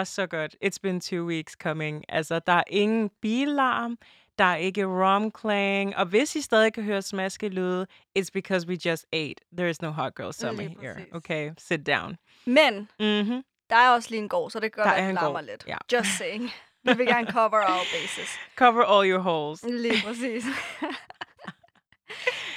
Er 0.00 0.04
så 0.04 0.26
godt. 0.26 0.56
It's 0.64 0.78
been 0.82 1.00
two 1.00 1.24
weeks 1.26 1.52
coming. 1.52 2.04
Altså, 2.08 2.38
der 2.38 2.52
er 2.52 2.64
ingen 2.66 3.10
billarm, 3.22 3.98
der 4.38 4.44
er 4.44 4.56
ikke 4.56 4.84
romclang, 4.84 5.96
og 5.96 6.06
hvis 6.06 6.36
I 6.36 6.40
stadig 6.40 6.72
kan 6.72 6.84
høre 6.84 7.02
smaskelyde, 7.02 7.86
it's 8.18 8.28
because 8.34 8.68
we 8.68 8.78
just 8.86 9.06
ate. 9.12 9.34
There 9.56 9.70
is 9.70 9.82
no 9.82 9.90
hot 9.90 10.14
girl 10.14 10.32
summer 10.32 10.62
Lige 10.62 10.76
here. 10.80 10.94
præcis. 10.94 11.12
Okay, 11.12 11.50
sit 11.58 11.86
down. 11.86 12.16
Men 12.46 12.88
Mm-hmm. 13.00 13.42
der 13.70 13.76
er 13.76 13.90
også 13.90 14.10
lige 14.10 14.20
en 14.22 14.28
gård, 14.28 14.50
så 14.50 14.60
det 14.60 14.72
en 14.76 14.80
at 14.80 15.06
det 15.06 15.14
larmer 15.14 15.40
lidt. 15.40 15.64
ja. 15.68 15.76
Just 15.92 16.08
saying. 16.18 16.50
Vi 16.84 16.92
vil 16.96 17.06
gerne 17.06 17.30
cover 17.32 17.58
our 17.68 17.84
bases. 17.92 18.28
Cover 18.56 18.84
all 18.84 19.10
your 19.10 19.20
holes. 19.20 19.62
Lige 19.62 20.02
præcis. 20.06 20.44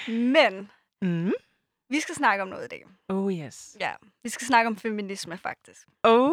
Men 0.08 0.72
Mm. 1.04 1.34
vi 1.90 2.00
skal 2.00 2.16
snakke 2.16 2.42
om 2.42 2.48
noget 2.48 2.66
i 2.66 2.68
dag. 2.68 2.84
Oh 3.10 3.34
yes. 3.34 3.78
Ja, 3.80 3.92
vi 4.24 4.30
skal 4.30 4.48
snakke 4.48 4.68
om 4.68 4.78
feminisme 4.78 5.38
faktisk. 5.38 5.88
Oh, 6.04 6.32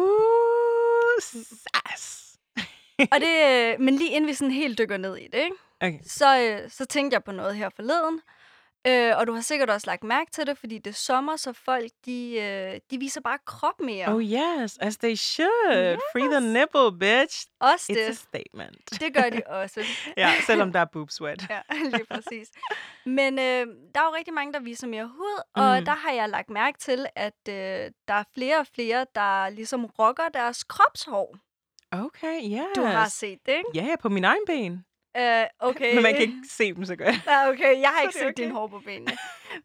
sass. 1.21 2.35
Og 3.11 3.19
det, 3.21 3.45
øh, 3.49 3.79
men 3.79 3.95
lige 3.95 4.11
inden 4.11 4.27
vi 4.27 4.33
sådan 4.33 4.51
helt 4.51 4.77
dykker 4.77 4.97
ned 4.97 5.17
i 5.17 5.27
det, 5.27 5.39
ikke? 5.39 5.55
Okay. 5.81 5.99
Så, 6.05 6.39
øh, 6.39 6.69
så 6.69 6.85
tænkte 6.85 7.15
jeg 7.15 7.23
på 7.23 7.31
noget 7.31 7.55
her 7.55 7.69
forleden. 7.75 8.21
Øh, 8.87 9.17
og 9.17 9.27
du 9.27 9.33
har 9.33 9.41
sikkert 9.41 9.69
også 9.69 9.87
lagt 9.87 10.03
mærke 10.03 10.31
til 10.31 10.47
det, 10.47 10.57
fordi 10.57 10.77
det 10.77 10.89
er 10.91 10.95
sommer, 10.95 11.35
så 11.35 11.53
folk 11.53 11.91
de, 12.05 12.33
øh, 12.39 12.79
de 12.91 12.99
viser 12.99 13.21
bare 13.21 13.37
krop 13.45 13.79
mere. 13.81 14.07
Oh 14.07 14.23
yes, 14.23 14.77
as 14.81 14.97
they 14.97 15.15
should. 15.15 15.97
Free 16.13 16.39
the 16.39 16.53
nipple, 16.53 16.99
bitch. 16.99 17.45
også 17.59 17.93
It's 17.93 17.99
a 17.99 18.07
det. 18.07 18.17
statement. 18.17 18.89
Det 19.01 19.13
gør 19.13 19.29
de 19.29 19.41
også. 19.61 19.85
ja, 20.17 20.33
selvom 20.45 20.71
der 20.73 20.79
er 20.79 20.85
boob 20.85 21.09
sweat. 21.09 21.45
Ja, 21.49 21.61
lige 21.93 22.05
præcis. 22.05 22.49
Men 23.05 23.39
øh, 23.39 23.67
der 23.95 24.01
er 24.01 24.05
jo 24.05 24.15
rigtig 24.17 24.33
mange, 24.33 24.53
der 24.53 24.59
viser 24.59 24.87
mere 24.87 25.05
hud, 25.07 25.41
og 25.55 25.79
Mm. 25.79 25.85
der 25.85 25.95
har 25.95 26.11
jeg 26.11 26.29
lagt 26.29 26.49
mærke 26.49 26.77
til, 26.77 27.05
at 27.15 27.39
øh, 27.49 27.55
der 28.07 28.13
er 28.13 28.23
flere 28.33 28.59
og 28.59 28.67
flere, 28.75 29.05
der 29.15 29.49
ligesom 29.49 29.85
rocker 29.85 30.29
deres 30.33 30.63
kropshår. 30.63 31.35
Okay, 31.91 32.41
yes. 32.43 32.61
Du 32.75 32.81
har 32.83 33.07
set 33.09 33.39
det, 33.45 33.51
ikke? 33.51 33.69
Ja, 33.75 33.83
yeah, 33.87 33.97
på 34.01 34.09
min 34.09 34.23
egen 34.23 34.41
ben. 34.47 34.85
Uh, 35.17 35.69
okay. 35.69 35.93
Men 35.93 36.03
man 36.03 36.13
kan 36.13 36.21
ikke 36.21 36.41
se 36.49 36.73
dem 36.73 36.85
så 36.85 36.95
godt. 36.95 37.15
Ja, 37.27 37.49
okay, 37.49 37.81
jeg 37.81 37.89
har 37.89 38.01
ikke 38.05 38.13
set 38.13 38.27
okay. 38.27 38.51
hår 38.51 38.67
på 38.67 38.79
benene. 38.79 39.11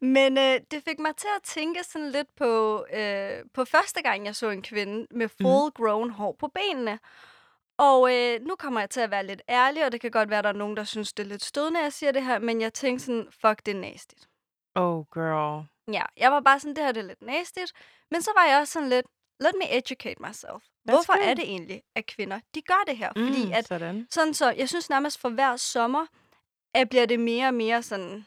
Men 0.01 0.37
øh, 0.37 0.59
det 0.71 0.83
fik 0.87 0.99
mig 0.99 1.15
til 1.15 1.27
at 1.37 1.43
tænke 1.43 1.83
sådan 1.83 2.09
lidt 2.11 2.27
på, 2.37 2.85
øh, 2.93 3.39
på 3.53 3.65
første 3.65 4.01
gang, 4.01 4.25
jeg 4.25 4.35
så 4.35 4.49
en 4.49 4.61
kvinde 4.61 5.07
med 5.11 5.29
Mhm. 5.39 5.47
full-grown 5.47 6.11
hår 6.11 6.35
på 6.39 6.47
benene. 6.47 6.99
Og 7.77 8.13
øh, 8.15 8.41
nu 8.41 8.55
kommer 8.59 8.79
jeg 8.79 8.89
til 8.89 9.01
at 9.01 9.11
være 9.11 9.25
lidt 9.25 9.41
ærlig, 9.49 9.85
og 9.85 9.91
det 9.91 10.01
kan 10.01 10.11
godt 10.11 10.29
være, 10.29 10.39
at 10.39 10.43
der 10.43 10.49
er 10.49 10.53
nogen, 10.53 10.77
der 10.77 10.83
synes, 10.83 11.13
det 11.13 11.23
er 11.23 11.27
lidt 11.27 11.43
stødende, 11.43 11.79
at 11.79 11.83
jeg 11.83 11.93
siger 11.93 12.11
det 12.11 12.23
her, 12.25 12.39
men 12.39 12.61
jeg 12.61 12.73
tænkte 12.73 13.05
sådan, 13.05 13.27
fuck, 13.41 13.65
det 13.65 13.75
er 13.75 13.79
nastigt. 13.79 14.27
Oh, 14.75 15.03
girl. 15.13 15.65
Ja, 15.93 16.01
jeg 16.17 16.31
var 16.31 16.39
bare 16.39 16.59
sådan, 16.59 16.75
det 16.75 16.83
her 16.83 16.91
det 16.91 17.01
er 17.03 17.07
lidt 17.07 17.21
nastigt. 17.21 17.71
Men 18.11 18.21
så 18.21 18.31
var 18.37 18.45
jeg 18.45 18.59
også 18.59 18.73
sådan 18.73 18.89
lidt, 18.89 19.05
let 19.39 19.51
me 19.59 19.77
educate 19.77 20.15
myself. 20.27 20.63
Hvorfor 20.83 21.13
er 21.13 21.25
good. 21.25 21.35
det 21.35 21.43
egentlig, 21.43 21.81
at 21.95 22.05
kvinder, 22.05 22.39
de 22.55 22.61
gør 22.61 22.83
det 22.87 22.97
her? 22.97 23.09
Fordi 23.17 23.45
Mm, 23.45 23.51
at 23.53 23.67
sådan. 23.67 24.07
sådan 24.11 24.33
så, 24.33 24.51
jeg 24.51 24.69
synes 24.69 24.89
nærmest 24.89 25.19
for 25.19 25.29
hver 25.29 25.55
sommer, 25.55 26.05
at 26.73 26.89
bliver 26.89 27.05
det 27.05 27.19
mere 27.19 27.47
og 27.47 27.53
mere 27.53 27.83
sådan 27.83 28.25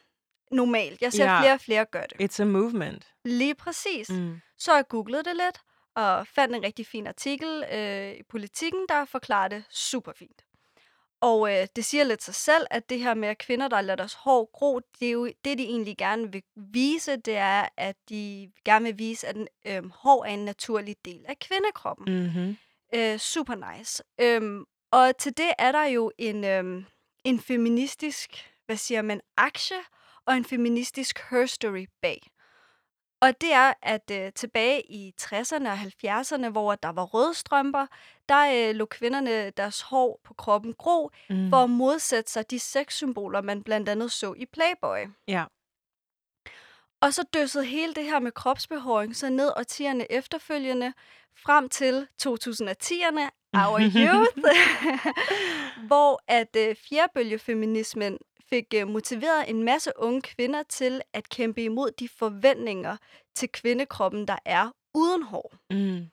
normalt. 0.51 1.01
Jeg 1.01 1.13
ser 1.13 1.23
Ja. 1.25 1.41
flere 1.41 1.53
og 1.53 1.61
flere 1.61 1.85
gøre 1.85 2.05
det. 2.09 2.31
It's 2.31 2.41
a 2.41 2.45
movement. 2.45 3.07
Lige 3.25 3.55
præcis. 3.55 4.09
Mm. 4.09 4.39
Så 4.57 4.75
jeg 4.75 4.87
googlede 4.87 5.23
det 5.23 5.35
lidt, 5.35 5.59
og 5.95 6.27
fandt 6.27 6.55
en 6.55 6.63
rigtig 6.63 6.87
fin 6.87 7.07
artikel 7.07 7.63
øh, 7.71 8.11
i 8.13 8.23
Politiken, 8.29 8.85
der 8.89 9.05
forklarer 9.05 9.47
det 9.47 9.63
super 9.71 10.11
fint. 10.15 10.41
Og 11.21 11.51
øh, 11.51 11.67
det 11.75 11.85
siger 11.85 12.03
lidt 12.03 12.23
sig 12.23 12.35
selv, 12.35 12.67
at 12.71 12.89
det 12.89 12.99
her 12.99 13.13
med, 13.13 13.29
at 13.29 13.37
kvinder, 13.37 13.67
der 13.67 13.81
lader 13.81 13.95
deres 13.95 14.13
hår 14.13 14.49
gro, 14.53 14.79
det 14.99 15.07
er 15.07 15.11
jo 15.11 15.25
det, 15.25 15.57
de 15.57 15.63
egentlig 15.63 15.97
gerne 15.97 16.31
vil 16.31 16.43
vise, 16.55 17.17
det 17.17 17.35
er, 17.35 17.67
at 17.77 17.95
de 18.09 18.51
gerne 18.65 18.85
vil 18.85 18.97
vise, 18.97 19.27
at 19.27 19.37
øh, 19.65 19.91
hår 19.93 20.25
er 20.25 20.29
en 20.29 20.45
naturlig 20.45 20.95
del 21.05 21.25
af 21.27 21.39
kvindekroppen. 21.39 22.23
Mm-hmm. 22.23 22.57
Øh, 22.95 23.17
super 23.17 23.73
nice. 23.73 24.03
Øhm, 24.21 24.65
og 24.91 25.17
til 25.17 25.37
det 25.37 25.51
er 25.59 25.71
der 25.71 25.83
jo 25.83 26.11
en, 26.17 26.43
øhm, 26.43 26.85
en 27.23 27.39
feministisk, 27.39 28.51
hvad 28.65 28.77
siger 28.77 29.01
man, 29.01 29.21
aktie 29.37 29.77
og 30.25 30.37
en 30.37 30.45
feministisk 30.45 31.19
herstory 31.29 31.87
bag. 32.01 32.21
Og 33.21 33.41
det 33.41 33.53
er, 33.53 33.73
at 33.81 34.11
øh, 34.11 34.31
tilbage 34.33 34.91
i 34.91 35.13
60'erne 35.21 35.67
og 35.69 35.77
70'erne, 35.77 36.49
hvor 36.49 36.75
der 36.75 36.89
var 36.89 37.03
rødstrømper, 37.03 37.85
der 38.29 38.69
øh, 38.69 38.75
lå 38.75 38.85
kvinderne 38.85 39.49
deres 39.49 39.81
hår 39.81 40.19
på 40.23 40.33
kroppen 40.33 40.73
gro, 40.73 41.09
Mm. 41.29 41.49
for 41.49 41.57
at 41.57 41.69
modsætte 41.69 42.31
sig 42.31 42.51
de 42.51 42.59
sexsymboler, 42.59 43.41
man 43.41 43.63
blandt 43.63 43.89
andet 43.89 44.11
så 44.11 44.33
i 44.37 44.45
Playboy. 44.45 44.97
Ja. 45.27 45.43
Og 47.01 47.13
så 47.13 47.23
døssede 47.33 47.65
hele 47.65 47.93
det 47.93 48.03
her 48.03 48.19
med 48.19 48.31
kropsbehåring 48.31 49.15
så 49.15 49.29
ned 49.29 49.51
årtierne 49.57 50.11
efterfølgende, 50.11 50.93
frem 51.37 51.69
til 51.69 52.07
2010'erne, 52.23 53.29
our 53.53 53.79
youth, 53.79 54.37
hvor 55.87 56.21
at 56.27 56.55
øh, 56.57 56.75
fjerbølgefeminismen 56.89 58.17
fik 58.49 58.65
øh, 58.75 58.87
motiveret 58.87 59.49
en 59.49 59.63
masse 59.63 59.91
unge 59.95 60.21
kvinder 60.21 60.63
til 60.63 61.01
at 61.13 61.29
kæmpe 61.29 61.63
imod 61.63 61.91
de 61.91 62.09
forventninger 62.19 62.97
til 63.35 63.49
kvindekroppen, 63.49 64.27
der 64.27 64.37
er 64.45 64.71
uden 64.93 65.23
hår. 65.23 65.53
Mm. 65.71 66.05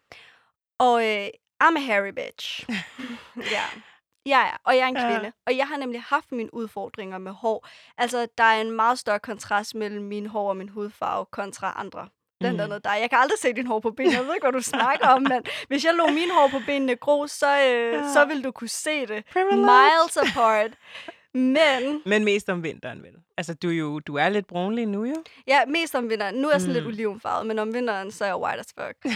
Og 0.78 1.06
øh, 1.08 1.26
I'm 1.64 1.76
a 1.76 1.80
hairy 1.80 2.08
bitch. 2.12 2.66
ja. 3.56 3.62
Ja, 4.26 4.40
ja, 4.40 4.50
og 4.64 4.76
jeg 4.76 4.82
er 4.82 4.88
en 4.88 4.96
Ja. 4.96 5.10
kvinde. 5.14 5.32
Og 5.46 5.56
jeg 5.56 5.68
har 5.68 5.76
nemlig 5.76 6.02
haft 6.02 6.32
mine 6.32 6.54
udfordringer 6.54 7.18
med 7.18 7.32
hår. 7.32 7.68
Altså, 7.98 8.28
der 8.38 8.44
er 8.44 8.60
en 8.60 8.70
meget 8.70 8.98
større 8.98 9.18
kontrast 9.18 9.74
mellem 9.74 10.04
min 10.04 10.26
hår 10.26 10.48
og 10.48 10.56
min 10.56 10.68
hudfarve 10.68 11.26
kontra 11.30 11.74
andre. 11.76 12.08
Blandt 12.40 12.60
andet 12.60 12.84
dig. 12.84 12.96
Jeg 13.00 13.10
kan 13.10 13.18
aldrig 13.18 13.38
se 13.38 13.52
din 13.52 13.66
hår 13.66 13.80
på 13.80 13.90
benene. 13.90 14.16
Jeg 14.16 14.26
ved 14.26 14.34
ikke, 14.34 14.44
hvad 14.44 14.52
du 14.52 14.62
snakker 14.76 15.08
om, 15.08 15.22
men 15.22 15.44
hvis 15.68 15.84
jeg 15.84 15.94
lå 15.94 16.06
min 16.06 16.30
hår 16.30 16.48
på 16.48 16.58
benene 16.66 16.96
gro, 16.96 17.26
så, 17.26 17.46
øh, 17.60 17.92
Ja. 17.92 18.12
så 18.12 18.24
vil 18.24 18.44
du 18.44 18.50
kunne 18.50 18.68
se 18.68 19.06
det. 19.06 19.24
Privilege. 19.32 19.56
Miles 19.56 20.16
apart. 20.16 20.70
Men, 21.38 22.02
Men 22.06 22.24
mest 22.24 22.48
om 22.48 22.62
vinteren, 22.62 23.02
vel? 23.02 23.14
Altså, 23.36 23.54
du, 23.54 23.68
er 23.70 23.72
jo, 23.74 24.00
du 24.00 24.14
er 24.16 24.28
lidt 24.28 24.46
brunlig 24.46 24.86
nu, 24.86 25.04
jo. 25.04 25.14
ja, 25.46 25.64
mest 25.66 25.94
om 25.94 26.10
vinteren. 26.10 26.34
Nu 26.34 26.48
er 26.48 26.52
jeg 26.52 26.60
sådan 26.60 26.72
lidt 26.74 26.84
Mm. 26.84 26.88
olivenfarvet, 26.90 27.46
men 27.46 27.58
om 27.58 27.74
vinteren, 27.74 28.10
så 28.10 28.24
er 28.24 28.28
jeg 28.28 28.36
white 28.36 28.60
as 28.60 28.66
fuck. 28.80 29.14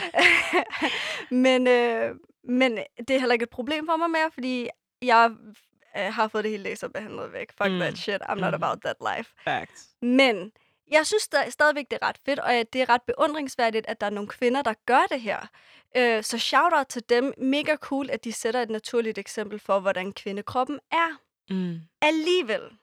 men, 1.31 1.67
øh, 1.67 2.15
men 2.45 2.79
det 2.99 3.11
er 3.11 3.19
heller 3.19 3.33
ikke 3.33 3.43
et 3.43 3.51
problem 3.51 3.87
for 3.87 3.97
mig 3.97 4.11
mere, 4.11 4.31
fordi 4.35 4.69
jeg 5.03 5.31
øh, 5.99 6.03
har 6.15 6.29
fået 6.29 6.45
det 6.45 6.51
hele 6.51 6.63
laserbehandlet 6.63 7.33
væk. 7.33 7.49
Fuck 7.63 7.71
Mm. 7.73 7.79
that 7.81 7.99
shit. 7.99 8.23
I'm 8.23 8.35
not 8.35 8.53
Mhm. 8.55 8.63
about 8.63 8.79
that 8.85 8.97
life. 9.17 9.31
Facts. 9.45 9.89
Men 10.03 10.53
jeg 10.93 11.07
synes 11.07 11.23
sta- 11.35 11.51
stadigvæk, 11.51 11.85
det 11.91 11.99
er 12.03 12.07
ret 12.09 12.19
fedt, 12.27 12.39
og 12.39 12.51
det 12.73 12.81
er 12.83 12.89
ret 12.89 13.03
beundringsværdigt, 13.03 13.87
at 13.89 14.01
der 14.01 14.07
er 14.07 14.11
nogle 14.11 14.29
kvinder, 14.29 14.63
der 14.63 14.75
gør 14.87 15.03
det 15.11 15.21
her. 15.21 15.39
Øh, 15.97 16.23
så 16.23 16.39
shout 16.39 16.73
out 16.79 16.87
til 16.87 17.03
dem. 17.09 17.33
Mega 17.39 17.77
cool, 17.77 18.11
at 18.11 18.25
de 18.25 18.33
sætter 18.33 18.63
et 18.63 18.71
naturligt 18.71 19.19
eksempel 19.19 19.59
for, 19.59 19.81
hvordan 19.81 20.13
kvindekroppen 20.13 20.79
er. 20.93 21.21
Mm. 21.51 21.81
Alligevel, 22.01 22.79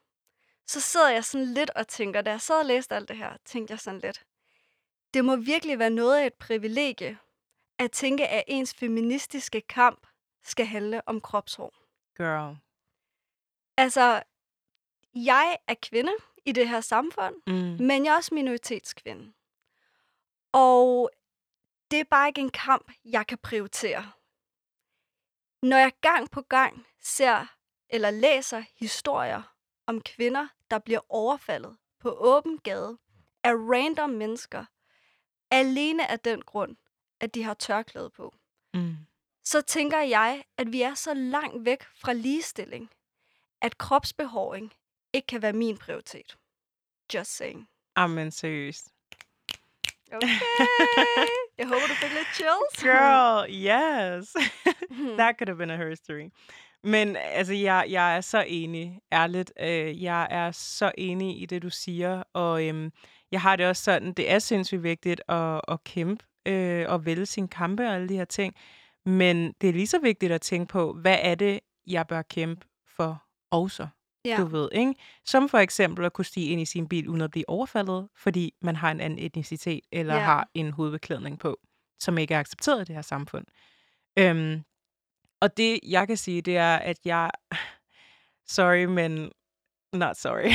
så 0.68 0.82
sidder 0.82 1.10
jeg 1.10 1.26
sådan 1.26 1.48
lidt 1.54 1.70
og 1.70 1.88
tænker, 1.88 2.22
da 2.22 2.30
jeg 2.32 2.42
sad 2.42 2.60
og 2.60 2.66
læste 2.66 2.96
alt 2.96 3.08
det 3.10 3.18
her, 3.18 3.38
tænkte 3.46 3.72
jeg 3.72 3.80
sådan 3.80 4.00
lidt, 4.00 4.26
det 5.14 5.26
må 5.26 5.36
virkelig 5.36 5.80
være 5.80 5.90
noget 5.90 6.18
af 6.22 6.26
et 6.26 6.34
privilegie, 6.34 7.18
at 7.80 7.92
tænke, 7.92 8.28
at 8.28 8.44
ens 8.48 8.74
feministiske 8.74 9.62
kamp 9.62 10.08
skal 10.44 10.66
handle 10.66 11.08
om 11.08 11.22
kropshår. 11.22 11.74
Girl. 12.18 12.58
Altså, 13.78 14.24
jeg 15.16 15.58
er 15.68 15.76
kvinde 15.82 16.12
i 16.46 16.52
det 16.52 16.70
her 16.70 16.82
samfund, 16.82 17.36
Mm. 17.48 17.86
men 17.86 18.06
jeg 18.06 18.12
er 18.12 18.16
også 18.16 18.34
minoritetskvinde. 18.34 19.34
Og 20.54 21.10
det 21.92 22.00
er 22.00 22.04
bare 22.04 22.28
ikke 22.28 22.42
en 22.42 22.52
kamp, 22.52 22.92
jeg 23.06 23.28
kan 23.28 23.38
prioritere. 23.38 24.12
Når 25.64 25.78
jeg 25.78 25.92
gang 26.02 26.32
på 26.32 26.42
gang 26.42 26.86
ser 27.02 27.57
eller 27.90 28.12
læser 28.12 28.64
historier 28.76 29.42
om 29.88 30.02
kvinder, 30.02 30.48
der 30.72 30.80
bliver 30.80 31.00
overfaldet 31.10 31.78
på 32.00 32.10
åben 32.20 32.58
gade 32.60 32.98
af 33.44 33.52
random 33.54 34.10
mennesker, 34.10 34.66
alene 35.52 36.12
af 36.12 36.20
den 36.20 36.42
grund, 36.42 36.76
at 37.20 37.36
de 37.36 37.44
har 37.44 37.54
tørklæde 37.54 38.10
på, 38.10 38.34
Mm. 38.74 38.96
så 39.44 39.62
tænker 39.62 40.00
jeg, 40.02 40.44
at 40.58 40.72
vi 40.72 40.82
er 40.82 40.94
så 40.94 41.14
langt 41.14 41.66
væk 41.66 41.84
fra 42.02 42.14
ligestilling, 42.14 42.90
at 43.62 43.78
kropsbehåring 43.78 44.74
ikke 45.14 45.26
kan 45.28 45.42
være 45.42 45.54
min 45.54 45.78
prioritet. 45.78 46.38
Just 47.14 47.36
saying. 47.38 47.70
Amen, 47.96 48.32
seriøst. 48.32 48.88
Okay. 50.12 50.28
Jeg 51.58 51.68
håber, 51.68 51.88
du 51.88 51.94
fik 51.94 52.12
lidt 52.14 52.28
chills. 52.36 52.84
Girl, 52.84 53.50
yes. 53.50 54.34
That 55.20 55.36
could 55.38 55.48
have 55.48 55.58
been 55.58 55.70
a 55.72 55.76
herstory. 55.78 56.30
Men 56.88 57.16
altså, 57.16 57.54
jeg, 57.54 57.86
jeg 57.90 58.18
er 58.18 58.22
så 58.22 58.46
enig, 58.48 59.00
ærligt. 59.12 59.54
Øh, 59.60 60.04
jeg 60.04 60.28
er 60.32 60.52
så 60.52 60.92
enig 60.98 61.42
i 61.42 61.46
det, 61.46 61.62
du 61.64 61.70
siger. 61.70 62.24
Og 62.34 62.68
øhm, 62.68 62.92
jeg 63.32 63.42
har 63.42 63.56
det 63.56 63.66
også 63.66 63.84
sådan, 63.84 64.14
det 64.14 64.32
er 64.32 64.40
sindssygt 64.40 64.84
vigtigt 64.84 65.22
at, 65.28 65.62
at 65.68 65.84
kæmpe 65.84 66.26
øh, 66.46 66.86
og 66.90 67.06
vælge 67.06 67.26
sine 67.26 67.48
kampe 67.48 67.88
og 67.88 67.96
alle 67.96 68.10
de 68.10 68.16
her 68.18 68.26
ting. 68.26 68.56
Men 69.06 69.54
det 69.62 69.70
er 69.70 69.74
lige 69.74 69.88
så 69.88 70.00
vigtigt 70.00 70.32
at 70.32 70.42
tænke 70.42 70.72
på, 70.72 70.94
hvad 70.94 71.18
er 71.22 71.36
det, 71.36 71.60
jeg 71.88 72.08
bør 72.08 72.22
kæmpe 72.22 72.66
for 72.98 73.24
også? 73.52 73.88
Ja. 74.26 74.38
du 74.38 74.46
ved, 74.46 74.70
ikke? 74.72 74.94
Som 75.26 75.50
for 75.50 75.58
eksempel 75.58 76.06
at 76.06 76.14
kunne 76.14 76.26
stige 76.26 76.48
ind 76.50 76.62
i 76.62 76.66
sin 76.66 76.88
bil 76.88 77.08
uden 77.10 77.22
at 77.22 77.32
blive 77.32 77.50
overfaldet, 77.50 78.08
fordi 78.16 78.54
man 78.62 78.76
har 78.76 78.92
en 78.92 79.02
anden 79.02 79.20
etnicitet, 79.20 79.82
eller 79.92 80.14
Ja. 80.14 80.20
ja. 80.20 80.26
har 80.26 80.50
en 80.54 80.72
hovedbeklædning 80.72 81.40
på, 81.40 81.60
som 82.00 82.18
ikke 82.18 82.34
er 82.34 82.40
accepteret 82.40 82.82
i 82.82 82.84
det 82.86 82.96
her 82.96 83.02
samfund. 83.02 83.46
Øhm, 84.20 84.64
og 85.42 85.58
det, 85.58 85.80
jeg 85.84 86.08
kan 86.08 86.18
sige, 86.18 86.42
det 86.42 86.58
er, 86.58 86.76
at 86.76 86.98
jeg... 87.06 87.32
Sorry, 88.48 88.84
men... 88.84 89.32
Not 89.94 90.18
sorry. 90.18 90.52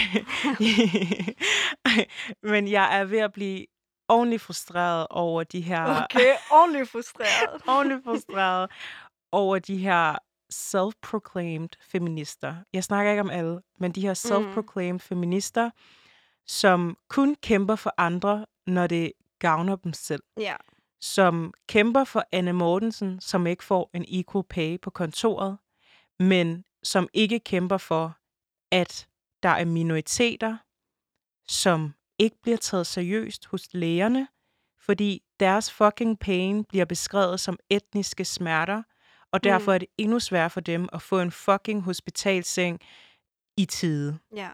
men 2.52 2.70
jeg 2.70 2.99
er 3.00 3.05
ved 3.05 3.19
at 3.19 3.32
blive 3.32 3.67
ordentligt 4.08 4.43
frustreret 4.43 5.06
over 5.11 5.44
de 5.44 5.61
her... 5.61 6.05
Okay, 6.05 6.34
ordentligt 6.50 6.88
frustreret. 6.88 7.62
ordentligt 7.76 8.05
frustreret 8.05 8.70
over 9.32 9.58
de 9.58 9.76
her 9.76 10.19
self-proclaimed 10.50 11.69
feminister. 11.81 12.55
Jeg 12.73 12.85
snakker 12.85 13.11
ikke 13.11 13.20
om 13.20 13.31
alle, 13.31 13.61
men 13.78 13.93
de 13.93 14.00
her 14.00 14.14
self-proclaimed 14.14 15.00
feminister, 15.00 15.70
som 16.46 16.96
kun 17.08 17.35
kæmper 17.43 17.76
for 17.76 17.94
andre, 17.99 18.46
når 18.67 18.87
det 18.87 19.12
gavner 19.38 19.76
dem 19.76 19.93
selv. 19.93 20.23
Ja. 20.37 20.56
Som 21.02 21.54
kæmper 21.69 22.04
for 22.04 22.25
Anne 22.32 22.52
Mortensen, 22.52 23.20
som 23.20 23.46
ikke 23.46 23.64
får 23.64 23.90
en 23.94 24.04
equal 24.08 24.44
pay 24.50 24.81
på 24.81 24.90
kontoret, 24.90 25.58
men 26.19 26.64
som 26.82 27.08
ikke 27.12 27.40
kæmper 27.40 27.76
for, 27.76 28.16
at 28.70 29.08
der 29.43 29.49
er 29.49 29.64
minoriteter, 29.64 30.56
som 31.49 31.94
ikke 32.19 32.37
bliver 32.43 32.56
taget 32.58 32.87
seriøst 32.87 33.46
hos 33.46 33.69
lægerne, 33.72 34.28
fordi 34.81 35.22
deres 35.40 35.72
fucking 35.72 36.19
pain 36.19 36.64
bliver 36.64 36.84
beskrevet 36.84 37.40
som 37.40 37.58
etniske 37.70 38.25
smerter, 38.25 38.82
og 39.32 39.44
derfor 39.44 39.70
Mm. 39.72 39.75
er 39.75 39.78
det 39.78 39.88
endnu 39.99 40.20
sværere 40.20 40.50
for 40.50 40.60
dem 40.60 40.88
at 40.93 41.02
få 41.02 41.20
en 41.20 41.31
fucking 41.31 41.82
hospitalseng 41.82 42.81
i 43.56 43.64
tide. 43.64 44.19
Ja. 44.37 44.50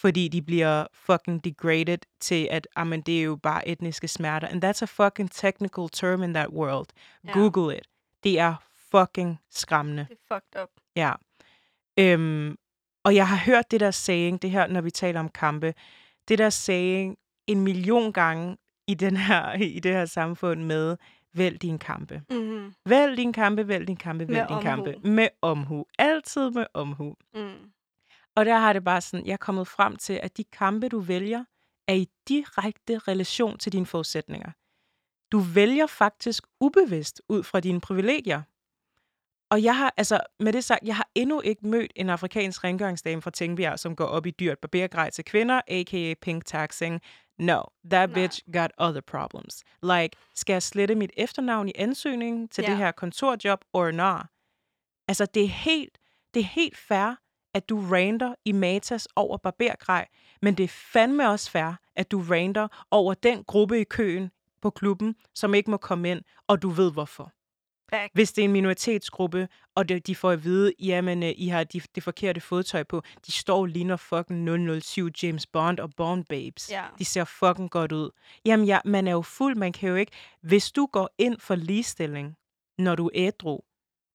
Fordi 0.00 0.28
de 0.28 0.42
bliver 0.42 0.86
fucking 0.92 1.44
degraded 1.44 1.98
til, 2.20 2.48
at 2.50 2.68
amen, 2.76 3.00
det 3.00 3.18
er 3.18 3.22
jo 3.22 3.36
bare 3.36 3.68
etniske 3.68 4.08
smerter. 4.08 4.48
And 4.48 4.64
that's 4.64 4.82
a 4.82 4.86
fucking 4.86 5.30
technical 5.30 5.88
term 5.92 6.22
in 6.22 6.34
that 6.34 6.48
world. 6.48 6.86
Ja. 7.24 7.32
Google 7.32 7.76
it. 7.78 7.86
Det 8.24 8.38
er 8.38 8.54
fucking 8.90 9.38
skræmmende. 9.50 10.06
Det 10.10 10.18
er 10.30 10.34
fucked 10.34 10.62
up. 10.62 10.68
Ja. 10.96 11.12
Øhm, 11.98 12.56
og 13.04 13.14
jeg 13.14 13.28
har 13.28 13.36
hørt 13.36 13.70
det 13.70 13.80
der 13.80 13.90
saying, 13.90 14.42
det 14.42 14.50
her, 14.50 14.66
når 14.66 14.80
vi 14.80 14.90
taler 14.90 15.20
om 15.20 15.28
kampe, 15.28 15.74
det 16.28 16.38
der 16.38 16.50
saying 16.50 17.16
en 17.46 17.60
million 17.60 18.12
gange 18.12 18.56
i, 18.86 18.94
den 18.94 19.16
her, 19.16 19.52
i 19.52 19.80
det 19.80 19.92
her 19.92 20.04
samfund 20.04 20.62
med, 20.62 20.96
vælg 21.34 21.62
din 21.62 21.78
kampe. 21.78 22.22
Mm-hmm. 22.30 22.74
Vælg 22.86 23.16
din 23.16 23.32
kampe, 23.32 23.68
vælg 23.68 23.88
din 23.88 23.96
kampe, 23.96 24.28
vælg 24.28 24.38
Med 24.38 24.46
din 24.46 24.54
omhu. 24.56 24.62
kampe. 24.62 24.94
Med 25.04 25.28
omhu. 25.42 25.86
Altid 25.98 26.50
med 26.50 26.66
omhu. 26.74 27.16
Mm. 27.34 27.70
Og 28.38 28.46
der 28.46 28.58
har 28.58 28.72
det 28.72 28.84
bare 28.84 29.00
sådan, 29.00 29.26
jeg 29.26 29.32
er 29.32 29.36
kommet 29.36 29.68
frem 29.68 29.96
til, 29.96 30.20
at 30.22 30.36
de 30.36 30.44
kampe, 30.44 30.88
du 30.88 31.00
vælger, 31.00 31.44
er 31.88 31.94
i 31.94 32.08
direkte 32.28 32.98
relation 32.98 33.58
til 33.58 33.72
dine 33.72 33.86
forudsætninger. 33.86 34.50
Du 35.32 35.38
vælger 35.38 35.86
faktisk 35.86 36.44
ubevidst 36.60 37.22
ud 37.28 37.42
fra 37.42 37.60
dine 37.60 37.80
privilegier. 37.80 38.42
Og 39.50 39.62
jeg 39.62 39.76
har, 39.76 39.94
altså 39.96 40.20
med 40.40 40.52
det 40.52 40.64
sagt, 40.64 40.84
jeg 40.84 40.96
har 40.96 41.08
endnu 41.14 41.40
ikke 41.40 41.66
mødt 41.66 41.92
en 41.96 42.10
afrikansk 42.10 42.64
rengøringsdame 42.64 43.22
fra 43.22 43.30
Tingbjerg, 43.30 43.78
som 43.78 43.96
går 43.96 44.04
op 44.04 44.26
i 44.26 44.30
dyrt 44.30 44.58
barbergrej 44.58 45.10
til 45.10 45.24
kvinder, 45.24 45.60
a.k.a. 45.68 46.14
pink 46.22 46.44
taxing. 46.44 47.00
No, 47.38 47.62
that 47.90 48.10
Nej. 48.10 48.14
bitch 48.14 48.40
got 48.52 48.70
other 48.78 49.00
problems. 49.00 49.64
Like, 49.82 50.16
skal 50.34 50.52
jeg 50.52 50.62
slette 50.62 50.94
mit 50.94 51.10
efternavn 51.16 51.68
i 51.68 51.72
ansøgningen 51.74 52.48
til 52.48 52.62
Ja. 52.62 52.68
det 52.70 52.76
her 52.76 52.92
kontorjob, 52.92 53.64
or 53.72 53.90
not? 53.90 54.26
Altså, 55.08 55.26
det 55.26 55.44
er 55.44 55.48
helt, 55.48 55.98
det 56.34 56.40
er 56.40 56.44
helt 56.44 56.76
fair, 56.76 57.14
at 57.54 57.68
du 57.68 57.80
rander 57.80 58.34
i 58.44 58.52
Matas 58.52 59.08
over 59.16 59.36
barbergrej, 59.36 60.06
men 60.42 60.54
det 60.54 60.64
er 60.64 60.68
fandme 60.68 61.30
også 61.30 61.50
fair, 61.50 61.72
at 61.96 62.10
du 62.10 62.20
rander 62.30 62.68
over 62.90 63.14
den 63.14 63.44
gruppe 63.44 63.80
i 63.80 63.84
køen 63.84 64.30
på 64.62 64.70
klubben, 64.70 65.16
som 65.34 65.54
ikke 65.54 65.70
må 65.70 65.76
komme 65.76 66.10
ind, 66.10 66.22
og 66.46 66.62
du 66.62 66.68
ved 66.68 66.92
hvorfor. 66.92 67.32
Back. 67.90 68.10
Hvis 68.14 68.32
det 68.32 68.42
er 68.42 68.44
en 68.44 68.52
minoritetsgruppe, 68.52 69.48
og 69.74 69.88
de, 69.88 70.00
de 70.00 70.14
får 70.14 70.30
at 70.30 70.44
vide, 70.44 70.72
jamen, 70.80 71.22
øh, 71.22 71.32
I 71.36 71.48
har 71.48 71.64
de, 71.64 71.80
det 71.94 72.02
forkerte 72.02 72.40
fodtøj 72.40 72.82
på, 72.82 73.02
de 73.26 73.32
står 73.32 73.58
og 73.58 73.66
ligner 73.66 73.96
fucking 73.96 74.82
007 74.82 75.08
James 75.22 75.46
Bond 75.46 75.78
og 75.80 75.90
Bond 75.96 76.24
Babes. 76.24 76.70
Ja. 76.70 76.84
De 76.98 77.04
ser 77.04 77.24
fucking 77.24 77.70
godt 77.70 77.92
ud. 77.92 78.10
Jamen, 78.44 78.66
ja, 78.66 78.78
man 78.84 79.08
er 79.08 79.12
jo 79.12 79.22
fuld, 79.22 79.56
man 79.56 79.72
kan 79.72 79.88
jo 79.88 79.94
ikke... 79.94 80.12
Hvis 80.40 80.72
du 80.72 80.88
går 80.92 81.10
ind 81.18 81.40
for 81.40 81.54
ligestilling, 81.54 82.36
når 82.78 82.94
du 82.94 83.06
er 83.06 83.10
ædru, 83.14 83.60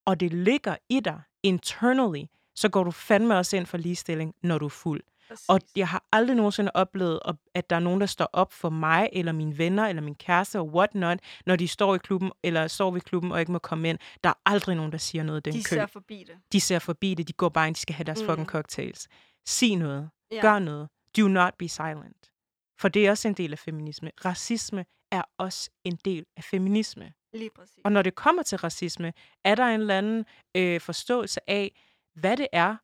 og 0.06 0.20
det 0.20 0.34
ligger 0.34 0.76
i 0.90 1.00
dig 1.00 1.22
internally, 1.44 2.24
så 2.56 2.70
går 2.70 2.84
du 2.84 2.92
fandme 2.92 3.38
også 3.38 3.58
ind 3.58 3.66
for 3.66 3.78
ligestilling, 3.78 4.36
når 4.44 4.58
du 4.58 4.66
er 4.66 4.70
fuld. 4.70 5.02
Præcis. 5.28 5.46
Og 5.50 5.60
jeg 5.76 5.88
har 5.88 6.04
aldrig 6.12 6.36
nogensinde 6.36 6.72
oplevet, 6.74 7.20
at- 7.56 7.70
der 7.70 7.76
er 7.76 7.80
nogen, 7.80 8.02
der 8.02 8.06
står 8.08 8.30
op 8.34 8.54
for 8.54 8.70
mig, 8.70 9.10
eller 9.14 9.32
mine 9.32 9.58
venner, 9.58 9.88
eller 9.88 10.02
min 10.02 10.16
kæreste, 10.16 10.60
og 10.60 10.68
whatnot, 10.68 11.20
når 11.46 11.56
de 11.56 11.68
står 11.68 11.96
i 11.96 11.98
klubben, 11.98 12.32
eller 12.44 12.68
står 12.68 12.92
ved 12.92 13.02
klubben 13.02 13.32
og 13.32 13.40
ikke 13.40 13.52
må 13.52 13.60
komme 13.60 13.90
ind. 13.90 14.00
Der 14.24 14.30
er 14.30 14.34
aldrig 14.46 14.76
nogen, 14.76 14.92
der 14.92 14.98
siger 14.98 15.24
noget 15.24 15.48
i 15.48 15.50
den 15.52 15.60
de 15.60 15.64
kø. 15.64 15.76
ser 15.76 15.86
forbi 15.86 16.24
det. 16.28 16.36
De 16.52 16.60
ser 16.62 16.80
forbi 16.80 17.14
det, 17.14 17.28
de 17.28 17.34
går 17.34 17.50
bare 17.50 17.68
ind, 17.68 17.76
de 17.76 17.80
skal 17.82 17.96
have 17.96 18.04
deres 18.04 18.22
Mm. 18.22 18.28
fucking 18.28 18.48
cocktails. 18.48 19.08
Sig 19.48 19.76
noget. 19.76 20.10
Ja. 20.32 20.42
Gør 20.42 20.60
noget. 20.60 20.90
Do 21.18 21.28
not 21.28 21.54
be 21.60 21.68
silent. 21.68 22.32
For 22.80 22.88
det 22.90 23.08
er 23.08 23.12
også 23.12 23.28
en 23.28 23.34
del 23.34 23.52
af 23.52 23.60
feminisme. 23.60 24.12
Racisme 24.26 24.86
er 25.12 25.22
også 25.38 25.70
en 25.84 25.96
del 26.06 26.26
af 26.38 26.44
feminisme. 26.44 27.14
Lige 27.34 27.50
præcis. 27.56 27.78
Og 27.86 27.92
når 27.92 28.02
det 28.02 28.16
kommer 28.16 28.44
til 28.44 28.58
racisme, 28.58 29.14
er 29.46 29.56
der 29.56 29.66
en 29.66 29.82
eller 29.82 29.98
anden 29.98 30.26
øh, 30.58 30.82
forståelse 30.82 31.50
af, 31.50 31.72
hvad 32.16 32.38
det 32.38 32.48
er. 32.52 32.76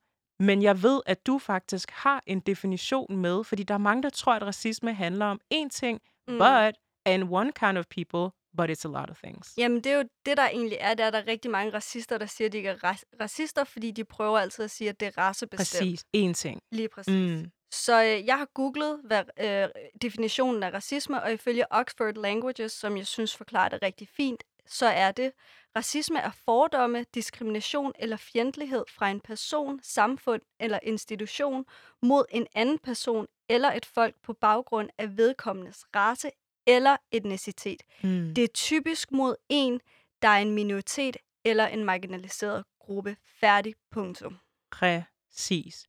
Men 0.44 0.62
jeg 0.62 0.84
ved, 0.84 1.02
at 1.06 1.28
du 1.28 1.40
faktisk 1.40 1.92
har 1.92 2.24
en 2.28 2.40
definition 2.40 3.18
med, 3.18 3.44
fordi 3.44 3.64
der 3.64 3.74
er 3.74 3.78
mange, 3.78 4.04
der 4.04 4.10
tror, 4.10 4.34
at 4.34 4.42
racisme 4.44 4.94
handler 4.94 5.26
om 5.26 5.40
én 5.54 5.70
ting, 5.70 6.02
Mm. 6.28 6.38
but, 6.38 6.76
and 7.06 7.24
one 7.31 7.52
kind 7.52 7.78
of 7.78 7.86
people, 7.86 8.30
but 8.57 8.69
it's 8.69 8.86
a 8.86 9.00
lot 9.00 9.09
of 9.09 9.18
things. 9.24 9.54
Jamen, 9.57 9.78
det 9.81 9.92
er 9.92 9.98
jo 9.98 10.04
det, 10.26 10.38
der 10.38 10.48
egentlig 10.50 10.78
er. 10.81 10.94
Der 10.94 11.06
er 11.06 11.12
der 11.12 11.28
rigtig 11.28 11.52
mange 11.52 11.74
racister, 11.74 12.18
der 12.18 12.26
siger, 12.26 12.45
at 12.48 12.52
de 12.52 12.57
ikke 12.57 12.69
er 12.69 12.76
ra- 12.94 13.04
racister, 13.21 13.64
fordi 13.64 13.92
de 13.92 14.04
prøver 14.04 14.40
altid 14.40 14.64
at 14.66 14.71
sige, 14.71 14.90
at 14.90 15.00
det 15.00 15.06
er 15.07 15.18
racebestemt. 15.18 15.57
Præcis. 15.57 16.06
Én 16.18 16.33
ting. 16.33 16.62
Lige 16.71 16.90
præcis. 16.90 17.14
Mm. 17.44 17.52
Så 17.74 18.04
øh, 18.04 18.26
jeg 18.26 18.38
har 18.38 18.48
googlet 18.54 19.00
hvad, 19.04 19.24
øh, 19.40 19.68
definitionen 20.02 20.64
af 20.64 20.74
racisme, 20.74 21.24
og 21.24 21.33
ifølge 21.33 21.66
Oxford 21.74 22.16
Languages, 22.16 22.71
som 22.71 22.98
jeg 22.98 23.07
synes 23.07 23.36
forklarer 23.38 23.69
det 23.69 23.80
rigtig 23.81 24.07
fint, 24.07 24.44
så 24.69 24.85
er 24.85 25.11
det, 25.11 25.31
racisme 25.76 26.19
er 26.19 26.31
fordomme, 26.31 27.06
diskrimination 27.14 27.94
eller 27.99 28.18
fjendtlighed 28.18 28.85
fra 28.90 29.09
en 29.09 29.19
person, 29.19 29.80
samfund 29.83 30.42
eller 30.59 30.80
institution 30.83 31.66
mod 32.02 32.26
en 32.30 32.47
anden 32.56 32.80
person 32.80 33.28
eller 33.49 33.71
et 33.71 33.85
folk 33.85 34.16
på 34.23 34.33
baggrund 34.33 34.90
af 34.97 35.18
vedkommendes 35.18 35.85
race 35.95 36.31
eller 36.68 36.97
etnicitet. 37.11 37.83
Mm. 38.04 38.33
Det 38.35 38.44
er 38.44 38.47
typisk 38.47 39.11
mod 39.11 39.35
en, 39.49 39.81
der 40.21 40.28
er 40.28 40.38
en 40.38 40.52
minoritet 40.52 41.18
eller 41.45 41.68
en 41.68 41.85
marginaliseret 41.85 42.66
gruppe. 42.80 43.18
Færdig. 43.23 43.76
Punktum. 43.92 44.38
Præcis. 44.71 45.88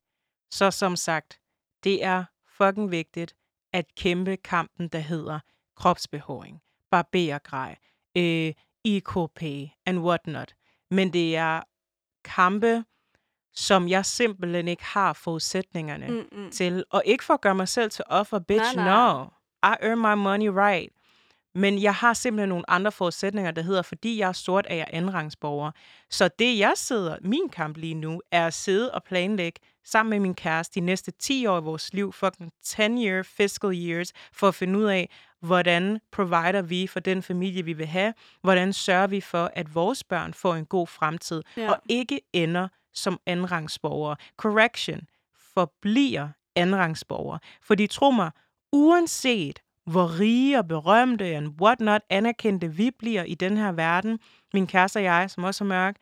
Så 0.50 0.70
som 0.70 0.96
sagt, 0.96 1.40
det 1.84 2.04
er 2.04 2.24
fucking 2.46 2.90
vigtigt 2.90 3.36
at 3.72 3.94
kæmpe 3.94 4.36
kampen, 4.36 4.88
der 4.88 4.98
hedder 4.98 5.40
kropsbehåring, 5.76 6.62
barbergrej, 6.90 7.76
øh, 8.16 8.54
equal 8.84 9.28
pay 9.34 9.66
and 9.86 9.98
whatnot. 9.98 10.54
Men 10.90 11.12
det 11.12 11.36
er 11.36 11.60
kampe, 12.24 12.84
som 13.54 13.88
jeg 13.88 14.06
simpelthen 14.06 14.68
ikke 14.68 14.84
har 14.84 15.12
forudsætningerne 15.12 16.08
mm. 16.08 16.26
Mm-mm. 16.32 16.50
til. 16.50 16.84
Og 16.90 17.02
ikke 17.06 17.24
for 17.24 17.34
at 17.34 17.40
gøre 17.40 17.54
mig 17.54 17.68
selv 17.68 17.90
til 17.90 18.04
offer, 18.08 18.38
bitch, 18.38 18.76
Nej, 18.76 18.84
nej. 18.84 19.12
no. 19.12 19.24
I 19.62 19.74
earn 19.82 19.98
my 19.98 20.22
money 20.22 20.48
right. 20.48 20.92
Men 21.54 21.82
jeg 21.82 21.94
har 21.94 22.14
simpelthen 22.14 22.48
nogle 22.48 22.70
andre 22.70 22.92
forudsætninger, 22.92 23.50
der 23.50 23.62
hedder, 23.62 23.82
fordi 23.82 24.18
jeg 24.18 24.28
er 24.28 24.32
sort, 24.32 24.66
er 24.68 24.74
jeg 24.74 24.86
andenrangsborger. 24.90 25.70
Så 26.10 26.28
det, 26.38 26.58
jeg 26.58 26.72
sidder, 26.76 27.16
min 27.20 27.48
kamp 27.48 27.76
lige 27.76 27.94
nu, 27.94 28.22
er 28.32 28.46
at 28.46 28.54
sidde 28.54 28.94
og 28.94 29.04
planlægge 29.04 29.60
sammen 29.84 30.10
med 30.10 30.20
min 30.20 30.34
kæreste 30.34 30.80
de 30.80 30.86
næste 30.86 31.10
10 31.10 31.46
år 31.46 31.60
i 31.60 31.62
vores 31.62 31.92
liv, 31.94 32.12
fucking 32.12 32.52
10-year 32.66 33.22
fiscal 33.22 33.70
years, 33.74 34.12
for 34.32 34.48
at 34.48 34.54
finde 34.54 34.78
ud 34.78 34.84
af, 34.84 35.10
hvordan 35.40 36.00
provider 36.12 36.62
vi 36.62 36.86
for 36.86 37.00
den 37.00 37.22
familie, 37.22 37.64
vi 37.64 37.72
vil 37.72 37.86
have, 37.86 38.14
hvordan 38.42 38.72
sørger 38.72 39.06
vi 39.06 39.20
for, 39.20 39.50
at 39.54 39.74
vores 39.74 40.04
børn 40.04 40.34
får 40.34 40.54
en 40.54 40.66
god 40.66 40.86
fremtid, 40.86 41.42
Ja. 41.56 41.70
og 41.70 41.78
ikke 41.88 42.20
ender 42.32 42.68
som 42.94 43.20
andenrangsborgere. 43.26 44.16
Correction, 44.36 45.00
forbliver 45.54 46.28
andenrangsborgere. 46.56 47.38
Fordi 47.62 47.86
tro 47.86 48.10
mig, 48.10 48.30
uanset 48.72 49.58
hvor 49.86 50.18
rige 50.20 50.58
og 50.58 50.68
berømte 50.68 51.24
and 51.24 51.48
whatnot 51.62 52.02
anerkendte 52.10 52.68
vi 52.74 52.90
bliver 52.98 53.24
i 53.24 53.34
den 53.34 53.56
her 53.56 53.72
verden, 53.72 54.18
min 54.54 54.66
kæreste 54.66 54.96
og 54.96 55.02
jeg, 55.02 55.30
som 55.30 55.44
også 55.44 55.64
er 55.64 55.68
mørk, 55.68 55.96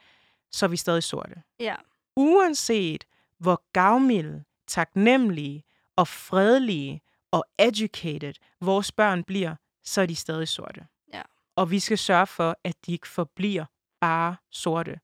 så 0.52 0.66
er 0.66 0.68
vi 0.70 0.76
stadig 0.76 1.02
sorte. 1.02 1.34
Ja. 1.60 1.74
Uanset 2.16 3.04
hvor 3.38 3.62
gavmilde, 3.72 4.44
taknemmelige 4.66 5.62
og 5.96 6.08
fredelige 6.08 7.00
og 7.30 7.44
educated 7.58 8.32
vores 8.60 8.92
børn 8.92 9.24
bliver, 9.24 9.54
så 9.84 10.00
er 10.00 10.06
de 10.06 10.14
stadig 10.16 10.48
sorte. 10.48 10.86
Ja. 11.14 11.22
Og 11.56 11.70
vi 11.70 11.78
skal 11.78 11.98
sørge 11.98 12.26
for, 12.26 12.56
at 12.64 12.74
de 12.86 12.92
ikke 12.92 13.08
forbliver 13.08 13.64
bare 14.00 14.36
sorte. 14.50 15.00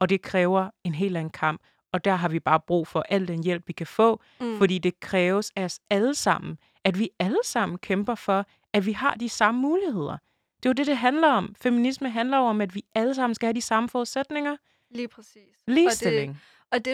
Og 0.00 0.08
det 0.08 0.22
kræver 0.22 0.70
en 0.84 0.94
helt 0.94 1.16
anden 1.16 1.30
kamp. 1.30 1.60
Og 1.92 2.04
der 2.04 2.14
har 2.14 2.28
vi 2.28 2.40
bare 2.40 2.60
brug 2.60 2.86
for 2.88 3.04
al 3.08 3.28
den 3.28 3.42
hjælp, 3.44 3.68
vi 3.68 3.72
kan 3.72 3.86
få, 3.86 4.22
Mm. 4.40 4.58
fordi 4.58 4.78
det 4.78 5.00
kræves 5.00 5.52
af 5.56 5.64
os 5.64 5.80
alle 5.90 6.14
sammen, 6.14 6.58
at 6.84 6.98
vi 6.98 7.10
alle 7.18 7.38
sammen 7.44 7.78
kæmper 7.78 8.14
for, 8.14 8.46
at 8.72 8.86
vi 8.86 8.92
har 8.92 9.14
de 9.14 9.28
samme 9.28 9.60
muligheder. 9.60 10.16
Det 10.56 10.66
er 10.66 10.70
jo 10.70 10.72
det, 10.72 10.86
det 10.86 10.96
handler 10.96 11.28
om. 11.28 11.54
Feminisme 11.60 12.10
handler 12.10 12.38
om, 12.38 12.60
at 12.60 12.74
vi 12.74 12.82
alle 12.94 13.14
sammen 13.14 13.34
skal 13.34 13.46
have 13.46 13.54
de 13.54 13.60
samme 13.62 13.88
forudsætninger. 13.88 14.56
Lige 14.90 15.08
præcis. 15.08 15.42
Ligestilling. 15.66 16.30
Og 16.30 16.34
det, 16.36 16.42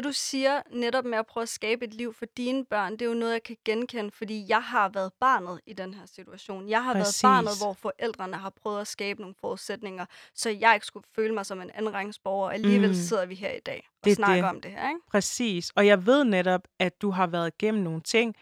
du 0.04 0.12
siger 0.12 0.62
netop 0.70 1.04
med 1.04 1.18
at 1.18 1.26
prøve 1.26 1.42
at 1.42 1.48
skabe 1.48 1.84
et 1.84 1.94
liv 1.94 2.14
for 2.14 2.26
dine 2.36 2.64
børn, 2.64 2.92
det 2.92 3.02
er 3.02 3.06
jo 3.06 3.14
noget, 3.14 3.32
jeg 3.32 3.42
kan 3.42 3.56
genkende, 3.64 4.10
fordi 4.10 4.44
jeg 4.48 4.62
har 4.62 4.88
været 4.88 5.12
barnet 5.20 5.60
i 5.66 5.72
den 5.72 5.94
her 5.94 6.06
situation. 6.06 6.68
Jeg 6.68 6.84
har 6.84 6.92
Præcis. 6.94 7.24
været 7.24 7.30
barnet, 7.34 7.52
hvor 7.60 7.72
forældrene 7.72 8.36
har 8.36 8.50
prøvet 8.62 8.80
at 8.80 8.86
skabe 8.86 9.20
nogle 9.20 9.34
forudsætninger, 9.40 10.06
så 10.34 10.50
jeg 10.50 10.74
ikke 10.74 10.86
skulle 10.86 11.06
føle 11.14 11.34
mig 11.34 11.46
som 11.46 11.60
en 11.60 11.70
andenrangsborger. 11.74 12.50
Alligevel 12.50 12.88
Mm. 12.88 12.94
sidder 12.94 13.26
vi 13.26 13.34
her 13.34 13.50
i 13.52 13.60
dag 13.60 13.88
og 13.88 14.04
Det 14.04 14.10
er 14.10 14.14
snakker 14.14 14.42
det. 14.42 14.50
om 14.50 14.60
det 14.60 14.70
her, 14.70 14.88
ikke? 14.88 15.00
Præcis. 15.10 15.70
Og 15.76 15.86
jeg 15.86 16.06
ved 16.06 16.24
netop, 16.24 16.60
at 16.78 17.02
du 17.02 17.10
har 17.10 17.26
været 17.26 17.52
igennem 17.60 17.82
nogle 17.82 18.00
ting, 18.00 18.34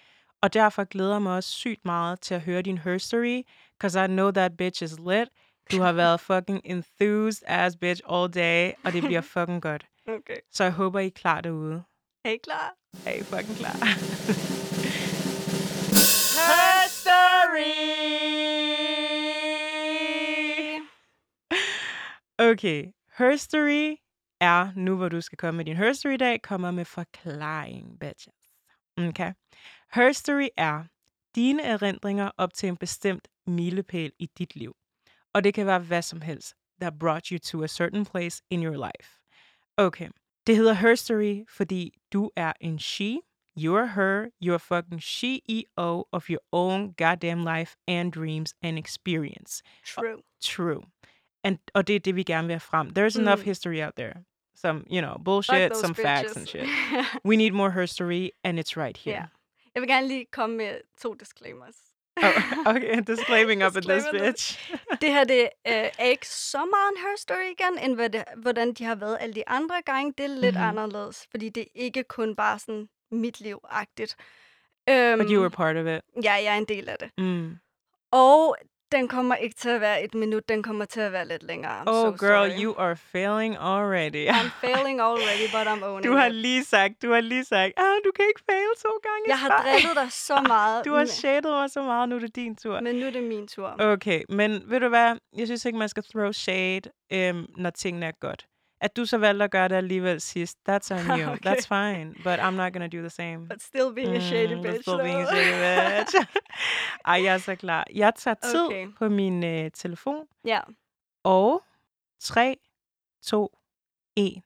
og 0.43 0.53
derfor 0.53 0.85
glæder 0.85 1.13
jeg 1.13 1.23
mig 1.23 1.37
også 1.37 1.51
sygt 1.51 1.85
meget 1.85 2.21
til 2.21 2.35
at 2.35 2.41
høre 2.41 2.63
din 2.63 2.79
herstory, 2.79 3.43
because 3.79 4.05
I 4.05 4.07
know 4.07 4.31
that 4.31 4.57
bitch 4.57 4.83
is 4.83 4.93
lit. 5.09 5.29
Du 5.73 5.81
har 5.83 5.93
været 6.03 6.21
fucking 6.21 6.61
enthused 6.65 7.43
ass 7.47 7.77
bitch 7.77 8.03
all 8.11 8.35
day, 8.35 8.73
og 8.85 8.93
det 8.93 9.03
bliver 9.03 9.21
fucking 9.21 9.63
godt. 9.63 9.87
Okay. 10.09 10.37
Så 10.53 10.65
jeg 10.65 10.73
håber, 10.73 10.99
I 10.99 11.07
er 11.07 11.11
klar 11.11 11.41
derude. 11.41 11.83
Er 12.25 12.31
I 12.31 12.37
klar? 12.37 12.75
Er 13.07 13.13
I 13.13 13.23
fucking 13.23 13.57
klar? 13.57 13.77
Herstory! 16.41 18.01
Okay, 22.39 22.93
herstory 23.19 23.97
er, 24.41 24.73
nu 24.77 24.97
hvor 24.97 25.09
du 25.09 25.21
skal 25.21 25.39
komme 25.39 25.57
med 25.57 25.65
din 25.65 25.77
herstory 25.77 26.13
i 26.13 26.17
dag, 26.17 26.43
kommer 26.43 26.71
med 26.71 26.85
forklaring, 26.85 27.99
bitches. 28.01 28.35
Okay. 28.99 29.33
Herstory 29.93 30.49
er 30.57 30.85
dine 31.35 31.63
erindringer 31.63 32.31
op 32.37 32.55
til 32.55 32.69
en 32.69 32.77
bestemt 32.77 33.29
milepæl 33.47 34.13
i 34.19 34.27
dit 34.27 34.57
liv. 34.57 34.77
Og 35.35 35.45
det 35.45 35.55
kan 35.55 35.67
være 35.67 35.79
hvad 35.79 36.03
som 36.03 36.21
helst, 36.21 36.55
that 36.81 36.99
brought 36.99 37.27
you 37.27 37.39
to 37.39 37.63
a 37.63 37.69
certain 37.69 38.07
place 38.07 38.43
in 38.51 38.63
your 38.63 38.87
life. 38.87 39.20
Okay. 39.87 40.09
Det 40.47 40.57
hedder 40.57 40.73
herstory, 40.73 41.45
fordi 41.49 41.99
du 42.13 42.31
er 42.37 42.53
en 42.61 42.79
she, 42.79 43.19
you're 43.59 43.87
her, 43.87 44.27
you're 44.45 44.57
fucking 44.59 45.03
CEO 45.03 46.05
of 46.13 46.29
your 46.31 46.41
own 46.53 46.95
goddamn 46.99 47.45
life 47.59 47.77
and 47.89 48.13
dreams 48.13 48.55
and 48.63 48.79
experience. 48.79 49.63
True. 49.87 50.23
True. 50.43 50.83
And, 51.45 51.59
og 51.75 51.87
det 51.87 51.97
er 51.97 52.01
det, 52.01 52.17
vi 52.17 52.23
gerne 52.23 52.47
vil 52.47 52.53
have 52.55 52.61
frem. 52.61 52.87
There's 52.99 53.19
enough 53.21 53.39
Mm. 53.41 53.45
history 53.45 53.81
out 53.83 53.93
there. 53.97 54.15
Some, 54.57 54.85
you 54.91 55.01
know, 55.01 55.17
bullshit, 55.25 55.77
some 55.77 55.95
facts 55.95 56.33
bitches. 56.33 56.37
and 56.37 56.47
shit. 56.47 56.67
We 57.29 57.37
need 57.37 57.53
more 57.53 57.71
herstory, 57.71 58.29
and 58.45 58.59
it's 58.59 58.77
right 58.77 58.97
here. 58.97 59.17
Ja. 59.17 59.25
Jeg 59.75 59.81
vil 59.83 59.89
gerne 59.89 60.09
lige 60.09 60.25
komme 60.33 60.57
med 60.57 60.81
to 61.03 61.15
disclaimers. 61.15 61.77
Oh, 62.23 62.67
okay, 62.75 63.01
disclaiming 63.07 63.67
up 63.67 63.77
at 63.77 63.83
this 63.83 64.05
bitch. 64.13 64.73
Det 65.03 65.13
her 65.13 65.25
det, 65.25 65.41
øh, 65.43 65.73
er 65.99 66.05
ikke 66.05 66.29
så 66.29 66.59
meget 66.59 66.91
en 66.97 66.97
her 67.03 67.17
story 67.19 67.51
igen, 67.59 67.79
end 67.85 67.95
hvad 67.95 68.11
det, 68.11 68.25
hvordan 68.37 68.73
de 68.73 68.85
har 68.85 68.95
været 68.95 69.19
alle 69.21 69.35
de 69.35 69.49
andre 69.49 69.83
gange. 69.87 70.13
Det 70.19 70.25
er 70.25 70.29
lidt 70.29 70.41
Mhm. 70.55 70.65
mm-hmm. 70.65 70.79
anderledes, 70.79 71.27
fordi 71.31 71.49
det 71.49 71.61
er 71.63 71.67
ikke 71.75 72.03
kun 72.03 72.37
bare 72.37 72.59
sådan 72.59 72.89
mit 73.13 73.41
liv-agtigt. 73.41 74.17
Øhm, 74.91 75.19
But 75.19 75.29
you 75.31 75.41
were 75.41 75.51
part 75.51 75.77
of 75.77 75.87
it. 75.87 76.25
Ja, 76.25 76.33
jeg 76.33 76.45
er 76.55 76.59
en 76.59 76.65
del 76.65 76.89
af 76.89 76.97
det. 77.01 77.11
Mm. 77.19 77.57
Og 78.13 78.57
den 78.93 79.09
kommer 79.09 79.35
ikke 79.37 79.57
til 79.57 79.69
at 79.69 79.81
være 79.81 80.05
et 80.05 80.15
minut, 80.15 80.49
den 80.49 80.63
kommer 80.63 80.85
til 80.85 81.01
at 81.01 81.13
være 81.13 81.29
lidt 81.29 81.43
længere. 81.43 81.81
I'm 81.81 81.85
Oh, 81.87 81.95
so 82.19 82.27
girl, 82.27 82.51
sorry. 82.51 82.63
you 82.63 82.75
are 82.79 82.97
failing 82.97 83.57
already. 83.57 84.29
I'm 84.29 84.51
failing 84.67 85.01
already, 85.01 85.47
but 85.53 85.67
I'm 85.73 85.85
owning 85.89 86.05
Du 86.05 86.13
har 86.13 86.27
it. 86.27 86.35
lige 86.35 86.65
sagt, 86.65 87.03
du 87.03 87.13
har 87.13 87.21
lige 87.21 87.45
sagt, 87.45 87.73
ah, 87.77 87.97
du 88.05 88.11
kan 88.17 88.25
ikke 88.29 88.41
fail 88.51 88.69
to 88.83 88.89
gange. 89.03 89.25
Jeg 89.29 89.39
har 89.39 89.49
streg." 89.49 89.73
drillet 89.73 89.97
dig 89.97 90.13
så 90.13 90.41
meget, 90.57 90.85
Du 90.85 90.93
har 90.95 91.05
shadet 91.05 91.45
mig 91.45 91.71
så 91.71 91.83
meget, 91.83 92.09
nu 92.09 92.15
er 92.17 92.21
det 92.21 92.37
din 92.37 92.57
tur. 92.57 92.81
men 92.81 92.95
nu 92.97 93.07
er 93.07 93.11
det 93.11 93.23
min 93.23 93.49
tur. 93.49 93.77
Okay, 93.79 94.23
men 94.29 94.63
ved 94.67 94.81
du 94.81 94.89
hvad? 94.89 95.17
Jeg 95.37 95.47
synes 95.47 95.65
ikke, 95.65 95.79
man 95.79 95.89
skal 95.89 96.05
throw 96.15 96.33
shade, 96.33 96.81
øhm, 97.13 97.47
når 97.57 97.71
tingene 97.71 98.07
er 98.07 98.13
godt. 98.21 98.47
At 98.83 98.97
du 98.97 99.05
så 99.05 99.19
valgte 99.19 99.45
at 99.45 99.51
gøre 99.51 99.69
det 99.69 99.75
alligevel 99.77 100.21
sidst, 100.21 100.59
that's 100.69 100.91
on 100.95 100.99
you. 101.21 101.31
Okay. 101.33 101.51
That's 101.51 101.67
fine, 101.69 102.15
but 102.25 102.39
I'm 102.39 102.51
not 102.57 102.73
gonna 102.73 102.87
do 102.89 102.99
the 102.99 103.11
same. 103.11 103.49
But 103.49 103.63
still 103.63 103.95
being 103.95 104.17
a 104.17 104.21
shady 104.21 104.55
Mm, 104.55 104.63
bitch. 104.67 104.81
Still 104.83 104.99
being 104.99 105.21
a 105.21 105.25
though. 105.25 105.45
shady 105.45 106.05
bitch. 106.05 106.27
Ej, 107.11 107.25
jeg 107.25 107.35
er 107.35 107.39
så 107.39 107.55
klar. 107.55 107.87
Jeg 107.95 108.13
tager 108.17 108.35
tid 108.35 108.61
Okay. 108.67 108.87
på 108.99 109.09
min 109.09 109.45
øh, 109.45 109.71
telefon, 109.71 110.27
ja. 110.45 110.61
og 111.25 111.63
3, 112.21 112.57
2, 113.25 113.57
1. 114.17 114.43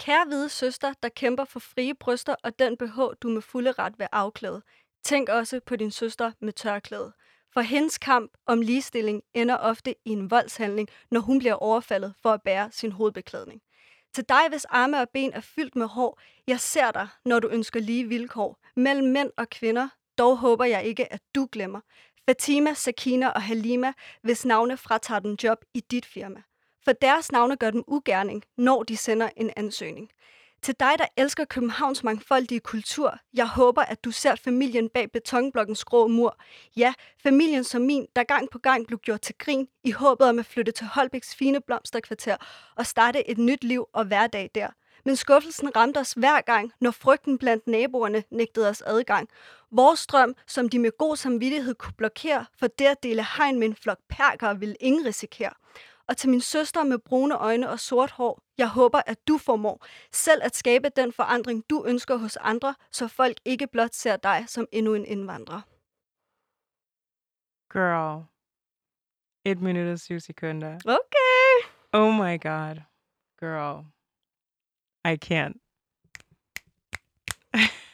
Kære 0.00 0.24
hvide 0.26 0.48
søster, 0.48 0.92
der 1.02 1.08
kæmper 1.08 1.44
for 1.44 1.60
frie 1.60 1.94
bryster 1.94 2.34
og 2.44 2.58
den 2.58 2.76
BH, 2.76 3.00
du 3.22 3.28
med 3.28 3.42
fulde 3.42 3.72
ret 3.72 3.98
vil 3.98 4.08
afklæde. 4.12 4.62
Tænk 5.04 5.28
også 5.28 5.60
på 5.66 5.76
din 5.76 5.90
søster 5.90 6.32
med 6.40 6.52
tørklæde. 6.52 7.12
For 7.56 7.60
hendes 7.60 7.98
kamp 7.98 8.32
om 8.46 8.60
ligestilling 8.60 9.22
ender 9.34 9.56
ofte 9.56 9.94
i 10.04 10.10
en 10.10 10.30
voldshandling, 10.30 10.88
når 11.10 11.20
hun 11.20 11.38
bliver 11.38 11.54
overfaldet 11.54 12.14
for 12.22 12.32
at 12.32 12.42
bære 12.42 12.70
sin 12.72 12.92
hovedbeklædning. 12.92 13.60
Til 14.14 14.24
dig, 14.28 14.48
hvis 14.48 14.64
arme 14.64 15.00
og 15.00 15.08
ben 15.08 15.32
er 15.32 15.40
fyldt 15.40 15.76
med 15.76 15.86
hår, 15.86 16.20
jeg 16.46 16.60
ser 16.60 16.90
dig, 16.90 17.08
når 17.24 17.40
du 17.40 17.48
ønsker 17.48 17.80
lige 17.80 18.08
vilkår. 18.08 18.58
Mellem 18.76 19.06
mænd 19.06 19.30
og 19.36 19.48
kvinder, 19.48 19.88
dog 20.18 20.36
håber 20.36 20.64
jeg 20.64 20.84
ikke, 20.84 21.12
at 21.12 21.20
du 21.34 21.48
glemmer. 21.52 21.80
Fatima, 22.24 22.74
Sakina 22.74 23.28
og 23.28 23.42
Halima, 23.42 23.92
hvis 24.22 24.44
navne 24.44 24.76
fratager 24.76 25.20
den 25.20 25.38
job 25.42 25.64
i 25.74 25.80
dit 25.80 26.06
firma 26.06 26.42
for 26.86 26.92
deres 26.92 27.32
navne 27.32 27.56
gør 27.56 27.70
dem 27.70 27.84
ugerning, 27.86 28.44
når 28.56 28.82
de 28.82 28.96
sender 28.96 29.28
en 29.36 29.50
ansøgning. 29.56 30.10
Til 30.62 30.74
dig, 30.80 30.92
der 30.98 31.06
elsker 31.16 31.44
Københavns 31.44 32.04
mangfoldige 32.04 32.60
kultur, 32.60 33.18
jeg 33.34 33.48
håber, 33.48 33.82
at 33.82 34.04
du 34.04 34.10
ser 34.10 34.34
familien 34.34 34.88
bag 34.88 35.12
betonblokkens 35.12 35.84
grå 35.84 36.06
mur. 36.06 36.36
Ja, 36.76 36.94
familien 37.22 37.64
som 37.64 37.82
min, 37.82 38.06
der 38.16 38.24
gang 38.24 38.50
på 38.50 38.58
gang 38.58 38.86
blev 38.86 38.98
gjort 38.98 39.20
til 39.20 39.34
grin, 39.38 39.68
i 39.84 39.90
håbet 39.90 40.28
om 40.28 40.38
at 40.38 40.46
flytte 40.46 40.72
til 40.72 40.86
Holbæks 40.86 41.34
fine 41.34 41.60
blomsterkvarter 41.60 42.36
og 42.76 42.86
starte 42.86 43.30
et 43.30 43.38
nyt 43.38 43.64
liv 43.64 43.86
og 43.92 44.04
hverdag 44.04 44.50
der. 44.54 44.68
Men 45.04 45.16
skuffelsen 45.16 45.76
ramte 45.76 45.98
os 45.98 46.12
hver 46.12 46.40
gang, 46.40 46.72
når 46.80 46.90
frygten 46.90 47.38
blandt 47.38 47.66
naboerne 47.66 48.24
nægtede 48.30 48.68
os 48.68 48.82
adgang. 48.86 49.28
Vores 49.70 50.06
drøm, 50.06 50.34
som 50.46 50.68
de 50.68 50.78
med 50.78 50.90
god 50.98 51.16
samvittighed 51.16 51.74
kunne 51.74 51.94
blokere, 51.98 52.46
for 52.58 52.66
det 52.66 52.84
at 52.84 53.02
dele 53.02 53.26
hegn 53.36 53.58
med 53.58 53.68
en 53.68 53.76
flok 53.76 53.98
perker, 54.08 54.54
ville 54.54 54.76
ingen 54.80 55.06
risikere. 55.06 55.52
Og 56.08 56.16
til 56.16 56.30
min 56.30 56.40
søster 56.40 56.84
med 56.84 56.98
brune 56.98 57.36
øjne 57.36 57.70
og 57.70 57.80
sort 57.80 58.10
hår, 58.10 58.42
jeg 58.58 58.68
håber, 58.68 59.00
at 59.06 59.28
du 59.28 59.38
formår 59.38 59.86
selv 60.12 60.40
at 60.44 60.56
skabe 60.56 60.88
den 60.88 61.12
forandring, 61.12 61.64
du 61.70 61.84
ønsker 61.86 62.16
hos 62.16 62.36
andre, 62.36 62.74
så 62.92 63.08
folk 63.08 63.36
ikke 63.44 63.66
blot 63.66 63.94
ser 63.94 64.16
dig 64.16 64.44
som 64.46 64.66
endnu 64.72 64.94
en 64.94 65.04
indvandrer. 65.04 65.60
Girl. 67.72 68.24
Et 69.44 69.60
minut 69.60 69.92
og 69.92 69.98
syv 69.98 70.20
sekunder. 70.20 70.74
Okay. 70.84 71.70
Oh 71.92 72.12
my 72.14 72.40
god. 72.40 72.76
Girl. 73.40 73.84
I 75.04 75.16
can't. 75.24 75.58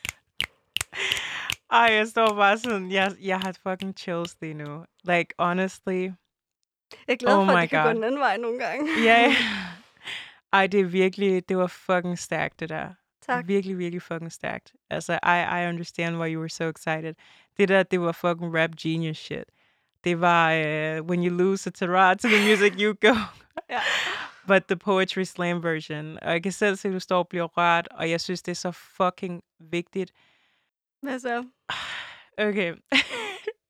Ej, 1.71 1.88
jeg 1.92 2.09
står 2.09 2.35
bare 2.35 2.59
sådan, 2.59 2.92
jeg, 2.92 3.16
jeg 3.21 3.40
har 3.40 3.52
fucking 3.52 3.99
chills 3.99 4.37
lige 4.40 4.54
nu. 4.54 4.85
Like, 5.04 5.35
honestly. 5.38 6.11
Jeg 7.06 7.12
er 7.12 7.16
glad 7.16 7.37
Oh 7.37 7.46
for, 7.46 7.52
at 7.52 7.62
det 7.62 7.70
kan 7.70 7.82
God. 7.82 7.92
gå 7.92 7.94
den 7.94 8.04
anden 8.04 8.20
vej 8.20 8.37
nogle 8.37 8.58
gange. 8.58 8.88
Ja. 9.04 9.22
Yeah. 9.22 9.32
Ej, 10.52 10.66
det 10.66 10.80
er 10.80 10.84
virkelig, 10.84 11.49
det 11.49 11.56
var 11.56 11.66
fucking 11.66 12.18
stærkt, 12.18 12.61
det 12.61 12.68
der. 12.68 12.88
Tak. 13.26 13.46
Virkelig, 13.49 13.78
virkelig 13.78 14.02
fucking 14.02 14.32
stærkt. 14.32 14.72
Altså, 14.90 15.12
I, 15.12 15.62
I 15.62 15.68
understand 15.68 16.16
why 16.16 16.34
you 16.34 16.40
were 16.40 16.49
so 16.49 16.64
excited. 16.68 17.14
Det 17.56 17.68
der, 17.68 17.82
det 17.82 18.00
var 18.00 18.12
fucking 18.12 18.58
rap 18.58 18.70
genius 18.82 19.18
shit. 19.18 19.44
Det 20.04 20.20
var, 20.20 20.54
uh, 20.54 21.06
when 21.06 21.25
you 21.26 21.37
lose 21.37 21.70
a 21.70 21.70
tarot 21.70 22.18
to 22.18 22.28
the 22.28 22.49
music, 22.50 22.72
you 22.78 22.94
go. 23.00 23.14
Ja. 23.70 23.80
But 24.46 24.64
the 24.64 24.76
poetry 24.76 25.22
slam 25.22 25.62
version. 25.62 26.18
Og 26.22 26.32
jeg 26.32 26.42
kan 26.42 26.52
selv 26.52 26.76
se, 26.76 26.88
at 26.88 26.94
du 26.94 27.00
står 27.00 27.18
og 27.18 27.28
bliver 27.28 27.44
rørt, 27.44 27.88
og 27.90 28.11
jeg 28.11 28.20
synes, 28.20 28.42
det 28.42 28.50
er 28.50 28.56
så 28.56 28.70
fucking 28.70 29.42
vigtigt. 29.61 30.12
Hvad 31.02 31.18
så? 31.20 31.44
Okay. 32.38 32.75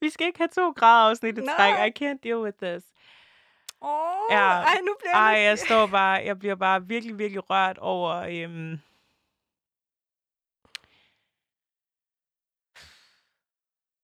Vi 0.01 0.11
skal 0.11 0.27
ikke 0.27 0.39
have 0.39 0.49
to 0.49 0.71
grader 0.71 1.11
afsnit 1.11 1.39
i 1.39 1.41
træk. 1.57 1.75
I 1.89 2.05
can't 2.05 2.19
deal 2.25 2.37
with 2.39 2.57
this. 2.63 2.85
Åh, 3.83 3.89
oh, 3.91 4.27
Ja. 4.31 4.51
ej, 4.63 4.81
nu 4.81 4.97
bliver 5.01 5.15
Ej, 5.15 5.41
jeg 5.41 5.59
står 5.59 5.87
bare, 5.87 6.23
jeg 6.25 6.39
bliver 6.39 6.55
bare 6.55 6.87
virkelig, 6.87 7.19
virkelig 7.19 7.51
rørt 7.51 7.79
over, 7.79 8.15
øhm, 8.15 8.79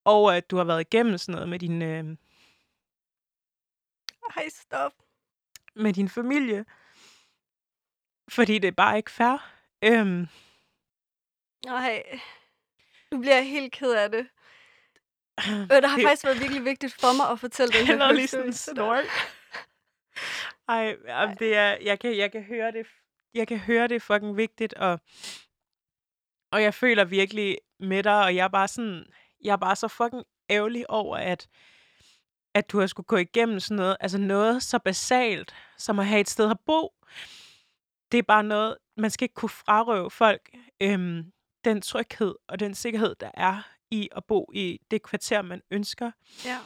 over, 0.05 0.33
at 0.33 0.51
du 0.51 0.57
har 0.57 0.65
været 0.65 0.81
igennem 0.81 1.19
sådan 1.19 1.33
noget 1.33 1.49
med 1.49 1.59
din, 1.59 1.83
øh, 1.83 2.17
Ej, 4.37 4.49
stop. 4.49 4.93
med 5.75 5.93
din 5.93 6.09
familie. 6.09 6.65
Fordi 8.29 8.59
det 8.59 8.69
er 8.69 8.73
bare 8.73 8.97
ikke 8.97 9.11
fair. 9.11 9.53
Øhm, 9.85 10.27
Nej. 11.67 12.21
Nu 13.13 13.19
bliver 13.21 13.35
jeg 13.35 13.49
helt 13.49 13.73
ked 13.73 13.93
af 13.95 14.11
det. 14.11 14.29
Øh, 15.49 15.69
det 15.83 15.85
har 15.91 15.97
Det- 15.97 16.05
faktisk 16.07 16.25
været 16.25 16.41
virkelig 16.41 16.65
vigtigt 16.65 16.95
for 17.01 17.13
mig 17.17 17.31
at 17.31 17.41
fortælle 17.41 17.73
den 17.79 17.87
her 17.87 17.97
lavede 17.97 18.15
lige 18.15 18.29
sådan 18.29 18.47
en. 18.47 19.07
Ej, 20.69 20.97
jamen, 21.07 21.37
det 21.37 21.57
er, 21.57 21.77
jeg 21.83 21.99
kan, 22.01 22.17
jeg 22.17 22.33
kan 22.33 22.43
høre 22.43 22.73
det, 22.73 22.87
jeg 23.35 23.49
kan 23.49 23.59
høre 23.59 23.89
det 23.89 23.95
er 23.95 24.01
fucking 24.01 24.37
vigtigt, 24.37 24.75
og, 24.75 25.01
og 26.53 26.63
jeg 26.63 26.75
føler 26.75 27.05
virkelig 27.05 27.59
med 27.81 28.03
dig, 28.03 28.25
og 28.25 28.37
jeg 28.37 28.45
er 28.45 28.49
bare 28.49 28.69
sådan, 28.69 29.07
jeg 29.45 29.53
er 29.53 29.57
bare 29.57 29.77
så 29.77 29.89
fucking 29.89 30.25
ærgerlig 30.51 30.91
over, 30.91 31.17
at, 31.17 31.49
at 32.55 32.71
du 32.73 32.81
har 32.81 32.87
skulle 32.87 33.07
gå 33.07 33.17
igennem 33.17 33.61
sådan 33.61 33.77
noget, 33.77 33.97
altså 34.01 34.19
noget 34.19 34.63
så 34.63 34.79
basalt, 34.79 35.55
som 35.79 35.99
at 35.99 36.07
have 36.07 36.21
et 36.21 36.29
sted 36.29 36.51
at 36.51 36.61
bo. 36.67 36.95
Det 38.13 38.19
er 38.19 38.23
bare 38.23 38.45
noget, 38.45 38.77
man 38.97 39.11
skal 39.11 39.25
ikke 39.25 39.35
kunne 39.35 39.49
frarøve 39.49 40.11
folk 40.11 40.51
øhm, 40.83 41.33
den 41.65 41.81
tryghed 41.83 42.35
og 42.49 42.61
den 42.61 42.75
sikkerhed, 42.75 43.15
der 43.15 43.31
er 43.35 43.63
i 43.91 44.09
at 44.17 44.25
bo 44.25 44.51
i 44.55 44.81
det 44.91 45.03
kvarter, 45.03 45.43
man 45.43 45.63
ønsker. 45.71 46.11
Ja. 46.45 46.59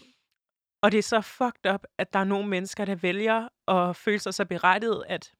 Og 0.83 0.93
det 0.93 0.99
er 0.99 1.03
så 1.03 1.21
fucked 1.21 1.73
up, 1.75 1.85
at 1.99 2.13
der 2.13 2.19
er 2.19 2.25
nogle 2.25 2.49
mennesker, 2.49 2.85
der 2.85 2.95
vælger 2.95 3.49
at 3.69 3.97
føle 3.97 4.19
sig 4.19 4.35
så 4.35 4.45
berettiget, 4.45 5.05
at, 5.09 5.33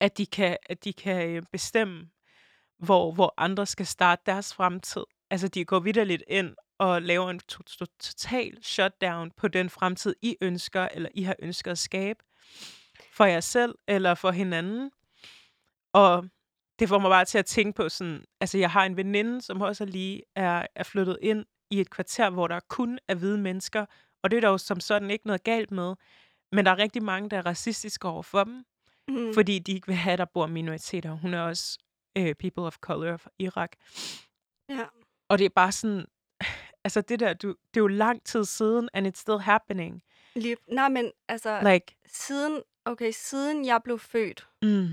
at, 0.00 0.18
de, 0.18 0.26
kan, 0.26 0.56
at 0.66 0.84
de 0.84 0.92
kan 0.92 1.30
øh, 1.30 1.42
bestemme, 1.52 2.10
hvor, 2.78 3.12
hvor 3.12 3.34
andre 3.36 3.66
skal 3.66 3.86
starte 3.86 4.22
deres 4.26 4.54
fremtid. 4.54 5.04
Altså, 5.30 5.48
de 5.48 5.64
går 5.64 5.80
vidderligt 5.80 6.24
ind 6.28 6.56
og 6.78 7.02
laver 7.02 7.30
en 7.30 7.38
to- 7.38 7.62
to- 7.62 7.86
total 8.00 8.58
shutdown 8.62 9.30
på 9.30 9.48
den 9.48 9.70
fremtid, 9.70 10.14
I 10.22 10.36
ønsker, 10.40 10.88
eller 10.92 11.08
I 11.14 11.22
har 11.22 11.36
ønsket 11.38 11.70
at 11.70 11.78
skabe 11.78 12.20
for 13.12 13.24
jer 13.24 13.40
selv 13.40 13.74
eller 13.88 14.14
for 14.14 14.30
hinanden. 14.30 14.90
Og 15.92 16.28
det 16.78 16.88
får 16.88 16.98
mig 16.98 17.10
bare 17.10 17.24
til 17.24 17.38
at 17.38 17.46
tænke 17.46 17.76
på 17.76 17.88
sådan, 17.88 18.24
altså 18.40 18.58
jeg 18.58 18.70
har 18.70 18.84
en 18.84 18.96
veninde, 18.96 19.40
som 19.40 19.60
også 19.60 19.84
lige 19.84 20.22
er, 20.36 20.66
er 20.74 20.82
flyttet 20.82 21.18
ind 21.22 21.44
i 21.70 21.80
et 21.80 21.90
kvarter, 21.90 22.30
hvor 22.30 22.48
der 22.48 22.60
kun 22.68 22.98
er 23.08 23.14
hvide 23.14 23.38
mennesker, 23.38 23.86
og 24.22 24.30
det 24.30 24.36
er 24.36 24.40
der 24.40 24.48
jo 24.48 24.58
som 24.58 24.80
sådan 24.80 25.10
ikke 25.10 25.26
noget 25.26 25.44
galt 25.44 25.70
med. 25.70 25.94
Men 26.52 26.64
der 26.64 26.70
er 26.70 26.78
rigtig 26.78 27.02
mange, 27.02 27.30
der 27.30 27.38
er 27.38 27.46
racistiske 27.46 28.08
over 28.08 28.22
for 28.22 28.44
dem, 28.44 28.64
Mm. 29.08 29.34
fordi 29.34 29.58
de 29.58 29.72
ikke 29.72 29.86
vil 29.86 29.96
have, 29.96 30.12
at 30.12 30.18
der 30.18 30.24
bor 30.24 30.46
minoriteter. 30.46 31.10
Hun 31.10 31.34
er 31.34 31.40
også 31.40 31.78
øh, 32.18 32.34
people 32.34 32.62
of 32.64 32.76
color 32.80 33.16
fra 33.16 33.30
Irak. 33.38 33.72
Ja. 34.68 34.84
Og 35.28 35.38
det 35.38 35.44
er 35.44 35.48
bare 35.48 35.72
sådan, 35.72 36.06
altså 36.84 37.00
det 37.00 37.20
der, 37.20 37.32
du, 37.34 37.48
det 37.48 37.80
er 37.80 37.82
jo 37.84 37.86
lang 37.86 38.24
tid 38.24 38.44
siden, 38.44 38.88
and 38.92 39.06
it's 39.06 39.20
still 39.20 39.38
happening. 39.38 40.02
Lige, 40.34 40.56
nej, 40.72 40.88
men 40.88 41.12
altså, 41.28 41.60
Like, 41.72 41.96
siden, 42.06 42.62
okay, 42.84 43.12
siden 43.14 43.66
jeg 43.66 43.80
blev 43.84 43.98
født, 43.98 44.48
mm, 44.62 44.88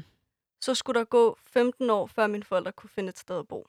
så 0.62 0.75
skulle 0.75 1.00
der 1.00 1.05
gå 1.05 1.38
15 1.41 1.89
år, 1.89 2.05
før 2.08 2.27
mine 2.27 2.44
forældre 2.44 2.72
kunne 2.72 2.89
finde 2.89 3.10
et 3.10 3.17
sted 3.20 3.39
at 3.39 3.48
bo. 3.48 3.67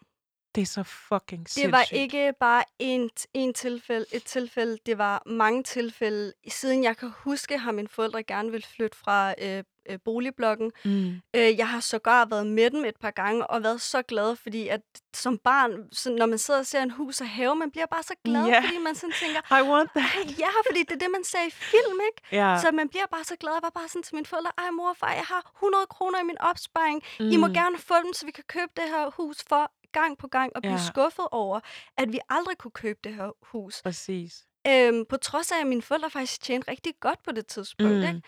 Det 0.57 0.63
er 0.63 0.67
så 0.67 0.83
fucking 0.83 1.43
Det 1.45 1.51
sindssygt. 1.51 1.73
var 1.73 1.85
ikke 1.93 2.33
bare 2.41 2.65
en, 2.79 3.11
en 3.35 3.55
tilfælde, 3.55 4.07
et 4.13 4.25
tilfælde, 4.25 4.79
det 4.87 4.99
var 4.99 5.23
mange 5.27 5.63
tilfælde. 5.63 6.33
Siden 6.49 6.85
jeg 6.85 6.97
kan 6.97 7.13
huske, 7.19 7.59
har 7.59 7.73
mine 7.73 7.89
forældre 7.89 8.23
gerne 8.23 8.51
vil 8.51 8.67
flytte 8.77 8.97
fra 8.99 9.35
øh, 9.43 9.65
øh, 9.91 9.99
boligblokken. 10.05 10.73
Mm. 10.85 11.07
Øh, 11.37 11.59
jeg 11.59 11.69
har 11.69 11.81
sågar 11.81 12.25
været 12.25 12.47
med 12.47 12.71
dem 12.71 12.85
et 12.85 12.97
par 13.01 13.11
gange 13.11 13.47
og 13.47 13.63
været 13.63 13.81
så 13.81 14.03
glad, 14.03 14.37
fordi 14.37 14.69
at 14.69 14.81
som 15.15 15.39
barn, 15.39 15.73
så 15.93 16.11
når 16.11 16.27
man 16.27 16.39
sidder 16.39 16.61
og 16.61 16.67
ser 16.67 16.83
en 16.83 16.91
hus 16.91 17.21
og 17.21 17.29
have, 17.29 17.57
man 17.57 17.71
bliver 17.71 17.87
bare 17.87 18.03
så 18.03 18.15
glad, 18.25 18.47
Ja. 18.47 18.61
fordi 18.61 18.79
man 18.79 18.95
sådan 18.95 19.15
tænker, 19.23 19.41
I 19.59 19.63
want 19.71 19.91
that. 19.97 20.39
ja, 20.39 20.49
fordi 20.69 20.81
det 20.83 20.93
er 20.93 20.99
det, 20.99 21.11
man 21.11 21.25
ser 21.25 21.43
i 21.47 21.51
film, 21.51 21.99
ikke? 22.11 22.37
Ja. 22.43 22.59
Så 22.63 22.71
man 22.73 22.89
bliver 22.89 23.07
bare 23.11 23.25
så 23.25 23.37
glad. 23.41 23.53
Jeg 23.53 23.63
var 23.63 23.71
bare 23.81 23.89
sådan 23.89 24.03
til 24.03 24.15
mine 24.15 24.27
forældre, 24.27 24.53
ej 24.59 24.71
mor 24.71 24.89
og 24.89 24.97
far, 24.97 25.13
jeg 25.13 25.25
har 25.29 25.51
100 25.57 25.87
kroner 25.87 26.19
i 26.21 26.25
min 26.25 26.39
opsparing. 26.41 27.03
Mm. 27.21 27.31
I 27.31 27.37
må 27.37 27.47
gerne 27.49 27.79
få 27.79 27.95
dem, 28.05 28.13
så 28.13 28.27
vi 28.27 28.33
kan 28.33 28.45
købe 28.49 28.73
det 28.77 28.85
her 28.85 29.11
hus 29.11 29.37
for 29.49 29.73
gang 30.01 30.19
på 30.19 30.27
gang 30.27 30.53
og 30.57 30.63
blive 30.63 30.73
Ja. 30.75 30.87
skuffet 30.87 31.27
over, 31.33 31.61
at 31.97 32.13
vi 32.13 32.19
aldrig 32.29 32.59
kunne 32.59 32.71
købe 32.71 32.99
det 33.05 33.15
her 33.15 33.31
hus. 33.43 33.83
Præcis. 33.83 34.45
Øhm, 34.69 35.05
på 35.09 35.17
trods 35.17 35.53
af, 35.53 35.61
at 35.61 35.67
mine 35.67 35.83
forældre 35.83 36.11
faktisk 36.11 36.41
tjente 36.43 36.71
rigtig 36.71 36.95
godt 37.01 37.23
på 37.23 37.33
det 37.33 37.47
tidspunkt. 37.47 37.93
Mm. 37.97 38.03
Ikke? 38.03 38.23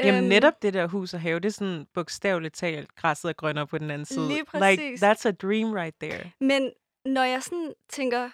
Jamen 0.00 0.20
Øhm, 0.24 0.28
netop 0.28 0.62
det 0.62 0.74
der 0.74 0.86
hus 0.86 1.14
og 1.14 1.20
have, 1.20 1.40
det 1.40 1.48
er 1.48 1.52
sådan 1.52 1.86
bogstaveligt 1.94 2.54
talt, 2.54 2.94
græsset 2.94 3.28
er 3.28 3.32
grønnere 3.32 3.66
på 3.66 3.78
den 3.78 3.90
anden 3.90 4.04
side. 4.06 4.26
Lige 4.28 4.38
Like, 4.38 4.50
præcis. 4.50 5.02
that's 5.02 5.28
a 5.28 5.30
dream 5.30 5.72
right 5.72 5.94
there. 6.02 6.30
Men 6.40 6.70
når 7.04 7.22
jeg 7.22 7.42
sådan 7.42 7.72
tænker 7.88 8.30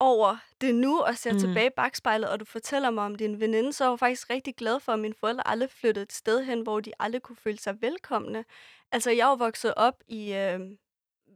over 0.00 0.36
det 0.60 0.74
nu 0.74 1.00
og 1.00 1.16
ser 1.16 1.32
Mm. 1.32 1.38
tilbage 1.38 1.66
i 1.66 1.70
bagspejlet, 1.76 2.28
og 2.30 2.40
du 2.40 2.44
fortæller 2.44 2.90
mig 2.90 3.04
om 3.04 3.14
din 3.14 3.40
veninde, 3.40 3.72
så 3.72 3.84
er 3.84 3.88
jeg 3.90 3.98
faktisk 3.98 4.30
rigtig 4.30 4.54
glad 4.56 4.80
for, 4.80 4.92
at 4.92 4.98
mine 4.98 5.14
forældre 5.20 5.48
aldrig 5.48 5.70
flyttede 5.70 6.02
et 6.02 6.12
sted 6.12 6.44
hen, 6.44 6.60
hvor 6.60 6.80
de 6.80 6.92
aldrig 7.00 7.22
kunne 7.22 7.36
føle 7.36 7.58
sig 7.58 7.76
velkomne. 7.80 8.44
Altså, 8.92 9.10
jeg 9.10 9.30
er 9.32 9.36
vokset 9.36 9.74
op 9.76 9.94
i, 10.08 10.32
øh, 10.32 10.60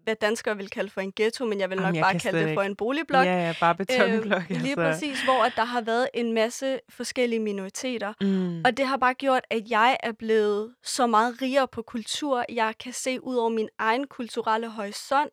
hvad 0.08 0.16
danskere 0.16 0.56
vil 0.56 0.70
kalde 0.70 0.90
for 0.90 1.00
en 1.00 1.12
ghetto, 1.16 1.44
men 1.44 1.60
jeg 1.60 1.70
vil 1.70 1.76
Jamen, 1.76 1.86
nok 1.88 1.94
jeg 1.96 2.02
bare 2.02 2.18
kalde 2.18 2.38
det 2.38 2.54
for 2.54 2.62
ikke. 2.62 2.70
en 2.70 2.76
boligblok. 2.76 3.24
Ja, 3.26 3.46
ja, 3.46 3.54
bare 3.60 3.74
betonblok. 3.74 4.42
Øhm, 4.50 4.60
lige 4.62 4.76
præcis, 4.76 5.22
hvor 5.22 5.44
at 5.44 5.52
der 5.56 5.64
har 5.64 5.80
været 5.80 6.08
en 6.14 6.32
masse 6.32 6.80
forskellige 6.90 7.40
minoriteter. 7.40 8.12
Mm. 8.20 8.62
Og 8.64 8.76
det 8.76 8.86
har 8.86 8.96
bare 8.96 9.14
gjort, 9.14 9.42
at 9.50 9.62
jeg 9.70 9.96
er 10.02 10.12
blevet 10.12 10.74
så 10.82 11.06
meget 11.06 11.42
rigere 11.42 11.68
på 11.68 11.82
kultur. 11.82 12.44
Jeg 12.48 12.74
kan 12.80 12.92
se 12.92 13.24
ud 13.24 13.36
over 13.36 13.48
min 13.50 13.68
egen 13.78 14.06
kulturelle 14.06 14.68
horisont. 14.68 15.32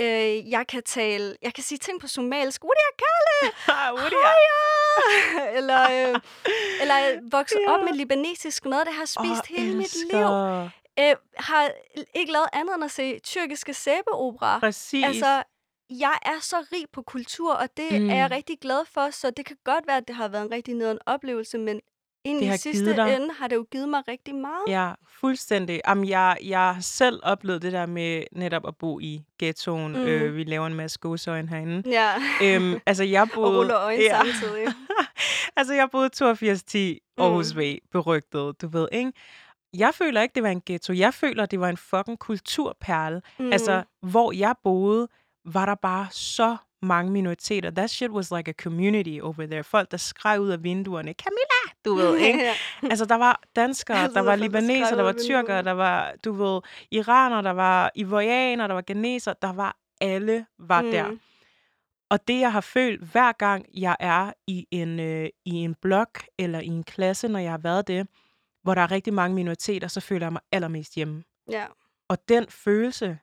Øh, 0.00 0.50
jeg 0.50 0.64
kan 0.68 0.82
tale, 0.82 1.36
jeg 1.42 1.54
kan 1.54 1.64
sige 1.64 1.78
ting 1.78 2.00
på 2.00 2.06
somalisk. 2.06 2.62
Er 2.64 2.66
Woody, 3.98 4.10
Hiya! 4.10 5.50
eller, 5.58 5.82
øh, 5.82 6.20
eller 6.80 6.96
vokse 7.30 7.54
Ja. 7.68 7.72
op 7.72 7.84
med 7.84 7.92
libanesisk 7.92 8.64
mad, 8.64 8.80
det 8.84 8.94
har 8.94 9.04
spist 9.04 9.50
Åh, 9.50 9.56
hele 9.56 9.76
mit 9.76 9.96
liv. 10.12 10.20
Øh, 11.00 11.14
har 11.36 11.70
ikke 12.14 12.32
lavet 12.32 12.46
andet 12.52 12.74
end 12.74 12.84
at 12.84 12.90
se 12.90 13.18
tyrkiske 13.18 13.74
sæbeopera. 13.74 14.58
Præcis. 14.58 15.04
Altså, 15.04 15.42
jeg 15.90 16.18
er 16.22 16.40
så 16.40 16.56
rig 16.72 16.84
på 16.92 17.02
kultur, 17.02 17.54
og 17.54 17.68
det 17.76 17.92
Mm. 17.92 17.98
mm. 18.04 18.10
er 18.10 18.14
jeg 18.16 18.30
rigtig 18.30 18.58
glad 18.60 18.84
for, 18.94 19.10
så 19.10 19.30
det 19.30 19.46
kan 19.46 19.56
godt 19.64 19.86
være, 19.86 19.96
at 19.96 20.08
det 20.08 20.16
har 20.16 20.28
været 20.28 20.44
en 20.44 20.50
rigtig 20.50 20.74
nederen 20.74 20.98
oplevelse, 21.06 21.58
men 21.58 21.80
ind 22.24 22.42
i 22.44 22.56
sidste 22.56 22.96
dig- 22.96 23.14
ende 23.14 23.34
har 23.34 23.48
det 23.48 23.56
jo 23.56 23.66
givet 23.70 23.88
mig 23.88 24.02
rigtig 24.08 24.34
meget. 24.34 24.62
Ja, 24.68 24.92
fuldstændig. 25.20 25.80
Jamen, 25.88 26.08
jeg, 26.08 26.36
jeg 26.44 26.58
har 26.74 26.80
selv 26.80 27.20
oplevet 27.22 27.62
det 27.62 27.72
der 27.72 27.86
med 27.86 28.24
netop 28.32 28.68
at 28.68 28.76
bo 28.76 29.00
i 29.00 29.22
ghettoen. 29.38 29.92
Mm. 29.92 29.98
Mm. 29.98 30.06
Øh, 30.06 30.36
vi 30.36 30.44
laver 30.44 30.66
en 30.66 30.74
masse 30.74 30.98
godsøjne 30.98 31.48
herinde. 31.48 31.90
Ja, 31.90 32.12
øhm, 32.42 32.80
altså, 32.86 33.04
jeg 33.04 33.28
boede... 33.34 33.50
og 33.52 33.56
ruller 33.58 33.78
øjne 33.80 34.02
ja. 34.02 34.16
samtidig. 34.24 34.66
altså, 35.56 35.74
jeg 35.74 35.90
boede 35.90 36.06
8210 36.06 37.00
Aarhus 37.18 37.54
Mm. 37.54 37.60
V, 37.60 37.78
berygtet, 37.92 38.62
du 38.62 38.68
ved, 38.68 38.88
ikke? 38.92 39.12
Jeg 39.74 39.94
føler 39.94 40.22
ikke, 40.22 40.34
det 40.34 40.42
var 40.42 40.48
en 40.48 40.62
ghetto. 40.66 40.92
Jeg 40.92 41.14
føler, 41.14 41.46
det 41.46 41.60
var 41.60 41.68
en 41.68 41.76
fucking 41.76 42.18
kulturperle. 42.18 43.22
Mm. 43.38 43.52
Altså, 43.52 43.82
hvor 44.02 44.32
jeg 44.32 44.54
boede, 44.64 45.08
var 45.44 45.66
der 45.66 45.74
bare 45.74 46.06
så 46.10 46.56
mange 46.82 47.12
minoriteter. 47.12 47.70
That 47.70 47.90
shit 47.90 48.10
was 48.10 48.30
like 48.30 48.50
a 48.50 48.52
community 48.62 49.18
over 49.22 49.46
there. 49.46 49.64
Folk, 49.64 49.90
der 49.90 49.96
skreg 49.96 50.40
ud 50.40 50.48
af 50.48 50.62
vinduerne. 50.62 51.12
Camilla! 51.12 51.74
Du 51.84 51.94
ved, 51.94 52.16
ikke? 52.28 52.50
Altså, 52.82 53.04
der 53.04 53.14
var 53.14 53.42
danskere, 53.56 53.98
Altid 53.98 54.14
der 54.14 54.20
var 54.20 54.30
folk, 54.30 54.40
der 54.40 54.60
libaneser, 54.60 55.02
var 55.02 55.12
tyrkere, 55.12 55.62
der 55.62 55.72
var, 55.72 56.12
du 56.24 56.32
ved, 56.32 56.60
iraner, 56.90 57.40
der 57.40 57.50
var 57.50 57.90
ivorianer, 57.94 58.66
der 58.66 58.74
var 58.74 58.82
geneser, 58.86 59.32
der 59.32 59.52
var 59.52 59.76
alle 60.00 60.46
var 60.58 60.82
mm. 60.82 60.90
der. 60.90 61.10
Og 62.10 62.28
det, 62.28 62.40
jeg 62.40 62.52
har 62.52 62.60
følt, 62.60 63.02
hver 63.12 63.32
gang 63.32 63.66
jeg 63.74 63.96
er 64.00 64.32
i 64.46 64.66
en, 64.70 65.00
øh, 65.00 65.28
i 65.44 65.54
en 65.54 65.74
blok 65.82 66.22
eller 66.38 66.60
i 66.60 66.66
en 66.66 66.84
klasse, 66.84 67.28
når 67.28 67.38
jeg 67.38 67.50
har 67.50 67.58
været 67.58 67.88
det, 67.88 68.06
hvor 68.64 68.74
der 68.74 68.82
er 68.82 68.90
rigtig 68.90 69.14
mange 69.14 69.34
minoriteter, 69.34 69.88
så 69.88 70.00
føler 70.00 70.26
jeg 70.26 70.32
mig 70.32 70.42
allermest 70.52 70.94
hjemme. 70.94 71.22
ja, 71.50 71.66
Og 72.08 72.18
den 72.28 72.46
følelse 72.48 73.18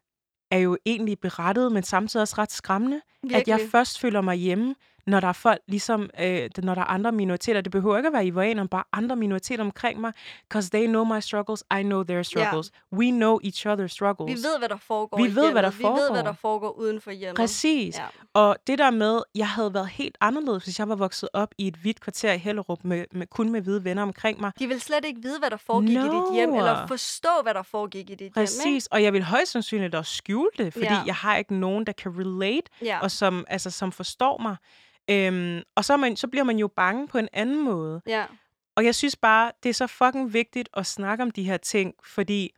er 0.51 0.57
jo 0.57 0.77
egentlig 0.85 1.19
berettet, 1.19 1.71
men 1.71 1.83
samtidig 1.83 2.21
også 2.21 2.35
ret 2.37 2.51
skræmmende, 2.51 3.01
virkelig. 3.23 3.41
at 3.41 3.47
jeg 3.47 3.69
først 3.71 3.99
føler 3.99 4.21
mig 4.21 4.35
hjemme, 4.35 4.75
når 5.07 5.19
der 5.19 5.27
er 5.27 5.33
folk, 5.33 5.59
ligesom, 5.67 6.09
øh, 6.19 6.49
når 6.63 6.75
der 6.75 6.81
er 6.81 6.85
andre 6.85 7.11
minoriteter. 7.11 7.61
Det 7.61 7.71
behøver 7.71 7.97
ikke 7.97 8.07
at 8.07 8.13
være 8.13 8.25
ivorianere, 8.25 8.67
bare 8.67 8.83
andre 8.93 9.15
minoriteter 9.15 9.63
omkring 9.63 10.01
mig, 10.01 10.13
because 10.49 10.69
they 10.69 10.85
know 10.87 11.03
my 11.03 11.19
struggles, 11.19 11.63
I 11.79 11.83
know 11.83 12.03
their 12.03 12.23
struggles. 12.23 12.71
We 12.93 13.11
know 13.11 13.39
each 13.43 13.67
other's 13.67 13.87
struggles. 13.87 14.29
Vi 14.31 14.35
ved, 14.47 14.59
hvad 14.59 14.69
der 14.69 14.77
foregår 14.77 15.17
Vi 15.17 15.23
ved, 15.23 15.31
hvad 15.33 15.43
hjemmet. 15.43 15.63
der 15.63 15.69
Vi 15.69 15.83
ved, 15.83 15.91
hvad 15.91 16.07
foregår. 16.07 16.21
der 16.23 16.33
foregår 16.33 16.71
uden 16.71 17.01
for 17.01 17.11
hjemmet. 17.11 17.35
Præcis. 17.35 17.97
Ja. 17.97 18.03
Og 18.33 18.55
det 18.67 18.79
der 18.79 18.91
med, 18.91 19.21
jeg 19.35 19.47
havde 19.49 19.73
været 19.73 19.87
helt 19.89 20.17
anderledes, 20.21 20.63
hvis 20.63 20.79
jeg 20.79 20.89
var 20.89 20.95
vokset 20.95 21.29
op 21.33 21.53
i 21.57 21.67
et 21.67 21.75
hvidt 21.75 21.99
kvarter 22.01 22.33
i 22.33 22.37
Hellerup, 22.37 22.79
med, 22.83 23.05
med, 23.11 23.27
kun 23.27 23.49
med 23.49 23.61
hvide 23.61 23.83
venner 23.83 24.03
omkring 24.03 24.41
mig. 24.41 24.51
De 24.59 24.67
vil 24.67 24.81
slet 24.81 25.05
ikke 25.05 25.21
vide, 25.21 25.39
hvad 25.39 25.49
der 25.49 25.57
foregik 25.57 25.89
i 25.89 25.93
dit 25.93 26.33
hjem, 26.33 26.49
No. 26.49 26.57
eller 26.57 26.87
forstå, 26.87 27.29
hvad 27.43 27.53
der 27.53 27.63
foregik 27.63 28.09
i 28.09 28.11
dit 28.13 28.17
hjem. 28.19 28.25
Ikke? 28.25 28.33
Præcis, 28.33 28.87
og 28.87 29.03
jeg 29.03 29.13
vil 29.13 29.23
højst 29.23 29.51
sandsynligt 29.51 29.95
også 29.95 30.15
skjule 30.15 30.49
det, 30.57 30.73
fordi 30.73 30.85
Ja. 30.85 31.01
jeg 31.05 31.15
har 31.15 31.37
ikke 31.37 31.55
nogen, 31.55 31.85
der 31.85 31.91
kan 31.93 32.11
relate, 32.19 32.67
Ja. 32.81 32.99
og 33.01 33.11
som, 33.11 33.45
altså, 33.47 33.69
som 33.71 33.91
forstår 33.91 34.37
mig. 34.41 34.55
Øhm, 35.09 35.61
og 35.75 35.85
så, 35.85 35.97
man, 35.97 36.15
så 36.15 36.27
bliver 36.27 36.43
man 36.43 36.57
jo 36.59 36.67
bange 36.67 37.07
på 37.07 37.17
en 37.17 37.27
anden 37.33 37.63
måde. 37.63 38.01
ja. 38.07 38.25
Og 38.75 38.85
jeg 38.85 38.95
synes 38.95 39.15
bare, 39.15 39.51
det 39.63 39.69
er 39.69 39.73
så 39.73 39.87
fucking 39.87 40.33
vigtigt 40.33 40.69
at 40.73 40.85
snakke 40.85 41.21
om 41.23 41.31
de 41.31 41.43
her 41.43 41.57
ting, 41.57 41.93
fordi 42.03 42.53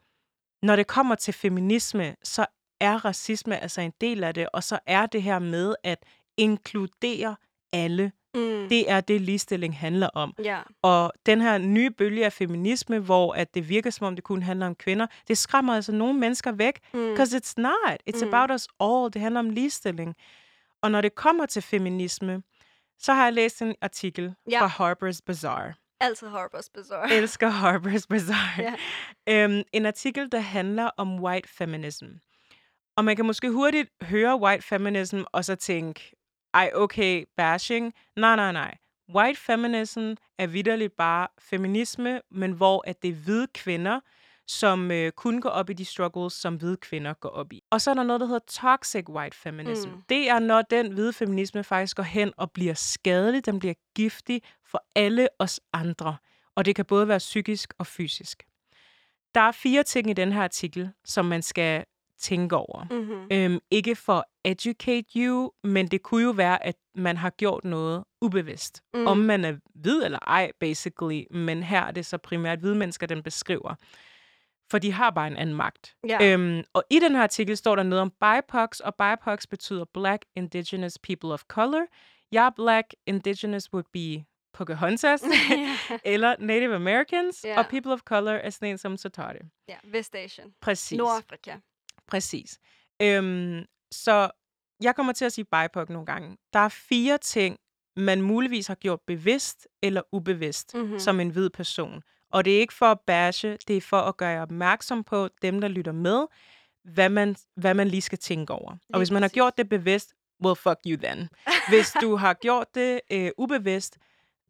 når 0.63 0.75
det 0.75 0.88
kommer 0.88 1.15
til 1.15 1.34
feminisme, 1.34 2.15
så 2.23 2.45
er 2.79 3.06
racisme 3.06 3.58
altså 3.62 3.82
en 3.82 3.93
del 4.01 4.23
af 4.23 4.34
det, 4.34 4.47
og 4.53 4.63
så 4.63 4.79
er 4.86 5.06
det 5.06 5.23
her 5.23 5.39
med, 5.39 5.75
at 5.84 6.03
inkludere 6.38 7.36
alle. 7.73 8.12
Mm. 8.36 8.69
Det 8.69 8.91
er 8.91 9.01
det, 9.01 9.21
ligestilling 9.21 9.77
handler 9.77 10.08
om. 10.13 10.34
Ja. 10.43 10.60
Og 10.82 11.13
den 11.25 11.41
her 11.41 11.58
nye 11.58 11.91
bølge 11.91 12.25
af 12.25 12.34
feminisme, 12.34 12.99
hvor 12.99 13.34
at 13.34 13.53
det 13.53 13.69
virker 13.69 13.89
som 13.89 14.08
om, 14.08 14.15
det 14.15 14.23
kun 14.23 14.43
handler 14.43 14.65
om 14.67 14.75
kvinder, 14.75 15.08
det 15.27 15.38
skræmmer 15.38 15.75
altså 15.75 15.91
nogle 15.91 16.19
mennesker 16.19 16.51
væk. 16.51 16.79
Mm. 16.93 16.99
Because 17.10 17.38
it's 17.38 17.53
not. 17.58 17.99
It's 18.10 18.25
Mm. 18.25 18.34
about 18.34 18.51
us 18.51 18.67
all. 18.79 19.13
Det 19.13 19.21
handler 19.21 19.39
om 19.39 19.49
ligestilling. 19.49 20.15
Og 20.83 20.91
når 20.91 21.01
det 21.01 21.15
kommer 21.15 21.45
til 21.45 21.61
feminisme, 21.61 22.43
så 22.99 23.13
har 23.13 23.23
jeg 23.23 23.33
læst 23.33 23.61
en 23.61 23.75
artikel 23.81 24.35
Ja. 24.51 24.65
fra 24.65 24.67
Harper's 24.93 25.19
Bazaar. 25.25 25.77
Altid 25.99 26.27
Harper's 26.27 26.69
Bazaar. 26.75 27.07
Jeg 27.07 27.17
elsker 27.21 27.49
Harper's 27.51 28.05
Bazaar. 28.09 28.55
Ja. 28.61 28.75
Øhm, 29.29 29.63
en 29.73 29.85
artikel, 29.85 30.31
der 30.31 30.39
handler 30.39 30.89
om 30.97 31.23
white 31.23 31.49
feminism. 31.49 32.05
Og 32.97 33.05
man 33.05 33.15
kan 33.15 33.25
måske 33.25 33.51
hurtigt 33.51 33.89
høre 34.01 34.39
white 34.41 34.63
feminism, 34.67 35.21
og 35.31 35.45
så 35.45 35.55
tænke, 35.55 36.15
ej, 36.53 36.71
okay, 36.73 37.23
bashing. 37.37 37.93
Nej, 38.15 38.35
nej, 38.35 38.51
nej. 38.51 38.77
White 39.15 39.39
feminism 39.39 40.13
er 40.39 40.47
vidderligt 40.47 40.93
bare 40.97 41.27
feminisme, 41.39 42.21
men 42.31 42.51
hvor 42.51 42.83
at 42.87 43.01
det 43.01 43.09
er 43.09 43.13
hvide 43.15 43.47
kvinder, 43.53 43.99
som 44.47 44.91
øh, 44.91 45.12
kun 45.12 45.41
går 45.41 45.49
op 45.49 45.69
i 45.69 45.73
de 45.73 45.86
struggles, 45.86 46.34
som 46.34 46.56
hvide 46.56 46.77
kvinder 46.77 47.13
går 47.13 47.29
op 47.29 47.53
i. 47.53 47.63
Og 47.69 47.82
så 47.82 47.89
er 47.89 47.93
der 47.93 48.03
noget, 48.03 48.19
der 48.19 48.25
hedder 48.25 48.45
toxic 48.47 49.10
white 49.10 49.38
feminism. 49.38 49.89
Mm. 49.89 50.01
Det 50.10 50.29
er, 50.29 50.39
når 50.39 50.62
den 50.62 50.91
hvide 50.91 51.13
feminisme 51.13 51.63
faktisk 51.63 51.97
går 51.97 52.03
hen 52.03 52.32
og 52.38 52.51
bliver 52.51 52.73
skadelig, 52.73 53.45
den 53.45 53.60
bliver 53.60 53.73
giftig 53.95 54.41
for 54.65 54.84
alle 54.95 55.27
os 55.39 55.60
andre. 55.73 56.17
Og 56.56 56.65
det 56.65 56.75
kan 56.75 56.86
både 56.86 57.08
være 57.08 57.17
psykisk 57.17 57.73
og 57.77 57.88
fysisk. 57.88 58.43
Der 59.36 59.41
er 59.41 59.51
fire 59.51 59.84
ting 59.84 60.10
i 60.10 60.13
den 60.13 60.32
her 60.32 60.43
artikel, 60.43 60.91
som 61.06 61.25
man 61.25 61.41
skal 61.41 61.84
tænke 62.19 62.56
over. 62.56 62.86
Mm-hmm. 62.91 63.27
Øhm, 63.32 63.60
ikke 63.71 63.95
for 63.95 64.13
at 64.17 64.25
educate 64.51 65.06
you, 65.15 65.51
men 65.63 65.88
det 65.88 66.01
kunne 66.01 66.23
jo 66.23 66.32
være, 66.32 66.65
at 66.65 66.75
man 66.95 67.17
har 67.17 67.29
gjort 67.29 67.63
noget 67.63 68.03
ubevidst. 68.21 68.84
Mm. 68.93 69.08
Om 69.08 69.17
man 69.17 69.45
er 69.45 69.53
hvid 69.75 70.03
eller 70.03 70.19
ej, 70.19 70.51
basically. 70.60 71.23
Men 71.32 71.63
her 71.63 71.82
er 71.82 71.91
det 71.91 72.06
så 72.06 72.17
primært 72.17 72.60
hvide 72.60 72.75
mennesker, 72.75 73.08
den 73.08 73.23
beskriver. 73.23 73.75
For 74.71 74.78
de 74.80 74.91
har 74.91 75.10
bare 75.10 75.28
en 75.28 75.38
anden 75.38 75.56
magt. 75.56 75.95
Ja. 76.08 76.34
Øhm, 76.34 76.63
og 76.73 76.84
i 76.89 76.99
den 76.99 77.15
her 77.15 77.21
artikel 77.23 77.58
står 77.58 77.76
der 77.76 77.84
noget 77.84 78.02
om 78.02 78.12
BIPOCs, 78.12 78.80
og 78.80 78.95
BIPOCs 78.95 79.47
betyder 79.47 79.86
Black 79.93 80.26
Indigenous 80.36 80.97
People 81.04 81.34
of 81.34 81.43
Color. 81.47 81.86
Jeg 82.32 82.45
er 82.45 82.49
Black 82.56 82.88
Indigenous 83.08 83.73
would 83.73 83.86
be 83.93 84.26
Pocahontas, 84.54 85.23
eller 86.06 86.36
Native 86.39 86.76
Americans, 86.76 87.43
Ja. 87.43 87.60
og 87.60 87.65
People 87.69 87.91
of 87.93 87.99
Color 87.99 88.32
er 88.32 88.49
sådan 88.49 88.69
en 88.69 88.78
som 88.78 88.97
Satari. 88.97 89.38
ja. 89.67 89.76
Vestasien. 89.84 90.54
Præcis. 90.62 90.97
Nordafrika. 90.97 91.58
Præcis. 92.08 92.60
Øhm, 93.02 93.65
så 93.91 94.30
jeg 94.84 94.95
kommer 94.95 95.13
til 95.13 95.26
at 95.26 95.34
sige 95.34 95.45
BIPOC 95.45 95.89
nogle 95.89 96.06
gange. 96.06 96.38
Der 96.54 96.60
er 96.60 96.69
fire 96.69 97.17
ting, 97.17 97.58
man 97.97 98.21
muligvis 98.21 98.67
har 98.67 98.76
gjort 98.76 98.99
bevidst 99.08 99.67
eller 99.84 100.02
ubevidst 100.12 100.73
Mhm. 100.73 100.84
mm-hmm. 100.84 100.99
som 100.99 101.19
en 101.19 101.30
hvid 101.30 101.49
person. 101.49 102.04
Og 102.33 102.45
det 102.45 102.55
er 102.55 102.59
ikke 102.59 102.73
for 102.73 102.85
at 102.85 102.99
bashe, 103.07 103.57
det 103.67 103.77
er 103.77 103.81
for 103.81 103.97
at 104.01 104.17
gøre 104.17 104.29
jer 104.29 104.41
opmærksom 104.41 105.03
på 105.03 105.29
dem, 105.41 105.61
der 105.61 105.67
lytter 105.67 105.91
med, 105.91 106.25
hvad 106.83 107.09
man, 107.09 107.35
hvad 107.55 107.73
man 107.73 107.87
lige 107.87 108.01
skal 108.01 108.17
tænke 108.17 108.53
over. 108.53 108.75
Og 108.93 108.97
hvis 108.99 109.11
man 109.11 109.21
har 109.21 109.29
gjort 109.29 109.57
det 109.57 109.69
bevidst, 109.69 110.13
well, 110.45 110.55
fuck 110.55 110.79
you 110.87 110.97
then. 111.03 111.29
Hvis 111.69 111.91
du 112.01 112.15
har 112.15 112.33
gjort 112.33 112.67
det 112.75 113.01
øh, 113.11 113.31
ubevidst, 113.37 113.97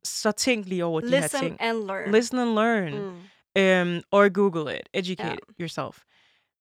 så 0.03 0.31
tænk 0.31 0.65
lige 0.67 0.85
over 0.85 1.01
de 1.01 1.09
her 1.09 1.21
Listen 1.21 1.39
ting. 1.39 1.57
and 1.61 1.77
learn. 1.77 2.11
Listen 2.11 2.39
and 2.39 2.49
learn. 2.49 2.93
Mm. 2.93 3.95
Um, 3.95 4.01
or 4.11 4.29
Google 4.29 4.75
it. 4.79 4.89
Educate 4.93 5.29
Ja. 5.29 5.63
yourself. 5.63 6.03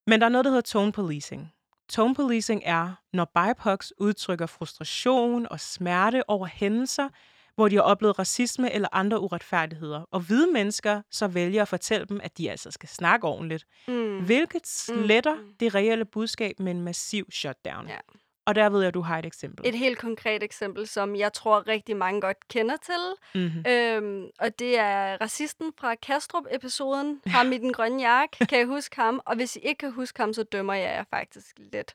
Men 0.06 0.20
der 0.20 0.26
er 0.26 0.30
noget, 0.30 0.44
der 0.44 0.50
hedder 0.50 0.62
tone 0.62 0.92
policing. 0.92 1.52
Tone 1.88 2.14
policing 2.14 2.62
er, 2.64 2.92
når 3.12 3.24
BIPOCs 3.34 3.92
udtrykker 3.98 4.46
frustration 4.46 5.46
og 5.50 5.60
smerte 5.60 6.30
over 6.30 6.46
hændelser, 6.46 7.08
hvor 7.54 7.68
de 7.68 7.76
har 7.76 7.82
oplevet 7.82 8.18
racisme 8.18 8.72
eller 8.72 8.88
andre 8.92 9.20
uretfærdigheder. 9.20 10.04
Og 10.10 10.20
hvide 10.20 10.52
mennesker 10.52 11.02
så 11.10 11.26
vælger 11.26 11.62
at 11.62 11.68
fortælle 11.68 12.06
dem, 12.06 12.20
at 12.22 12.38
de 12.38 12.50
altså 12.50 12.70
skal 12.70 12.88
snakke 12.88 13.26
ordentligt. 13.26 13.66
Mm. 13.88 14.24
Hvilket 14.24 14.66
sletter 14.66 15.34
mm. 15.34 15.54
det 15.60 15.74
reelle 15.74 16.04
budskab 16.04 16.60
med 16.60 16.72
en 16.72 16.80
massiv 16.80 17.30
shutdown. 17.30 17.88
Ja. 17.88 17.98
Og 18.46 18.54
der 18.54 18.68
ved 18.68 18.80
jeg, 18.80 18.88
at 18.88 18.94
du 18.94 19.00
har 19.00 19.18
et 19.18 19.26
eksempel. 19.26 19.68
Et 19.68 19.74
helt 19.74 19.98
konkret 19.98 20.42
eksempel, 20.42 20.86
som 20.86 21.16
jeg 21.16 21.32
tror 21.32 21.68
rigtig 21.68 21.96
mange 21.96 22.20
godt 22.20 22.48
kender 22.48 22.76
til. 22.76 23.40
Mm-hmm. 23.42 23.64
Øhm, 23.68 24.26
og 24.40 24.58
det 24.58 24.78
er 24.78 25.20
racisten 25.20 25.72
fra 25.78 25.94
Kastrup-episoden. 25.94 27.20
Ham 27.26 27.52
i 27.52 27.58
den 27.58 27.72
grønne 27.72 28.02
jakke. 28.02 28.36
Kan 28.50 28.60
I 28.60 28.64
huske 28.64 28.96
ham? 28.96 29.20
Og 29.26 29.36
hvis 29.36 29.56
I 29.56 29.58
ikke 29.58 29.78
kan 29.78 29.92
huske 29.92 30.20
ham, 30.20 30.32
så 30.32 30.42
dømmer 30.42 30.74
jeg 30.74 30.90
jer 30.90 31.04
faktisk 31.10 31.56
lidt. 31.72 31.94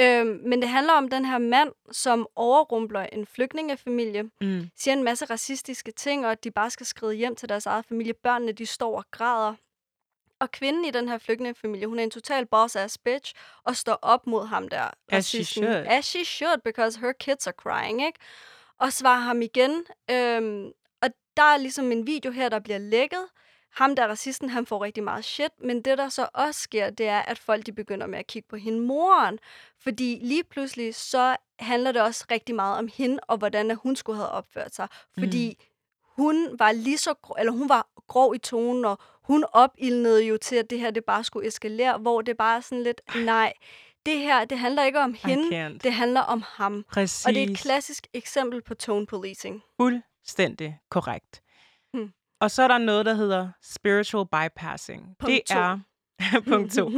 Øhm, 0.00 0.40
men 0.44 0.62
det 0.62 0.68
handler 0.68 0.92
om 0.92 1.08
den 1.08 1.24
her 1.24 1.38
mand, 1.38 1.72
som 1.92 2.26
overrumpler 2.36 3.00
en 3.12 3.26
flygtningefamilie, 3.26 4.22
Mm. 4.40 4.70
siger 4.76 4.94
en 4.94 5.02
masse 5.02 5.24
racistiske 5.24 5.92
ting, 5.92 6.26
og 6.26 6.32
at 6.32 6.44
de 6.44 6.50
bare 6.50 6.70
skal 6.70 6.86
skride 6.86 7.14
hjem 7.14 7.36
til 7.36 7.48
deres 7.48 7.66
eget 7.66 7.84
familie. 7.84 8.14
Børnene, 8.14 8.52
de 8.52 8.66
står 8.66 8.96
og 8.98 9.04
græder. 9.10 9.54
Og 10.40 10.50
kvinden 10.50 10.84
i 10.84 10.90
den 10.90 11.08
her 11.08 11.18
flygtningefamilie, 11.18 11.86
hun 11.86 11.98
er 11.98 12.02
en 12.02 12.10
total 12.10 12.46
boss-ass 12.54 12.96
bitch, 13.04 13.34
og 13.64 13.76
står 13.76 13.98
op 14.02 14.26
mod 14.26 14.46
ham 14.46 14.68
der. 14.68 14.90
As 15.08 15.24
she 15.26 15.44
should. 15.44 15.68
As 15.86 16.04
she 16.04 16.24
should, 16.24 16.60
because 16.64 17.00
her 17.00 17.12
kids 17.12 17.46
are 17.46 17.54
crying, 17.56 18.06
ikke? 18.06 18.18
Og 18.78 18.92
svarer 18.92 19.20
ham 19.20 19.42
igen. 19.42 19.84
Øhm, 20.10 20.66
og 21.02 21.08
der 21.36 21.42
er 21.42 21.56
ligesom 21.56 21.92
en 21.92 22.06
video 22.06 22.30
her, 22.32 22.48
der 22.48 22.58
bliver 22.58 22.78
lækket. 22.78 23.24
Ham 23.74 23.96
der 23.96 24.08
racisten, 24.08 24.50
han 24.50 24.66
får 24.66 24.84
rigtig 24.84 25.04
meget 25.04 25.24
shit, 25.24 25.52
men 25.58 25.82
det 25.82 25.98
der 25.98 26.08
så 26.08 26.28
også 26.34 26.60
sker, 26.60 26.90
det 26.90 27.08
er, 27.08 27.18
at 27.18 27.38
folk 27.38 27.66
de 27.66 27.72
begynder 27.72 28.06
med 28.06 28.18
at 28.18 28.26
kigge 28.26 28.48
på 28.48 28.56
hende 28.56 28.80
moren. 28.80 29.38
Fordi 29.78 30.18
lige 30.22 30.44
pludselig, 30.44 30.94
så 30.94 31.36
handler 31.58 31.92
det 31.92 32.02
også 32.02 32.24
rigtig 32.30 32.54
meget 32.54 32.78
om 32.78 32.88
hende, 32.94 33.18
og 33.28 33.38
hvordan 33.38 33.76
hun 33.76 33.96
skulle 33.96 34.16
have 34.16 34.28
opført 34.28 34.74
sig. 34.74 34.88
Fordi 35.18 35.58
mm. 35.58 35.64
hun 36.02 36.48
var 36.58 36.72
lige 36.72 36.98
så 36.98 37.14
grov, 37.14 37.36
eller 37.38 37.52
hun 37.52 37.68
var 37.68 37.86
grov 38.08 38.34
i 38.34 38.38
tonen, 38.38 38.84
og 38.84 38.98
hun 39.22 39.44
opildnede 39.52 40.24
jo 40.24 40.36
til, 40.36 40.56
at 40.56 40.70
det 40.70 40.80
her 40.80 40.90
det 40.90 41.04
bare 41.04 41.24
skulle 41.24 41.48
eskalere, 41.48 41.98
hvor 41.98 42.20
det 42.20 42.36
bare 42.36 42.56
er 42.56 42.60
sådan 42.60 42.82
lidt, 42.82 43.00
nej, 43.16 43.52
det 44.06 44.18
her, 44.18 44.44
det 44.44 44.58
handler 44.58 44.84
ikke 44.84 45.00
om 45.00 45.16
hende, 45.24 45.78
det 45.78 45.92
handler 45.92 46.20
om 46.20 46.44
ham. 46.46 46.84
Præcis. 46.92 47.26
Og 47.26 47.34
det 47.34 47.42
er 47.42 47.50
et 47.50 47.58
klassisk 47.58 48.06
eksempel 48.12 48.62
på 48.62 48.74
tone 48.74 49.06
policing. 49.06 49.62
Fuldstændig 49.76 50.78
korrekt. 50.90 51.43
Og 52.44 52.50
så 52.50 52.62
er 52.62 52.68
der 52.68 52.78
noget, 52.78 53.06
der 53.06 53.14
hedder 53.14 53.48
spiritual 53.62 54.26
bypassing. 54.26 55.16
Punkt 55.18 55.32
det 55.32 55.42
to. 55.46 55.54
er 55.54 55.78
punkt 56.50 56.72
to. 56.72 56.90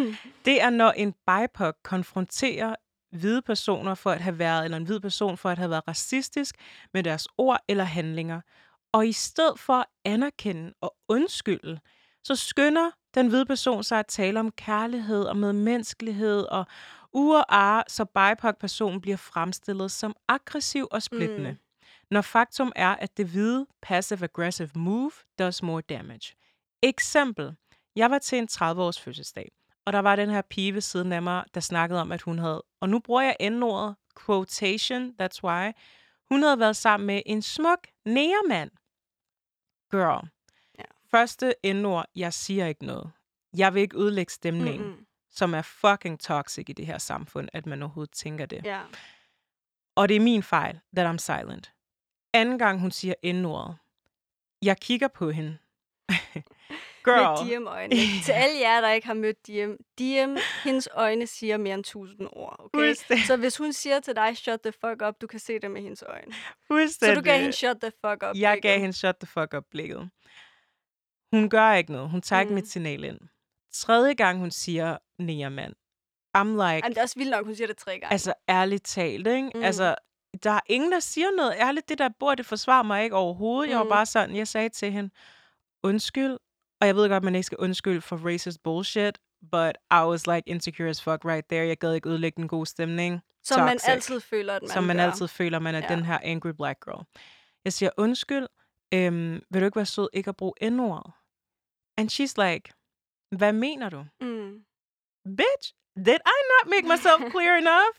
Det 0.44 0.62
er, 0.62 0.70
når 0.70 0.90
en 0.90 1.12
BIPOC 1.26 1.74
konfronterer 1.84 2.74
hvide 3.12 3.42
personer 3.42 3.94
for 3.94 4.10
at 4.10 4.20
have 4.20 4.38
været, 4.38 4.64
eller 4.64 4.76
en 4.76 4.84
hvid 4.84 5.00
person 5.00 5.36
for 5.36 5.50
at 5.50 5.58
have 5.58 5.70
været 5.70 5.88
racistisk 5.88 6.54
med 6.94 7.02
deres 7.02 7.28
ord 7.38 7.60
eller 7.68 7.84
handlinger. 7.84 8.40
Og 8.92 9.08
i 9.08 9.12
stedet 9.12 9.58
for 9.58 9.72
at 9.72 9.86
anerkende 10.04 10.72
og 10.80 10.96
undskylde, 11.08 11.80
så 12.24 12.36
skynder 12.36 12.90
den 13.14 13.28
hvide 13.28 13.46
person 13.46 13.84
sig 13.84 13.98
at 13.98 14.06
tale 14.06 14.40
om 14.40 14.50
kærlighed 14.50 15.24
og 15.24 15.36
medmenneskelighed 15.36 16.42
og 16.42 16.66
uger 17.12 17.42
ar, 17.48 17.84
så 17.88 18.04
BIPOC-personen 18.04 19.00
bliver 19.00 19.16
fremstillet 19.16 19.90
som 19.90 20.14
aggressiv 20.28 20.88
og 20.90 21.02
splittende. 21.02 21.50
Mm. 21.50 21.58
Når 22.10 22.20
faktum 22.20 22.72
er, 22.76 22.94
at 22.94 23.16
det 23.16 23.26
hvide 23.26 23.66
passive-aggressive 23.82 24.70
move 24.74 25.12
does 25.38 25.62
more 25.62 25.80
damage. 25.80 26.34
Eksempel. 26.82 27.56
Jeg 27.96 28.10
var 28.10 28.18
til 28.18 28.38
en 28.38 28.48
30-års 28.52 29.00
fødselsdag, 29.00 29.52
og 29.84 29.92
der 29.92 29.98
var 29.98 30.16
den 30.16 30.30
her 30.30 30.42
pige 30.42 30.74
ved 30.74 30.80
siden 30.80 31.12
af 31.12 31.22
mig, 31.22 31.44
der 31.54 31.60
snakkede 31.60 32.00
om, 32.00 32.12
at 32.12 32.22
hun 32.22 32.38
havde, 32.38 32.64
og 32.80 32.88
nu 32.88 32.98
bruger 32.98 33.22
jeg 33.22 33.36
endordet, 33.40 33.96
quotation, 34.26 35.14
that's 35.22 35.40
why, 35.44 35.72
hun 36.28 36.42
havde 36.42 36.58
været 36.58 36.76
sammen 36.76 37.06
med 37.06 37.22
en 37.26 37.42
smuk 37.42 37.86
nærmand. 38.04 38.70
Girl. 39.90 40.28
Ja. 40.78 40.84
Første 41.10 41.54
endord, 41.62 42.06
jeg 42.14 42.32
siger 42.32 42.66
ikke 42.66 42.86
noget. 42.86 43.10
Jeg 43.56 43.74
vil 43.74 43.82
ikke 43.82 43.98
ødelægge 43.98 44.32
stemningen, 44.32 44.88
Mm-mm. 44.88 45.06
som 45.30 45.54
er 45.54 45.62
fucking 45.62 46.20
toxic 46.20 46.68
i 46.68 46.72
det 46.72 46.86
her 46.86 46.98
samfund, 46.98 47.48
at 47.52 47.66
man 47.66 47.82
overhovedet 47.82 48.14
tænker 48.14 48.46
det. 48.46 48.64
Ja. 48.64 48.82
Og 49.94 50.08
det 50.08 50.16
er 50.16 50.20
min 50.20 50.42
fejl, 50.42 50.80
that 50.96 51.14
I'm 51.14 51.18
silent. 51.18 51.72
Anden 52.36 52.58
gang, 52.58 52.80
hun 52.80 52.90
siger 52.90 53.14
endordet. 53.22 53.76
Jeg 54.62 54.76
kigger 54.80 55.08
på 55.08 55.30
hende. 55.30 55.58
Girl. 57.04 57.46
Med 57.46 57.58
DM-øjne. 57.58 57.94
Til 58.24 58.32
alle 58.32 58.58
jer, 58.60 58.80
der 58.80 58.90
ikke 58.90 59.06
har 59.06 59.14
mødt 59.14 59.46
DM. 59.46 59.72
DM, 59.98 60.36
hendes 60.64 60.88
øjne 60.92 61.26
siger 61.26 61.56
mere 61.56 61.74
end 61.74 61.84
tusind 61.84 62.28
ord. 62.32 62.56
Okay? 62.74 62.94
Så 63.26 63.36
hvis 63.36 63.56
hun 63.56 63.72
siger 63.72 64.00
til 64.00 64.16
dig, 64.16 64.36
shut 64.36 64.60
the 64.60 64.72
fuck 64.72 65.02
up, 65.08 65.14
du 65.20 65.26
kan 65.26 65.38
se 65.40 65.58
det 65.58 65.70
med 65.70 65.82
hendes 65.82 66.02
øjne. 66.06 66.32
Så 66.88 67.12
du 67.14 67.20
gav 67.20 67.38
hende 67.38 67.52
shut 67.52 67.76
the 67.82 67.92
fuck 68.04 68.22
up. 68.30 68.36
Jeg 68.36 68.58
gav 68.62 68.78
hende 68.80 68.92
shut 68.92 69.16
the 69.16 69.26
fuck 69.26 69.54
up 69.56 69.64
blikket. 69.70 70.10
Hun 71.32 71.50
gør 71.50 71.72
ikke 71.72 71.92
noget. 71.92 72.10
Hun 72.10 72.20
tager 72.22 72.40
ikke 72.40 72.50
Mm. 72.50 72.54
mit 72.54 72.68
signal 72.68 73.04
ind. 73.04 73.18
Tredje 73.72 74.14
gang, 74.14 74.38
hun 74.38 74.50
siger 74.50 74.98
nærmand. 75.18 75.74
I'm 76.38 76.44
like, 76.44 76.62
Jamen, 76.62 76.90
det 76.90 76.98
er 76.98 77.02
også 77.02 77.18
vildt 77.18 77.30
nok, 77.30 77.44
hun 77.46 77.54
siger 77.54 77.66
det 77.66 77.76
tre 77.76 77.92
gange. 77.92 78.12
altså 78.12 78.34
ærligt 78.48 78.84
talt, 78.84 79.26
ikke? 79.26 79.50
Mm. 79.54 79.62
Altså, 79.62 79.94
der 80.42 80.50
er 80.50 80.60
ingen, 80.66 80.92
der 80.92 81.00
siger 81.00 81.30
noget. 81.36 81.54
Ærligt, 81.58 81.88
det 81.88 81.98
der 81.98 82.08
bor, 82.20 82.34
det 82.34 82.46
forsvarer 82.46 82.82
mig 82.82 83.04
ikke 83.04 83.16
overhovedet. 83.16 83.70
Jeg 83.70 83.78
var 83.78 83.84
Mm. 83.84 83.90
bare 83.90 84.06
sådan, 84.06 84.36
jeg 84.36 84.48
sagde 84.48 84.68
til 84.68 84.92
hende, 84.92 85.10
undskyld. 85.82 86.36
Og 86.80 86.86
jeg 86.86 86.96
ved 86.96 87.08
godt, 87.08 87.24
man 87.24 87.34
ikke 87.34 87.46
skal 87.46 87.58
undskylde 87.58 88.00
for 88.00 88.16
racist 88.26 88.62
bullshit, 88.62 89.18
but 89.52 89.72
I 89.92 89.94
was 90.04 90.26
like 90.26 90.42
insecure 90.46 90.88
as 90.88 91.02
fuck 91.02 91.24
right 91.24 91.46
there. 91.50 91.66
Jeg 91.66 91.78
gad 91.78 91.94
ikke 91.94 92.08
ødelægge 92.08 92.36
den 92.36 92.48
gode 92.48 92.66
stemning. 92.66 93.20
Som 93.42 93.60
man 93.64 93.72
toxic. 93.78 93.88
altid 93.88 94.20
føler, 94.20 94.54
at 94.54 94.62
man 94.62 94.68
som 94.70 94.84
man 94.84 94.96
gør. 94.96 95.04
altid 95.04 95.28
føler, 95.28 95.58
man 95.58 95.74
er 95.74 95.80
Ja. 95.90 95.94
den 95.96 96.04
her 96.04 96.18
angry 96.22 96.50
black 96.50 96.84
girl. 96.84 97.04
Jeg 97.64 97.72
siger, 97.72 97.90
undskyld, 97.96 98.46
øhm, 98.94 99.42
vil 99.50 99.60
du 99.60 99.66
ikke 99.66 99.76
være 99.76 99.86
sød 99.86 100.08
ikke 100.12 100.28
at 100.28 100.36
bruge 100.36 100.70
n-ordet? 100.70 101.12
And 101.96 102.10
she's 102.10 102.34
like, 102.46 102.72
hvad 103.36 103.52
mener 103.52 103.88
du? 103.88 104.04
Mm. 104.20 104.64
Bitch, 105.36 105.74
did 105.96 106.18
I 106.34 106.38
not 106.52 106.70
make 106.70 106.82
myself 106.88 107.30
clear 107.30 107.56
enough? 107.56 107.94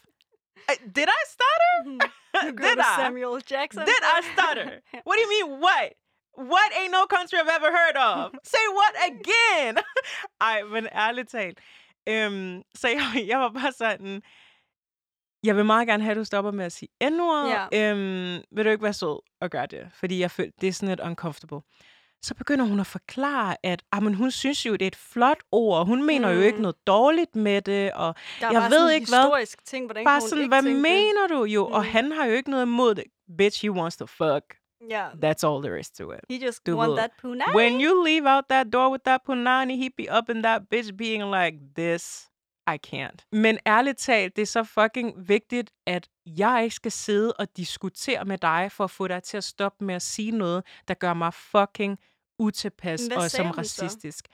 Uh, 0.70 0.76
Did 0.98 1.10
I 1.20 1.22
stutter? 1.36 1.74
Nu 1.86 2.52
Did 2.67 2.80
I? 2.80 2.96
Samuel 3.02 3.41
Jackson. 3.52 3.86
Did 3.86 4.04
I 4.17 4.20
stutter? 4.34 4.67
What 5.08 5.15
do 5.17 5.22
you 5.26 5.30
mean, 5.36 5.48
what? 5.65 5.88
What 6.54 6.70
ain't 6.80 6.91
no 6.91 7.04
country 7.15 7.38
I've 7.41 7.54
ever 7.60 7.72
heard 7.80 7.98
of? 8.10 8.32
Say 8.54 8.65
what 8.80 8.93
again? 9.12 9.78
Ej, 10.41 10.63
men 10.63 10.88
ærligt 10.93 11.30
talt. 11.30 11.60
Øhm, 12.10 12.62
så 12.76 12.88
jeg, 12.88 13.28
jeg 13.28 13.39
var 13.39 13.50
bare 13.50 13.72
sådan, 13.72 14.22
jeg 15.43 15.56
vil 15.56 15.65
meget 15.65 15.88
gerne 15.88 16.04
have, 16.04 16.12
at 16.12 16.17
du 16.17 16.24
stopper 16.24 16.52
med 16.52 16.65
at 16.65 16.72
sige 16.72 16.89
n-ordet. 17.04 17.50
Ja. 17.72 17.91
Øhm, 17.91 18.43
vil 18.52 18.65
du 18.65 18.70
ikke 18.70 18.84
være 18.84 18.93
sød 18.93 19.20
og 19.41 19.50
gøre 19.50 19.65
det? 19.65 19.89
Fordi 19.93 20.20
jeg 20.20 20.32
føler, 20.32 20.52
det 20.62 20.70
er 20.70 20.74
sådan 20.74 20.89
lidt 20.89 21.00
uncomfortable. 21.00 21.60
Så 22.28 22.36
begynder 22.36 22.66
hun 22.66 22.80
at 22.80 22.88
forklare, 22.88 23.56
at 23.63 23.84
ah, 23.92 24.04
men 24.04 24.13
hun 24.13 24.32
synes 24.32 24.66
jo, 24.66 24.72
det 24.74 24.82
er 24.82 24.88
et 24.88 24.96
flot 24.96 25.38
ord. 25.52 25.86
Hun 25.86 26.04
mener 26.04 26.30
mm. 26.32 26.36
jo 26.38 26.42
ikke 26.42 26.56
Mm. 26.56 26.62
noget 26.62 26.88
dårligt 26.88 27.36
med 27.36 27.62
det. 27.62 27.92
Og 27.94 28.16
Der 28.40 28.48
er 28.48 28.52
jeg 28.52 28.72
ved 28.72 28.92
ikke, 28.92 29.08
hvad- 29.12 29.24
historisk 29.24 29.66
ting, 29.66 29.86
hvordan 29.86 30.04
bare 30.06 30.20
hun 30.22 30.30
sådan, 30.30 30.44
ikke 30.44 30.56
hvad 30.56 30.63
det. 30.63 30.76
mener 30.82 31.28
du 31.30 31.44
jo? 31.44 31.68
Og 31.68 31.82
Mm. 31.82 31.88
han 31.90 32.12
har 32.12 32.26
jo 32.26 32.34
ikke 32.34 32.50
noget 32.50 32.63
imod 32.66 32.96
det. 32.96 33.04
Bitch, 33.38 33.62
he 33.62 33.72
wants 33.72 33.98
to 33.98 34.06
fuck. 34.06 34.44
Ja. 34.90 35.08
That's 35.10 35.44
all 35.48 35.63
there 35.63 35.80
is 35.80 35.90
to 35.92 36.12
it. 36.12 36.20
He 36.30 36.46
just 36.46 36.66
Du 36.68 36.78
want 36.78 36.90
ved, 36.90 36.98
that 36.98 37.12
punani. 37.22 37.56
When 37.56 37.82
you 37.82 38.06
leave 38.06 38.36
out 38.36 38.44
that 38.50 38.68
door 38.74 38.92
with 38.92 39.04
that 39.06 39.22
punani, 39.26 39.76
he 39.78 39.90
be 39.98 40.18
up 40.18 40.30
in 40.30 40.44
that 40.44 40.62
bitch 40.72 40.98
being 40.98 41.24
like, 41.36 41.58
this, 41.78 42.28
I 42.74 42.78
can't. 42.88 43.28
Men 43.32 43.58
ærligt 43.68 43.98
talt, 43.98 44.36
det 44.36 44.42
er 44.42 44.46
så 44.46 44.63
fucking 44.63 45.28
vigtigt, 45.30 45.72
at 45.88 46.08
jeg 46.26 46.62
ikke 46.63 46.76
skal 46.76 46.92
sidde 46.92 47.34
og 47.34 47.48
diskutere 47.58 48.26
med 48.26 48.38
dig, 48.38 48.72
for 48.72 48.84
at 48.84 48.92
få 48.92 49.08
dig 49.08 49.24
til 49.24 49.38
at 49.38 49.44
stoppe 49.44 49.84
med 49.86 49.96
at 49.96 50.02
sige 50.02 50.32
noget, 50.32 50.63
der 50.88 50.94
gør 50.94 51.13
mig 51.13 51.34
fucking 51.34 51.98
utilpas 52.39 53.02
og 53.15 53.32
som 53.32 53.45
racistisk. 53.52 54.26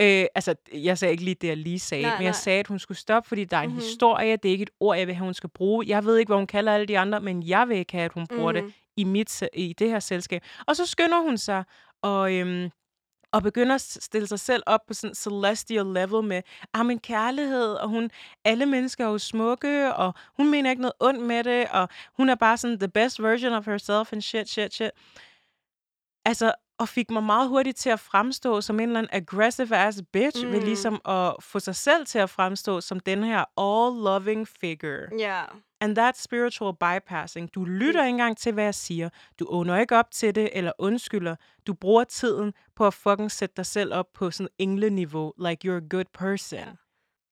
Øh, 0.00 0.24
altså, 0.34 0.54
jeg 0.72 0.98
sagde 0.98 1.12
ikke 1.12 1.24
lige 1.24 1.34
det, 1.34 1.48
jeg 1.48 1.56
lige 1.56 1.78
sagde, 1.78 2.02
Nej, 2.04 2.12
men 2.16 2.22
jeg 2.22 2.30
nej. 2.30 2.38
sagde, 2.38 2.60
at 2.60 2.66
hun 2.66 2.78
skulle 2.78 2.98
stoppe, 2.98 3.28
fordi 3.28 3.44
der 3.44 3.56
er 3.56 3.60
en 3.62 3.70
Mhm. 3.70 3.78
historie. 3.78 4.36
Det 4.36 4.48
er 4.48 4.52
ikke 4.52 4.62
et 4.62 4.70
ord, 4.80 4.98
jeg 4.98 5.06
vil 5.06 5.14
have, 5.14 5.24
hun 5.24 5.34
skal 5.34 5.50
bruge. 5.50 5.84
Jeg 5.88 6.04
ved 6.04 6.16
ikke, 6.18 6.30
hvad 6.30 6.36
hun 6.36 6.46
kalder 6.46 6.74
alle 6.74 6.86
de 6.86 6.98
andre, 6.98 7.20
men 7.20 7.42
jeg 7.48 7.68
vil 7.68 7.76
ikke 7.76 7.92
have, 7.92 8.04
at 8.04 8.12
hun 8.12 8.26
bruger 8.26 8.52
det 8.52 8.62
Mhm. 8.64 8.72
i, 8.96 9.04
mit, 9.04 9.42
i 9.52 9.72
det 9.78 9.90
her 9.90 10.00
selskab. 10.00 10.42
Og 10.66 10.76
så 10.76 10.86
skynder 10.86 11.20
hun 11.22 11.38
sig 11.38 11.64
og, 12.02 12.34
øhm, 12.34 12.70
og 13.32 13.42
begynder 13.42 13.74
at 13.74 13.80
stille 13.80 14.26
sig 14.26 14.40
selv 14.40 14.62
op 14.66 14.80
på 14.86 14.94
sådan 14.94 15.14
celestial 15.14 15.86
level 15.86 16.22
med, 16.24 16.42
ah, 16.74 16.86
men 16.86 16.98
kærlighed, 16.98 17.72
og 17.74 17.88
hun, 17.88 18.10
alle 18.44 18.66
mennesker 18.66 19.06
er 19.06 19.08
jo 19.10 19.18
smukke, 19.18 19.94
og 19.94 20.14
hun 20.36 20.50
mener 20.50 20.70
ikke 20.70 20.82
noget 20.82 20.92
ondt 21.00 21.20
med 21.22 21.44
det, 21.44 21.66
og 21.70 21.88
hun 22.16 22.28
er 22.28 22.34
bare 22.34 22.56
sådan 22.56 22.78
the 22.78 22.88
best 22.88 23.22
version 23.22 23.52
of 23.52 23.66
herself, 23.66 24.12
and 24.12 24.22
shit, 24.22 24.48
shit, 24.48 24.74
shit. 24.74 24.90
Altså, 26.24 26.52
og 26.80 26.88
fik 26.88 27.10
mig 27.10 27.22
meget 27.22 27.48
hurtigt 27.48 27.76
til 27.76 27.90
at 27.90 28.00
fremstå 28.00 28.60
som 28.60 28.80
en 28.80 28.88
eller 28.88 28.98
anden 28.98 29.10
aggressive 29.12 29.76
ass 29.76 30.02
bitch, 30.12 30.46
mm. 30.46 30.52
ved 30.52 30.58
Mm. 30.58 30.64
ligesom 30.64 31.00
at 31.04 31.34
få 31.40 31.58
sig 31.58 31.76
selv 31.76 32.06
til 32.06 32.18
at 32.18 32.30
fremstå 32.30 32.80
som 32.80 33.00
den 33.00 33.24
her 33.24 33.44
all-loving 33.60 34.44
figure. 34.60 35.18
Ja. 35.18 35.42
And 35.80 35.98
that's 35.98 36.22
spiritual 36.22 36.72
bypassing. 36.80 37.54
Du 37.54 37.64
lytter 37.64 38.00
ikke 38.04 38.08
engang 38.10 38.36
til, 38.38 38.52
hvad 38.52 38.64
jeg 38.64 38.74
siger. 38.74 39.08
Du 39.38 39.46
åner 39.48 39.78
ikke 39.78 39.96
op 39.96 40.10
til 40.10 40.34
det, 40.34 40.50
eller 40.52 40.72
undskylder. 40.78 41.36
Du 41.66 41.74
bruger 41.74 42.04
tiden 42.04 42.52
på 42.76 42.86
at 42.86 42.94
fucking 42.94 43.30
sætte 43.30 43.54
dig 43.56 43.66
selv 43.66 43.94
op 43.94 44.06
på 44.14 44.30
sådan 44.30 44.48
engleniveau, 44.58 45.32
like 45.38 45.68
you're 45.68 45.76
a 45.84 45.86
good 45.90 46.04
person. 46.14 46.58
Ja. 46.58 46.66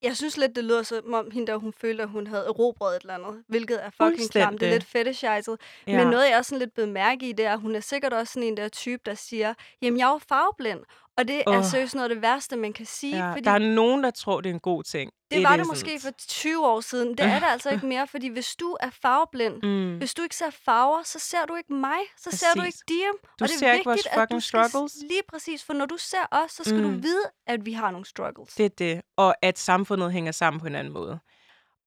Jeg 0.02 0.16
synes 0.16 0.36
lidt, 0.36 0.56
det 0.56 0.64
lyder 0.64 0.82
som 0.82 1.14
om 1.14 1.30
hende 1.30 1.46
der, 1.46 1.56
hun 1.56 1.72
følte, 1.72 2.02
at 2.02 2.08
hun 2.08 2.26
havde 2.26 2.44
erobret 2.44 2.96
et 2.96 3.02
eller 3.02 3.14
andet, 3.14 3.44
hvilket 3.48 3.84
er 3.84 3.90
fucking 3.90 4.30
klamt. 4.30 4.60
Det 4.60 4.68
er 4.68 4.72
lidt 4.72 4.84
fetishized. 4.84 5.56
Ja. 5.86 5.96
Men 5.98 6.06
noget, 6.06 6.28
jeg 6.28 6.38
også 6.38 6.48
sådan 6.48 6.58
lidt 6.58 6.74
blev 6.74 6.88
mærke 6.88 7.28
i, 7.28 7.32
det 7.32 7.46
er, 7.46 7.52
at 7.52 7.60
hun 7.60 7.74
er 7.74 7.80
sikkert 7.80 8.12
også 8.12 8.32
sådan 8.32 8.48
en 8.48 8.56
der 8.56 8.68
type, 8.68 9.02
der 9.06 9.14
siger, 9.14 9.54
jamen, 9.82 9.98
jeg 9.98 10.08
er 10.08 10.12
jo 10.12 10.20
farveblind. 10.28 10.80
Og 11.18 11.28
det 11.28 11.42
er 11.46 11.58
Åh. 11.58 11.64
seriøst 11.64 11.94
noget 11.94 12.08
af 12.10 12.14
det 12.14 12.22
værste, 12.22 12.56
man 12.56 12.72
kan 12.72 12.86
sige. 12.86 13.16
ja, 13.16 13.30
fordi 13.32 13.40
der 13.40 13.50
er 13.50 13.58
nogen, 13.58 14.04
der 14.04 14.10
tror, 14.10 14.40
det 14.40 14.50
er 14.50 14.54
en 14.54 14.60
god 14.60 14.84
ting. 14.84 15.12
det 15.30 15.36
It 15.38 15.44
var 15.44 15.56
det 15.56 15.66
måske 15.66 16.00
for 16.02 16.10
20 16.28 16.66
år 16.66 16.80
siden. 16.80 17.08
Det 17.10 17.20
er 17.26 17.38
det 17.38 17.46
altså 17.46 17.70
ikke 17.70 17.86
mere, 17.86 18.06
fordi 18.06 18.28
hvis 18.28 18.56
du 18.56 18.76
er 18.80 18.90
farveblind, 19.02 19.62
Mm. 19.68 19.98
hvis 19.98 20.14
du 20.14 20.22
ikke 20.22 20.36
ser 20.36 20.50
farver, 20.64 21.02
så 21.04 21.18
ser 21.18 21.44
du 21.48 21.54
ikke 21.56 21.72
mig. 21.72 21.98
Så 22.16 22.30
ser 22.30 22.46
du 22.54 22.60
Præcis. 22.60 22.80
ikke 22.88 22.94
Diem. 23.02 23.14
Du 23.38 23.44
og 23.44 23.48
det 23.48 23.54
er 23.54 23.58
ser 23.58 23.72
ikke 23.72 23.84
vores 23.84 23.96
vigtigt, 23.98 24.14
at 24.14 24.20
fucking 24.20 24.36
du 24.40 24.40
skal, 24.46 24.64
struggles. 24.70 24.92
Lige 25.10 25.22
præcis, 25.28 25.64
for 25.64 25.72
når 25.72 25.86
du 25.86 25.96
ser 25.98 26.26
os, 26.30 26.50
så 26.52 26.64
skal 26.64 26.76
mm. 26.76 26.82
du 26.82 27.00
vide, 27.00 27.22
at 27.46 27.66
vi 27.66 27.72
har 27.72 27.90
nogle 27.90 28.06
struggles. 28.06 28.54
Det 28.54 28.64
er 28.64 28.68
det. 28.78 29.02
Og 29.16 29.34
at 29.42 29.58
samfundet 29.58 30.12
hænger 30.12 30.32
sammen 30.32 30.60
på 30.60 30.66
en 30.66 30.74
anden 30.74 30.92
måde. 30.92 31.18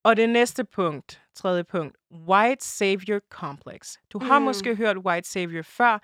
Og 0.04 0.16
det 0.16 0.28
næste 0.28 0.64
punkt, 0.64 1.20
tredje 1.36 1.64
punkt, 1.64 1.96
white 2.28 2.64
savior 2.64 3.20
complex. 3.30 3.94
Du 4.12 4.18
har 4.18 4.38
Mm. 4.38 4.44
måske 4.44 4.74
hørt 4.76 4.96
white 4.98 5.30
savior 5.30 5.62
før, 5.62 5.98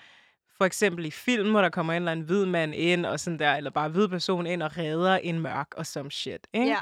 for 0.58 0.64
eksempel 0.64 1.06
i 1.06 1.10
film, 1.10 1.50
hvor 1.50 1.60
der 1.62 1.68
kommer 1.68 1.92
en 1.92 1.96
eller 2.02 2.12
anden 2.12 2.26
hvid 2.26 2.46
mand 2.46 2.74
ind, 2.74 3.06
og 3.06 3.20
sådan 3.20 3.38
der, 3.38 3.54
eller 3.54 3.70
bare 3.70 3.88
hvid 3.88 4.08
person 4.08 4.46
ind 4.46 4.62
og 4.62 4.78
redder 4.78 5.16
en 5.16 5.40
mørk 5.40 5.68
og 5.76 5.86
some 5.86 6.10
shit. 6.10 6.46
Ikke? 6.54 6.66
Ja. 6.66 6.76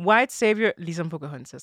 White 0.00 0.34
savior, 0.34 0.70
ligesom 0.78 1.08
Pocahontas. 1.08 1.62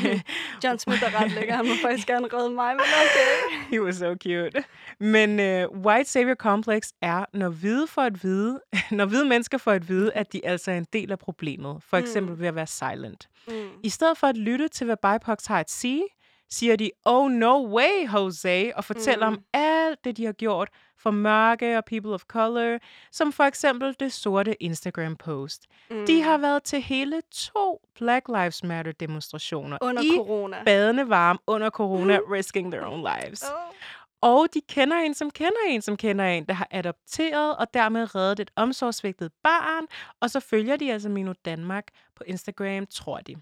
John 0.64 0.78
Smith 0.78 1.02
er 1.02 1.20
ret 1.20 1.32
lækker. 1.32 1.54
Han 1.56 1.66
må 1.66 1.72
faktisk 1.82 2.06
gerne 2.12 2.28
redde 2.32 2.50
mig, 2.54 2.74
men 2.74 2.80
okay. 2.80 3.66
He 3.70 3.82
was 3.82 3.96
so 3.96 4.14
cute. 4.14 4.64
Men 5.00 5.30
uh, 5.40 5.78
white 5.86 6.10
savior 6.10 6.34
complex 6.34 6.88
er, 7.02 7.24
når 7.32 7.48
hvide 7.48 7.86
får 7.86 8.02
at 8.02 8.22
vide, 8.24 8.60
når 8.90 9.06
hvide 9.06 9.24
mennesker 9.24 9.58
får 9.58 9.72
at 9.72 9.88
vide, 9.88 10.12
at 10.12 10.32
de 10.32 10.46
altså 10.46 10.70
er 10.70 10.76
en 10.78 10.86
del 10.92 11.12
af 11.12 11.18
problemet. 11.18 11.82
For 11.88 11.96
eksempel 11.96 12.34
Mm. 12.34 12.40
ved 12.40 12.48
at 12.48 12.54
være 12.54 12.66
silent. 12.66 13.28
Mm. 13.48 13.54
I 13.82 13.88
stedet 13.88 14.18
for 14.18 14.26
at 14.26 14.36
lytte 14.36 14.68
til, 14.68 14.84
hvad 14.84 14.96
BIPOC 14.96 15.46
har 15.46 15.60
at 15.60 15.70
sige, 15.70 16.02
siger 16.50 16.76
de, 16.76 16.90
oh 17.04 17.30
no 17.30 17.66
way, 17.76 18.12
Jose, 18.14 18.72
og 18.76 18.84
fortæller 18.84 19.30
Mm. 19.30 19.36
om 19.36 19.42
alt 19.52 20.04
det, 20.04 20.16
de 20.16 20.24
har 20.24 20.32
gjort 20.32 20.68
for 20.98 21.10
mørke 21.10 21.78
og 21.78 21.84
people 21.84 22.14
of 22.14 22.22
color, 22.22 22.78
som 23.12 23.32
for 23.32 23.44
eksempel 23.44 23.96
det 24.00 24.12
sorte 24.12 24.62
Instagram-post. 24.62 25.66
Mm. 25.90 26.06
De 26.06 26.22
har 26.22 26.38
været 26.38 26.62
til 26.62 26.80
hele 26.82 27.22
to 27.32 27.80
Black 27.94 28.28
Lives 28.28 28.64
Matter-demonstrationer 28.64 29.78
Under 29.80 30.02
i 30.02 30.10
corona. 30.16 30.62
badende 30.64 31.08
varme 31.08 31.38
under 31.46 31.70
corona, 31.70 32.18
risking 32.36 32.72
their 32.72 32.84
own 32.86 33.00
lives. 33.00 33.42
Oh. 33.42 33.74
Og 34.20 34.46
de 34.54 34.60
kender 34.68 34.96
en, 34.96 35.14
som 35.14 35.30
kender 35.30 35.58
en, 35.68 35.82
som 35.82 35.96
kender 35.96 36.24
en, 36.24 36.44
der 36.44 36.54
har 36.54 36.68
adopteret 36.70 37.56
og 37.56 37.74
dermed 37.74 38.14
reddet 38.14 38.40
et 38.40 38.50
omsorgsvigtet 38.56 39.32
barn. 39.42 39.86
Og 40.20 40.30
så 40.30 40.40
følger 40.40 40.76
de 40.76 40.92
altså 40.92 41.08
Mino 41.08 41.32
Danmark 41.44 41.84
på 42.16 42.24
Instagram, 42.26 42.86
tror 42.86 43.18
de. 43.18 43.34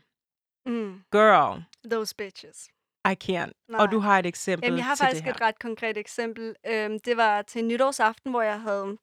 Mm. 0.66 1.00
Girl, 1.12 1.62
Those 1.90 2.14
bitches. 2.16 2.68
I 3.10 3.14
can't. 3.24 3.52
Nej. 3.68 3.80
Og 3.80 3.92
du 3.92 3.98
har 3.98 4.18
et 4.18 4.26
eksempel 4.26 4.66
Jamen, 4.66 4.78
jeg 4.78 4.86
har 4.86 4.94
til 4.94 5.04
faktisk 5.04 5.24
det 5.24 5.30
et 5.30 5.36
her. 5.38 5.46
ret 5.46 5.58
konkret 5.58 5.96
eksempel. 5.96 6.54
Øhm, 6.66 7.00
det 7.00 7.16
var 7.16 7.42
til 7.42 7.64
nytårsaften, 7.64 8.30
hvor 8.30 8.42
jeg 8.42 8.60
havde... 8.60 8.96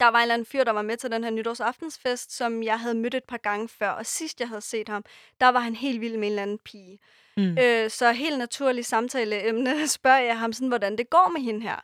Der 0.00 0.06
var 0.06 0.18
en 0.18 0.22
eller 0.22 0.34
anden 0.34 0.46
fyr, 0.46 0.64
der 0.64 0.72
var 0.72 0.82
med 0.82 0.96
til 0.96 1.10
den 1.10 1.24
her 1.24 1.30
nytårsaftensfest, 1.30 2.36
som 2.36 2.62
jeg 2.62 2.80
havde 2.80 2.94
mødt 2.94 3.14
et 3.14 3.24
par 3.24 3.36
gange 3.36 3.68
før. 3.68 3.90
Og 3.90 4.06
sidst 4.06 4.40
jeg 4.40 4.48
havde 4.48 4.60
set 4.60 4.88
ham, 4.88 5.04
der 5.40 5.48
var 5.48 5.60
han 5.60 5.74
helt 5.74 6.00
vild 6.00 6.16
med 6.16 6.26
en 6.28 6.32
eller 6.32 6.42
anden 6.42 6.58
pige. 6.64 6.98
Mm. 7.36 7.58
Øh, 7.58 7.90
så 7.90 8.12
helt 8.12 8.38
naturligt 8.38 8.86
samtaleemne 8.86 9.88
spørger 9.98 10.18
jeg 10.18 10.38
ham 10.38 10.52
sådan, 10.52 10.68
hvordan 10.68 10.98
det 10.98 11.10
går 11.10 11.30
med 11.32 11.40
hende 11.40 11.60
her. 11.60 11.80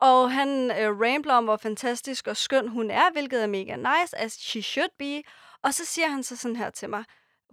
Og 0.00 0.32
han 0.32 0.70
øh, 0.80 1.00
rambler 1.00 1.34
om, 1.34 1.44
hvor 1.44 1.56
fantastisk 1.56 2.26
og 2.26 2.36
skøn 2.36 2.68
hun 2.68 2.90
er, 2.90 3.12
hvilket 3.12 3.42
er 3.42 3.46
mega 3.46 3.76
nice, 3.76 4.18
as 4.18 4.32
she 4.32 4.62
should 4.62 4.90
be. 4.98 5.22
Og 5.62 5.74
så 5.74 5.84
siger 5.84 6.08
han 6.08 6.22
så 6.22 6.36
sådan 6.36 6.56
her 6.56 6.70
til 6.70 6.90
mig, 6.90 7.04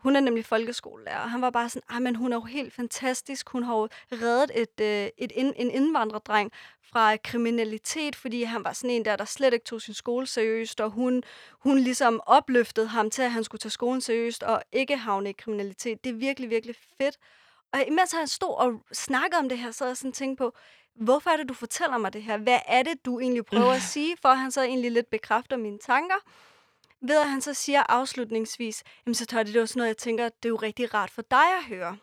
hun 0.04 0.16
er 0.16 0.20
nemlig 0.20 0.46
folkeskolelærer, 0.46 1.20
og 1.20 1.32
han 1.32 1.42
var 1.42 1.50
bare 1.50 1.70
sådan, 1.70 1.96
ah, 1.96 2.02
men 2.02 2.16
hun 2.16 2.32
er 2.32 2.38
jo 2.38 2.42
helt 2.42 2.74
fantastisk. 2.74 3.50
Hun 3.50 3.64
har 3.64 3.76
jo 3.76 3.88
reddet 4.12 4.52
et, 4.56 4.82
øh, 4.82 5.10
et 5.18 5.32
ind, 5.36 5.54
en 5.58 5.72
indvandrerdreng 5.72 6.52
fra 6.92 7.18
kriminalitet, 7.18 8.16
fordi 8.16 8.44
han 8.44 8.64
var 8.64 8.74
sådan 8.74 8.90
en 8.90 9.06
der, 9.06 9.16
der 9.16 9.26
slet 9.26 9.54
ikke 9.54 9.66
tog 9.66 9.82
sin 9.82 9.94
skole 9.94 10.28
seriøst, 10.28 10.82
og 10.82 10.90
hun, 10.90 11.24
hun 11.60 11.80
ligesom 11.80 12.22
opløftede 12.26 12.88
ham 12.88 13.10
til, 13.10 13.22
at 13.22 13.32
han 13.32 13.44
skulle 13.44 13.60
tage 13.60 13.72
skolen 13.72 14.02
seriøst 14.02 14.44
og 14.44 14.64
ikke 14.72 14.98
havne 14.98 15.30
i 15.30 15.34
kriminalitet. 15.34 16.04
Det 16.04 16.10
er 16.10 16.14
virkelig, 16.14 16.50
virkelig 16.50 16.76
fedt. 16.98 17.18
Og 17.74 17.84
imens 17.88 18.12
han 18.12 18.28
stod 18.28 18.56
og 18.58 18.82
snakkede 18.94 19.40
om 19.40 19.50
det 19.50 19.58
her, 19.58 19.72
så 19.72 19.86
jeg 19.86 19.98
sådan 19.98 20.12
tænkt 20.12 20.38
på, 20.38 20.54
hvorfor 20.96 21.30
er 21.30 21.38
det, 21.38 21.50
du 21.50 21.54
fortæller 21.54 21.98
mig 21.98 22.14
det 22.14 22.24
her? 22.24 22.38
Hvad 22.38 22.60
er 22.68 22.84
det, 22.84 23.06
du 23.06 23.20
egentlig 23.20 23.46
prøver 23.46 23.72
at 23.72 23.82
sige? 23.94 24.18
For 24.22 24.30
at 24.30 24.38
han 24.38 24.52
så 24.52 24.62
egentlig 24.62 24.92
lidt 24.92 25.10
bekræfter 25.10 25.58
mine 25.58 25.78
tanker. 25.78 26.16
Ved 27.08 27.18
at 27.22 27.30
han 27.30 27.42
så 27.42 27.54
siger 27.54 27.84
afslutningsvis, 27.90 28.84
jamen 29.06 29.16
så 29.16 29.26
tager 29.26 29.44
det 29.44 29.56
jo 29.56 29.66
sådan 29.66 29.80
noget, 29.80 29.88
jeg 29.88 29.98
tænker, 29.98 30.24
det 30.30 30.46
er 30.46 30.50
jo 30.50 30.56
rigtig 30.56 30.94
rart 30.94 31.12
for 31.12 31.22
dig 31.32 31.58
at 31.60 31.64
høre. 31.68 31.98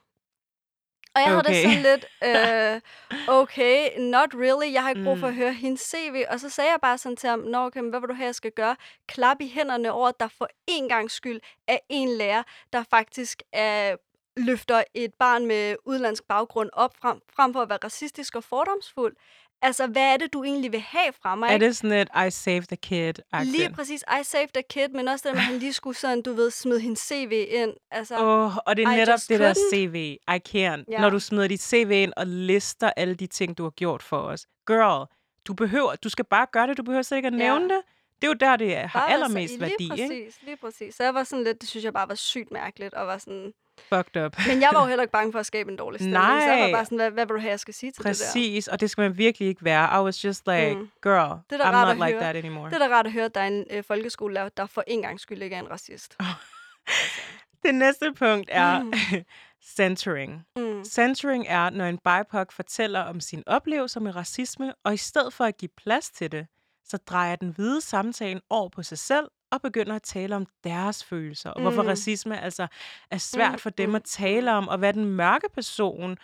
Og 1.15 1.21
jeg 1.23 1.29
havde 1.31 1.43
det 1.43 1.49
Okay. 1.49 1.63
sådan 1.63 1.83
lidt, 1.83 2.05
øh, 2.29 2.81
okay, 3.29 3.99
not 3.99 4.35
really, 4.35 4.73
jeg 4.73 4.83
har 4.83 4.91
ikke 4.91 5.05
brug 5.05 5.19
for 5.19 5.27
at 5.27 5.33
Mm. 5.33 5.39
høre 5.39 5.53
hendes 5.53 5.81
CV. 5.81 6.25
Og 6.31 6.41
så 6.41 6.51
sagde 6.51 6.71
jeg 6.71 6.79
bare 6.83 6.99
sådan 6.99 7.17
til 7.17 7.29
ham, 7.29 7.39
nå 7.39 7.59
okay, 7.67 7.81
men 7.81 7.91
hvad 7.91 8.01
vil 8.01 8.09
du 8.09 8.15
have, 8.15 8.27
jeg 8.27 8.35
skal 8.35 8.53
gøre? 8.53 8.77
Klap 9.07 9.41
i 9.41 9.49
hænderne 9.49 9.93
over, 9.93 10.09
at 10.09 10.21
der 10.21 10.29
for 10.29 10.49
en 10.67 10.89
gang 10.89 11.11
skyld 11.11 11.41
er 11.69 11.79
en 11.89 12.09
lærer, 12.09 12.43
der 12.73 12.85
faktisk 12.91 13.43
er, 13.53 13.97
løfter 14.37 14.85
et 14.95 15.15
barn 15.15 15.47
med 15.47 15.77
udlandsk 15.85 16.25
baggrund 16.29 16.71
op 16.73 16.97
frem, 17.01 17.21
frem 17.37 17.53
for 17.53 17.63
at 17.63 17.69
være 17.69 17.79
racistisk 17.85 18.37
og 18.37 18.45
fordomsfuld. 18.45 19.17
Altså, 19.62 19.87
hvad 19.87 20.03
er 20.12 20.16
det, 20.16 20.33
du 20.33 20.44
egentlig 20.44 20.73
vil 20.73 20.81
have 20.81 21.12
fra 21.23 21.35
mig? 21.35 21.49
Er 21.49 21.53
ikke? 21.53 21.66
det 21.66 21.77
sådan 21.77 21.92
et 21.92 22.09
I 22.27 22.31
saved 22.31 22.62
the 22.62 22.77
kid 22.77 23.12
Lige 23.44 23.71
præcis. 23.73 24.05
I 24.21 24.25
saved 24.25 24.57
a 24.57 24.61
kid, 24.71 24.88
men 24.88 25.09
også 25.09 25.29
det, 25.29 25.35
at 25.37 25.40
han 25.42 25.59
lige 25.59 25.73
skulle 25.73 25.97
sådan, 25.97 26.23
du 26.23 26.33
ved, 26.33 26.51
smide 26.51 26.81
hendes 26.81 26.99
CV 27.01 27.47
ind. 27.51 27.73
Altså, 27.90 28.14
Oh, 28.18 28.57
og 28.57 28.77
det 28.77 28.85
er 28.85 28.90
I 28.92 28.97
netop 28.97 29.18
det 29.29 29.40
der 29.40 29.55
couldn't. 29.55 29.75
CV. 29.75 29.94
I 30.29 30.40
can't. 30.49 30.85
Ja. 30.90 31.01
Når 31.01 31.11
du 31.11 31.18
smider 31.21 31.49
dit 31.49 31.62
CV 31.62 31.90
ind 31.92 32.12
og 32.16 32.27
lister 32.27 32.90
alle 32.97 33.14
de 33.14 33.27
ting, 33.27 33.59
du 33.59 33.62
har 33.62 33.71
gjort 33.71 34.03
for 34.03 34.18
os. 34.18 34.47
Girl, 34.66 35.07
du 35.47 35.55
behøver, 35.55 35.94
du 35.97 36.09
skal 36.09 36.25
bare 36.25 36.47
gøre 36.53 36.66
det. 36.66 36.77
Du 36.77 36.83
behøver 36.83 37.03
slet 37.03 37.18
ikke 37.18 37.27
at 37.27 37.33
Ja. 37.33 37.38
nævne 37.38 37.64
det. 37.64 37.81
Det 38.23 38.25
er 38.29 38.29
jo 38.29 38.35
der, 38.40 38.57
det 38.57 38.77
har 38.77 39.01
bare 39.01 39.12
allermest 39.12 39.55
i- 39.55 39.61
værdi, 39.61 39.75
lige 39.79 39.92
ikke? 40.03 40.25
præcis, 40.25 40.42
Lige 40.42 40.57
præcis. 40.57 40.94
Så 40.94 41.05
jeg 41.05 41.14
var 41.14 41.25
sådan 41.25 41.44
lidt, 41.44 41.61
det 41.61 41.68
synes 41.68 41.85
jeg 41.85 41.92
bare 41.92 42.09
var 42.09 42.14
sygt 42.14 42.51
mærkeligt, 42.51 42.94
og 42.94 43.07
var 43.07 43.18
sådan... 43.18 43.53
Fucked 43.88 44.25
up. 44.25 44.37
Men 44.49 44.61
jeg 44.61 44.71
var 44.73 44.81
jo 44.83 44.87
heller 44.93 45.03
ikke 45.03 45.12
bange 45.12 45.33
for 45.33 45.38
at 45.38 45.47
skabe 45.47 45.71
en 45.71 45.77
dårlig 45.77 46.01
stemning, 46.01 46.23
så 46.23 46.29
jeg 46.49 46.59
var 46.59 46.64
Nej. 46.67 46.73
bare 46.73 46.85
sådan, 46.85 46.99
hvad, 46.99 47.11
hvad 47.11 47.27
vil 47.27 47.35
du 47.35 47.41
have, 47.41 47.51
jeg 47.51 47.61
skal 47.61 47.75
sige 47.75 47.93
til 47.93 47.99
det 47.99 48.05
der? 48.05 48.11
Præcis, 48.11 48.69
og 48.69 48.81
det 48.81 48.91
skal 48.91 49.03
man 49.03 49.19
virkelig 49.19 49.49
ikke 49.49 49.64
være. 49.64 50.01
I 50.01 50.05
was 50.05 50.25
just 50.25 50.47
like, 50.47 50.75
Mm. 50.75 50.91
girl, 51.03 51.38
Det 51.51 51.61
er 51.61 51.64
I'm 51.64 51.87
not 51.87 51.97
like 51.97 52.05
høre. 52.12 52.21
that 52.23 52.37
anymore. 52.37 52.71
Det 52.71 52.75
er 52.83 52.88
da 52.88 52.95
rart 52.95 53.07
at 53.07 53.12
høre, 53.12 53.25
at 53.25 53.35
der 53.35 53.41
er 53.41 53.47
en 53.47 53.64
øh, 53.71 53.85
folkeskolelærer, 53.85 54.49
der 54.49 54.67
for 54.67 54.85
en 54.87 55.03
gang 55.03 55.21
skyld 55.21 55.43
ikke 55.43 55.57
er 55.57 55.61
en 55.61 55.71
racist. 55.71 56.17
Det 57.62 57.75
næste 57.75 58.12
punkt 58.12 58.49
er 58.53 58.83
Mm. 58.83 58.93
centering. 59.77 60.43
Mm. 60.57 60.85
Centering 60.85 61.45
er, 61.49 61.71
når 61.71 61.85
en 61.87 61.99
BIPOC 61.99 62.53
fortæller 62.53 63.01
om 63.01 63.21
sin 63.21 63.43
oplevelse 63.47 64.01
med 64.01 64.17
racisme, 64.17 64.73
og 64.85 64.95
i 64.95 64.97
stedet 64.97 65.33
for 65.35 65.45
at 65.45 65.57
give 65.57 65.69
plads 65.77 66.11
til 66.11 66.33
det, 66.33 66.47
så 66.85 66.97
drejer 66.97 67.37
den 67.37 67.49
hvide 67.51 67.81
samtalen 67.81 68.41
over 68.51 68.69
på 68.69 68.83
sig 68.83 68.99
selv 68.99 69.29
og 69.51 69.63
begynder 69.63 69.95
at 69.97 70.03
tale 70.03 70.37
om 70.37 70.47
deres 70.65 71.05
følelser, 71.05 71.51
og 71.51 71.61
hvorfor 71.63 71.83
Mm. 71.83 71.89
racisme 71.89 72.41
altså 72.41 72.67
er 73.11 73.19
svært 73.19 73.53
Mm, 73.53 73.59
for 73.59 73.71
dem 73.71 73.89
mm, 73.89 73.95
at 73.95 74.05
tale 74.05 74.53
om, 74.53 74.69
og 74.69 74.79
hvad 74.79 74.93
den 74.93 75.05
mørke 75.05 75.47
person 75.55 76.19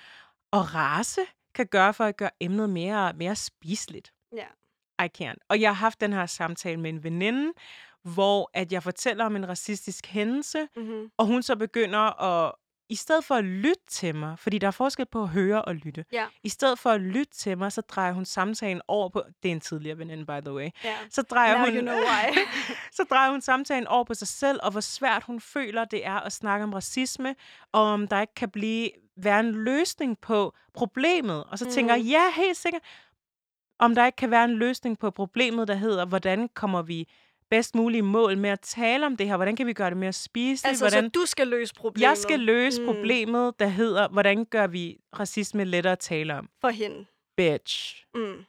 og 0.53 0.75
race 0.75 1.21
kan 1.55 1.67
gøre 1.67 1.95
for 1.95 2.05
at 2.05 2.17
gøre 2.17 2.31
emnet 2.41 2.71
mere, 2.71 3.13
mere 3.13 3.37
spiseligt. 3.37 4.13
Ja. 4.37 4.47
I 5.05 5.09
can't. 5.23 5.47
Og 5.49 5.61
jeg 5.61 5.71
har 5.71 5.75
haft 5.75 6.01
den 6.01 6.13
her 6.13 6.27
samtale 6.27 6.81
med 6.81 6.91
en 6.91 7.05
veninde, 7.05 7.53
hvor 8.03 8.51
at 8.55 8.73
jeg 8.73 8.83
fortæller 8.83 9.25
om 9.25 9.37
en 9.37 9.49
racistisk 9.49 10.07
hændelse, 10.07 10.69
Mm-hmm. 10.77 11.11
og 11.17 11.27
hun 11.27 11.43
så 11.43 11.57
begynder 11.57 12.23
at, 12.23 12.53
i 12.88 12.94
stedet 12.94 13.25
for 13.25 13.35
at 13.35 13.44
lytte 13.44 13.83
til 13.88 14.14
mig, 14.14 14.38
fordi 14.38 14.59
der 14.59 14.66
er 14.66 14.70
forskel 14.70 15.07
på 15.07 15.23
at 15.23 15.29
høre 15.29 15.62
og 15.62 15.75
lytte, 15.75 16.05
Ja. 16.12 16.27
i 16.42 16.49
stedet 16.49 16.79
for 16.79 16.90
at 16.90 17.01
lytte 17.01 17.33
til 17.33 17.59
mig, 17.59 17.73
så 17.73 17.81
drejer 17.81 18.12
hun 18.12 18.25
samtalen 18.25 18.83
over 18.88 19.09
på, 19.09 19.23
det 19.42 19.49
er 19.49 19.53
en 19.53 19.61
tidligere 19.61 19.99
veninde, 19.99 20.27
by 20.27 20.40
the 20.44 20.53
way, 20.55 20.70
ja. 20.85 20.97
så 21.11 21.23
drejer, 21.23 21.57
Now 21.59 21.66
hun, 21.66 21.75
you 21.75 21.81
know 21.83 21.94
why. 21.94 22.38
så 22.97 23.05
drejer 23.11 23.31
hun 23.31 23.40
samtalen 23.40 23.87
over 23.87 24.05
på 24.05 24.14
sig 24.14 24.29
selv, 24.29 24.61
og 24.62 24.70
hvor 24.70 24.81
svært 24.81 25.23
hun 25.23 25.40
føler, 25.40 25.85
det 25.85 26.07
er 26.07 26.20
at 26.20 26.33
snakke 26.33 26.64
om 26.64 26.73
racisme, 26.73 27.35
og 27.73 27.83
om 27.83 28.09
der 28.09 28.20
ikke 28.20 28.35
kan 28.35 28.51
blive, 28.51 28.90
være 29.16 29.40
en 29.40 29.53
løsning 29.64 30.18
på 30.18 30.55
problemet. 30.75 31.44
Og 31.44 31.59
så 31.59 31.64
mm. 31.64 31.70
tænker 31.70 31.94
jeg, 31.94 32.05
ja, 32.05 32.23
helt 32.37 32.57
sikkert, 32.57 32.83
om 33.79 33.94
der 33.94 34.07
ikke 34.07 34.16
kan 34.16 34.31
være 34.31 34.44
en 34.44 34.55
løsning 34.55 34.99
på 34.99 35.11
problemet, 35.11 35.68
der 35.68 35.75
hedder, 35.75 36.05
hvordan 36.07 36.49
kommer 36.49 36.83
vi 36.83 37.09
bedst 37.51 37.75
muligt 37.75 37.99
i 37.99 38.05
mål 38.05 38.39
med 38.39 38.51
at 38.51 38.61
tale 38.61 39.07
om 39.07 39.17
det 39.17 39.29
her? 39.29 39.37
Hvordan 39.37 39.57
kan 39.57 39.67
vi 39.67 39.73
gøre 39.73 39.91
det 39.91 39.97
mere 39.97 40.13
spiseligt? 40.13 40.69
altså, 40.69 40.85
hvordan... 40.85 41.05
så 41.05 41.11
du 41.21 41.27
skal 41.27 41.47
løse 41.49 41.75
problemet 41.75 42.09
Jeg 42.09 42.17
skal 42.17 42.41
løse 42.41 42.81
Mm. 42.81 42.87
problemet, 42.87 43.55
der 43.59 43.67
hedder, 43.67 44.09
hvordan 44.09 44.45
gør 44.45 44.67
vi 44.67 44.99
racisme 45.19 45.65
lettere 45.65 45.93
at 45.93 45.99
tale 45.99 46.35
om? 46.39 46.49
for 46.61 46.69
hende. 46.69 47.05
Bitch, 47.37 48.05
Mm. 48.15 48.45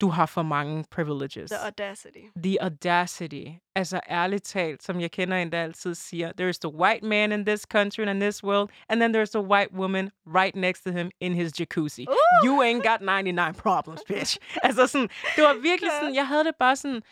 du 0.00 0.08
har 0.08 0.26
for 0.26 0.42
mange 0.42 0.84
privileges. 0.90 1.50
The 1.50 1.64
audacity. 1.64 2.18
The 2.36 2.62
audacity. 2.62 3.44
Altså 3.76 4.00
ærligt 4.10 4.44
talt, 4.44 4.82
som 4.82 5.00
jeg 5.00 5.10
kender 5.10 5.36
en, 5.36 5.52
der 5.52 5.62
altid 5.62 5.94
siger, 5.94 6.28
there's 6.40 6.58
the 6.68 6.74
white 6.74 7.06
man 7.06 7.32
in 7.32 7.46
this 7.46 7.60
country 7.60 8.00
and 8.02 8.10
in 8.10 8.20
this 8.20 8.44
world, 8.44 8.68
and 8.88 9.00
then 9.00 9.16
there's 9.16 9.30
the 9.34 9.40
white 9.40 9.72
woman 9.74 10.10
right 10.26 10.56
next 10.56 10.82
to 10.84 10.90
him 10.90 11.10
in 11.20 11.34
his 11.34 11.60
jacuzzi. 11.60 12.06
Uh! 12.08 12.46
You 12.46 12.62
ain't 12.62 12.82
got 12.90 13.00
99 13.00 13.54
problems, 13.56 14.00
bitch. 14.08 14.36
altså 14.62 14.86
sådan, 14.86 15.08
det 15.36 15.44
var 15.44 15.54
virkelig 15.54 15.90
sådan, 16.00 16.14
jeg 16.14 16.26
havde 16.28 16.44
det 16.44 16.54
bare 16.58 16.76
sådan, 16.76 17.02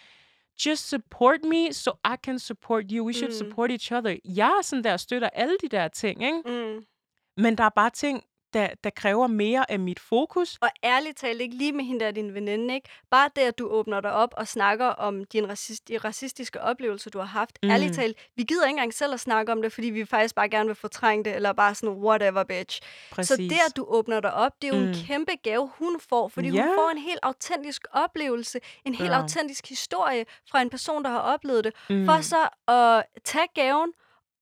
just 0.58 0.88
support 0.88 1.44
me, 1.44 1.72
so 1.72 1.90
I 2.04 2.16
can 2.24 2.38
support 2.38 2.84
you. 2.92 3.04
We 3.06 3.12
should 3.12 3.30
Mm. 3.32 3.38
support 3.38 3.70
each 3.70 3.92
other. 3.92 4.16
Jeg 4.24 4.48
er 4.58 4.62
sådan 4.62 4.84
der, 4.84 4.96
støtter 4.96 5.28
alle 5.32 5.56
de 5.62 5.68
der 5.68 5.88
ting, 5.88 6.22
ikke? 6.22 6.42
Mm. 6.46 6.84
Men 7.36 7.58
der 7.58 7.64
er 7.64 7.68
bare 7.76 7.90
ting, 7.90 8.24
der, 8.54 8.68
der 8.84 8.90
kræver 8.90 9.26
mere 9.26 9.70
af 9.70 9.78
mit 9.78 10.00
fokus. 10.00 10.58
Og 10.60 10.68
ærligt 10.84 11.18
talt, 11.18 11.40
ikke 11.40 11.56
lige 11.56 11.72
med 11.72 11.84
hende 11.84 12.04
der 12.04 12.10
din 12.10 12.34
veninde, 12.34 12.74
ikke? 12.74 12.88
Bare 13.10 13.30
det, 13.36 13.42
at 13.42 13.58
du 13.58 13.68
åbner 13.68 14.00
dig 14.00 14.12
op 14.12 14.34
og 14.36 14.48
snakker 14.48 14.86
om 14.86 15.24
din 15.24 15.48
racist, 15.50 15.88
de 15.88 15.98
racistiske 15.98 16.60
oplevelser, 16.60 17.10
du 17.10 17.18
har 17.18 17.26
haft. 17.26 17.58
Mm. 17.62 17.70
Ærligt 17.70 17.94
talt, 17.94 18.16
vi 18.36 18.42
gider 18.42 18.64
ikke 18.66 18.70
engang 18.70 18.94
selv 18.94 19.14
at 19.14 19.20
snakke 19.20 19.52
om 19.52 19.62
det, 19.62 19.72
fordi 19.72 19.90
vi 19.90 20.04
faktisk 20.04 20.34
bare 20.34 20.48
gerne 20.48 20.66
vil 20.66 20.74
fortrænge 20.74 21.24
det, 21.24 21.34
eller 21.36 21.52
bare 21.52 21.74
sådan, 21.74 21.94
whatever, 21.94 22.44
bitch. 22.44 22.80
Præcis. 23.10 23.28
Så 23.28 23.36
det, 23.36 23.58
at 23.68 23.76
du 23.76 23.84
åbner 23.88 24.20
dig 24.20 24.34
op, 24.34 24.52
det 24.62 24.70
er 24.70 24.76
jo 24.78 24.82
mm. 24.82 24.88
en 24.88 24.94
kæmpe 25.06 25.32
gave, 25.42 25.70
hun 25.78 26.00
får, 26.08 26.28
fordi 26.28 26.48
Ja. 26.48 26.62
hun 26.66 26.74
får 26.76 26.90
en 26.90 26.98
helt 26.98 27.18
autentisk 27.22 27.82
oplevelse, 27.92 28.60
en 28.84 28.94
helt 28.94 29.10
Ja. 29.10 29.20
autentisk 29.20 29.68
historie 29.68 30.24
fra 30.50 30.62
en 30.62 30.70
person, 30.70 31.04
der 31.04 31.10
har 31.10 31.18
oplevet 31.20 31.64
det, 31.64 31.72
Mm. 31.90 32.04
for 32.06 32.20
så 32.20 32.48
at 32.68 33.04
tage 33.24 33.46
gaven, 33.54 33.92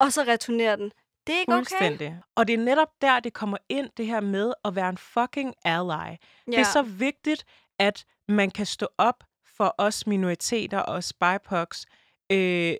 og 0.00 0.12
så 0.12 0.22
returnere 0.22 0.76
den. 0.76 0.92
Det 1.26 1.34
er 1.34 1.40
ikke 1.40 1.52
okay. 1.52 1.58
Fuldstændig. 1.58 2.18
Og 2.34 2.46
det 2.46 2.54
er 2.54 2.58
netop 2.58 2.88
der, 3.00 3.20
det 3.20 3.32
kommer 3.32 3.56
ind, 3.68 3.90
det 3.96 4.06
her 4.06 4.20
med 4.20 4.52
at 4.64 4.74
være 4.74 4.88
en 4.88 4.98
fucking 4.98 5.54
ally. 5.64 5.88
Ja. 5.88 6.16
Det 6.46 6.58
er 6.58 6.72
så 6.72 6.82
vigtigt, 6.82 7.44
at 7.78 8.04
man 8.28 8.50
kan 8.50 8.66
stå 8.66 8.86
op 8.98 9.24
for 9.56 9.74
os 9.78 10.06
minoriteter 10.06 10.78
og 10.78 11.02
BIPOCs 11.20 11.86
øh, 12.32 12.74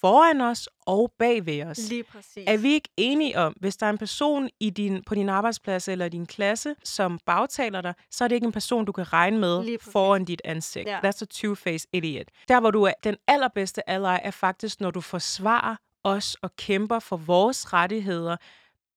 foran 0.00 0.40
os 0.40 0.68
og 0.86 1.12
bag 1.18 1.46
ved 1.46 1.62
os. 1.62 1.78
Lige 1.88 2.02
præcis. 2.02 2.44
Er 2.46 2.56
vi 2.56 2.72
ikke 2.72 2.88
enige 2.96 3.38
om, 3.38 3.52
hvis 3.52 3.76
der 3.76 3.86
er 3.86 3.90
en 3.90 3.98
person 3.98 4.48
i 4.60 4.70
din, 4.70 5.02
på 5.04 5.14
din 5.14 5.28
arbejdsplads 5.28 5.88
eller 5.88 6.08
din 6.08 6.26
klasse, 6.26 6.74
som 6.84 7.18
bagtaler 7.26 7.80
dig, 7.80 7.94
så 8.10 8.24
er 8.24 8.28
det 8.28 8.34
ikke 8.34 8.44
en 8.44 8.52
person, 8.52 8.84
du 8.84 8.92
kan 8.92 9.12
regne 9.12 9.38
med 9.38 9.78
foran 9.80 10.24
dit 10.24 10.42
ansigt. 10.44 10.88
Ja. 10.88 10.98
That's 10.98 11.22
a 11.22 11.26
two-faced 11.34 11.86
idiot. 11.92 12.26
Der, 12.48 12.60
hvor 12.60 12.70
du 12.70 12.82
er 12.82 12.92
den 13.04 13.16
allerbedste 13.26 13.90
ally, 13.90 14.18
er 14.22 14.30
faktisk, 14.30 14.80
når 14.80 14.90
du 14.90 15.00
forsvarer 15.00 15.76
os 16.08 16.34
og 16.42 16.56
kæmper 16.56 16.98
for 16.98 17.16
vores 17.16 17.72
rettigheder 17.72 18.36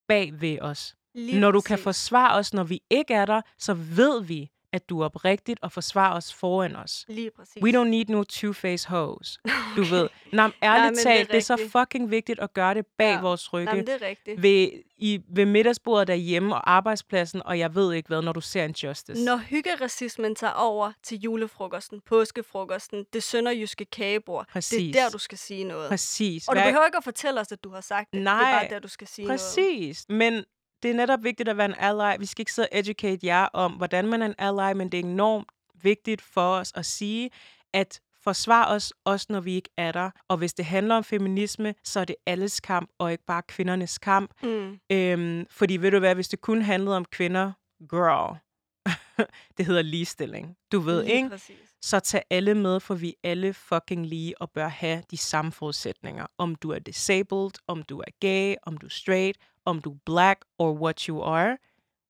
bag 0.08 0.42
ved 0.42 0.60
os. 0.62 0.96
Lige 1.16 1.40
når 1.40 1.52
du 1.52 1.62
kan 1.62 1.80
forsvare 1.80 2.38
os, 2.38 2.54
når 2.54 2.64
vi 2.64 2.82
ikke 2.90 3.14
er 3.14 3.26
der, 3.26 3.42
så 3.58 3.74
ved 3.74 4.24
vi, 4.24 4.50
at 4.74 4.90
du 4.90 5.00
er 5.02 5.06
oprigtigt 5.06 5.60
og 5.62 5.72
forsvarer 5.72 6.16
os 6.18 6.34
foran 6.34 6.76
os. 6.76 7.06
Lige 7.10 7.32
præcis. 7.32 7.64
We 7.64 7.72
don't 7.82 7.84
need 7.88 8.06
no 8.06 8.24
two-faced 8.34 8.88
hoes. 8.90 9.40
Du 9.78 9.84
ved. 9.84 10.10
Nå, 10.34 10.42
men 10.44 10.52
ærligt 10.64 10.86
men 10.86 10.94
det 10.96 11.00
er 11.00 11.04
talt, 11.18 11.32
det 11.32 11.38
er 11.38 11.42
så 11.42 11.70
fucking 11.72 12.12
vigtigt 12.12 12.40
at 12.40 12.54
gøre 12.54 12.74
det 12.74 12.86
bag 12.98 13.14
Ja. 13.14 13.22
vores 13.22 13.54
rygge. 13.54 13.66
Nej, 13.66 13.76
men 13.76 13.86
det 13.88 13.94
er 14.02 14.08
rigtigt. 14.08 14.42
ved, 14.42 14.70
i, 14.98 15.20
ved 15.30 15.46
middagsbordet 15.46 16.08
derhjemme 16.08 16.56
og 16.56 16.72
arbejdspladsen, 16.72 17.42
og 17.46 17.60
jeg 17.60 17.76
ved 17.76 17.94
ikke 17.94 18.08
hvad, 18.08 18.22
når 18.22 18.32
du 18.34 18.42
ser 18.42 18.66
en 18.66 18.72
justice. 18.84 19.26
Når 19.26 19.38
hyggeracismen 19.38 20.36
tager 20.36 20.54
over 20.54 20.92
til 21.04 21.18
julefrokosten, 21.20 22.02
påskefrokosten, 22.06 23.06
det 23.14 23.24
sønderjyske 23.24 23.86
kagebord, 23.86 24.46
det 24.46 24.54
Præcis. 24.54 24.96
er 24.96 25.02
der, 25.04 25.10
du 25.10 25.18
skal 25.18 25.38
sige 25.38 25.64
noget. 25.64 25.90
Præcis. 25.90 26.48
Og 26.48 26.56
du 26.56 26.62
behøver 26.66 26.86
ikke 26.86 26.98
at 26.98 27.04
fortælle 27.04 27.40
os, 27.42 27.52
at 27.52 27.64
du 27.64 27.70
har 27.70 27.82
sagt 27.82 28.08
det. 28.12 28.14
Det 28.14 28.20
er 28.20 28.24
Nej, 28.24 28.52
bare 28.54 28.70
der, 28.70 28.80
du 28.80 28.88
skal 28.88 29.08
sige 29.08 29.26
noget. 29.28 29.40
Præcis. 29.40 30.06
Men 30.10 30.44
det 30.84 30.92
er 30.92 30.96
netop 30.96 31.24
vigtigt 31.24 31.50
at 31.50 31.58
være 31.58 31.66
en 31.66 31.76
ally. 31.78 32.20
Vi 32.20 32.26
skal 32.26 32.42
ikke 32.42 32.54
sidde 32.54 32.68
og 32.72 32.80
educate 32.80 33.20
jer 33.28 33.46
om, 33.46 33.72
hvordan 33.72 34.08
man 34.08 34.22
er 34.22 34.26
en 34.26 34.36
ally, 34.38 34.74
men 34.78 34.90
det 34.90 35.00
er 35.00 35.04
enormt 35.04 35.48
vigtigt 35.82 36.22
for 36.22 36.54
os 36.56 36.72
at 36.76 36.86
sige, 36.86 37.30
at 37.74 38.02
forsvar 38.24 38.66
os, 38.76 38.94
også 39.06 39.26
når 39.30 39.40
vi 39.40 39.54
ikke 39.56 39.70
er 39.78 39.92
der. 39.92 40.10
Og 40.28 40.38
hvis 40.38 40.54
det 40.54 40.66
handler 40.66 40.96
om 40.96 41.04
feminisme, 41.04 41.76
så 41.84 42.00
er 42.00 42.06
det 42.06 42.16
alles 42.26 42.60
kamp, 42.60 42.90
og 43.00 43.12
ikke 43.12 43.26
bare 43.26 43.42
kvindernes 43.48 43.98
kamp. 43.98 44.32
Mm. 44.44 44.80
Øhm, 44.92 45.46
fordi 45.50 45.78
ved 45.78 45.92
du 45.92 46.00
hvad, 46.00 46.16
hvis 46.16 46.28
det 46.28 46.42
kun 46.42 46.62
handlede 46.62 46.98
om 46.98 47.06
kvinder, 47.06 47.52
girl, 47.90 48.38
det 49.58 49.66
hedder 49.66 49.82
ligestilling. 49.82 50.56
Du 50.72 50.80
ved, 50.80 51.04
Lige 51.04 51.16
ikke? 51.16 51.30
præcis. 51.30 51.56
så 51.82 52.00
tag 52.00 52.24
alle 52.30 52.56
med, 52.56 52.80
for 52.80 52.96
vi 52.96 53.16
alle 53.24 53.54
fucking 53.54 54.06
lige 54.06 54.42
og 54.42 54.52
bør 54.52 54.68
have 54.68 55.04
de 55.12 55.18
samme 55.18 55.52
forudsætninger. 55.52 56.26
Om 56.38 56.56
du 56.56 56.70
er 56.72 56.80
disabled, 56.80 57.52
om 57.68 57.84
du 57.84 58.00
er 58.00 58.12
gay, 58.20 58.56
om 58.64 58.78
du 58.78 58.86
er 58.86 58.90
straight, 58.90 59.38
om 59.66 59.82
du 59.82 59.92
er 59.92 59.98
black, 60.06 60.40
or 60.58 60.74
what 60.74 61.02
you 61.02 61.22
are. 61.24 61.58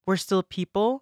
We're 0.10 0.16
still 0.18 0.42
people, 0.50 1.00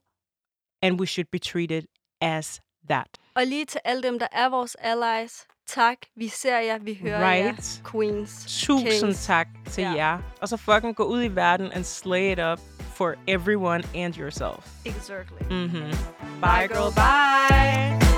and 0.82 1.00
we 1.00 1.06
should 1.08 1.28
be 1.32 1.40
treated 1.40 1.84
as 2.22 2.62
that. 2.90 3.08
Og 3.36 3.46
lige 3.46 3.66
til 3.66 3.82
alle 3.86 4.04
dem, 4.04 4.20
der 4.20 4.28
er 4.32 4.50
vores 4.50 4.76
allies, 4.76 5.48
tak. 5.68 5.98
Vi 6.16 6.28
ser 6.28 6.58
jer, 6.60 6.78
vi 6.78 6.94
hører 7.02 7.32
Right. 7.32 7.46
jer. 7.84 7.92
Queens. 7.92 8.46
Tusind 8.66 8.90
Kings. 9.02 9.26
tak 9.26 9.48
til 9.70 9.82
Ja. 9.82 9.92
jer. 9.92 10.20
Og 10.42 10.50
så 10.50 10.58
fucking 10.58 10.96
gå 10.96 11.04
ud 11.04 11.24
i 11.24 11.28
verden 11.28 11.72
and 11.72 11.84
slay 11.84 12.32
it 12.32 12.40
up 12.40 12.60
for 12.96 13.16
everyone 13.28 13.84
and 13.96 14.18
yourself. 14.18 14.86
Exactly. 14.86 15.42
Mm-hmm. 15.50 15.92
Bye, 16.42 16.68
girl. 16.68 16.92
Bye. 16.96 18.09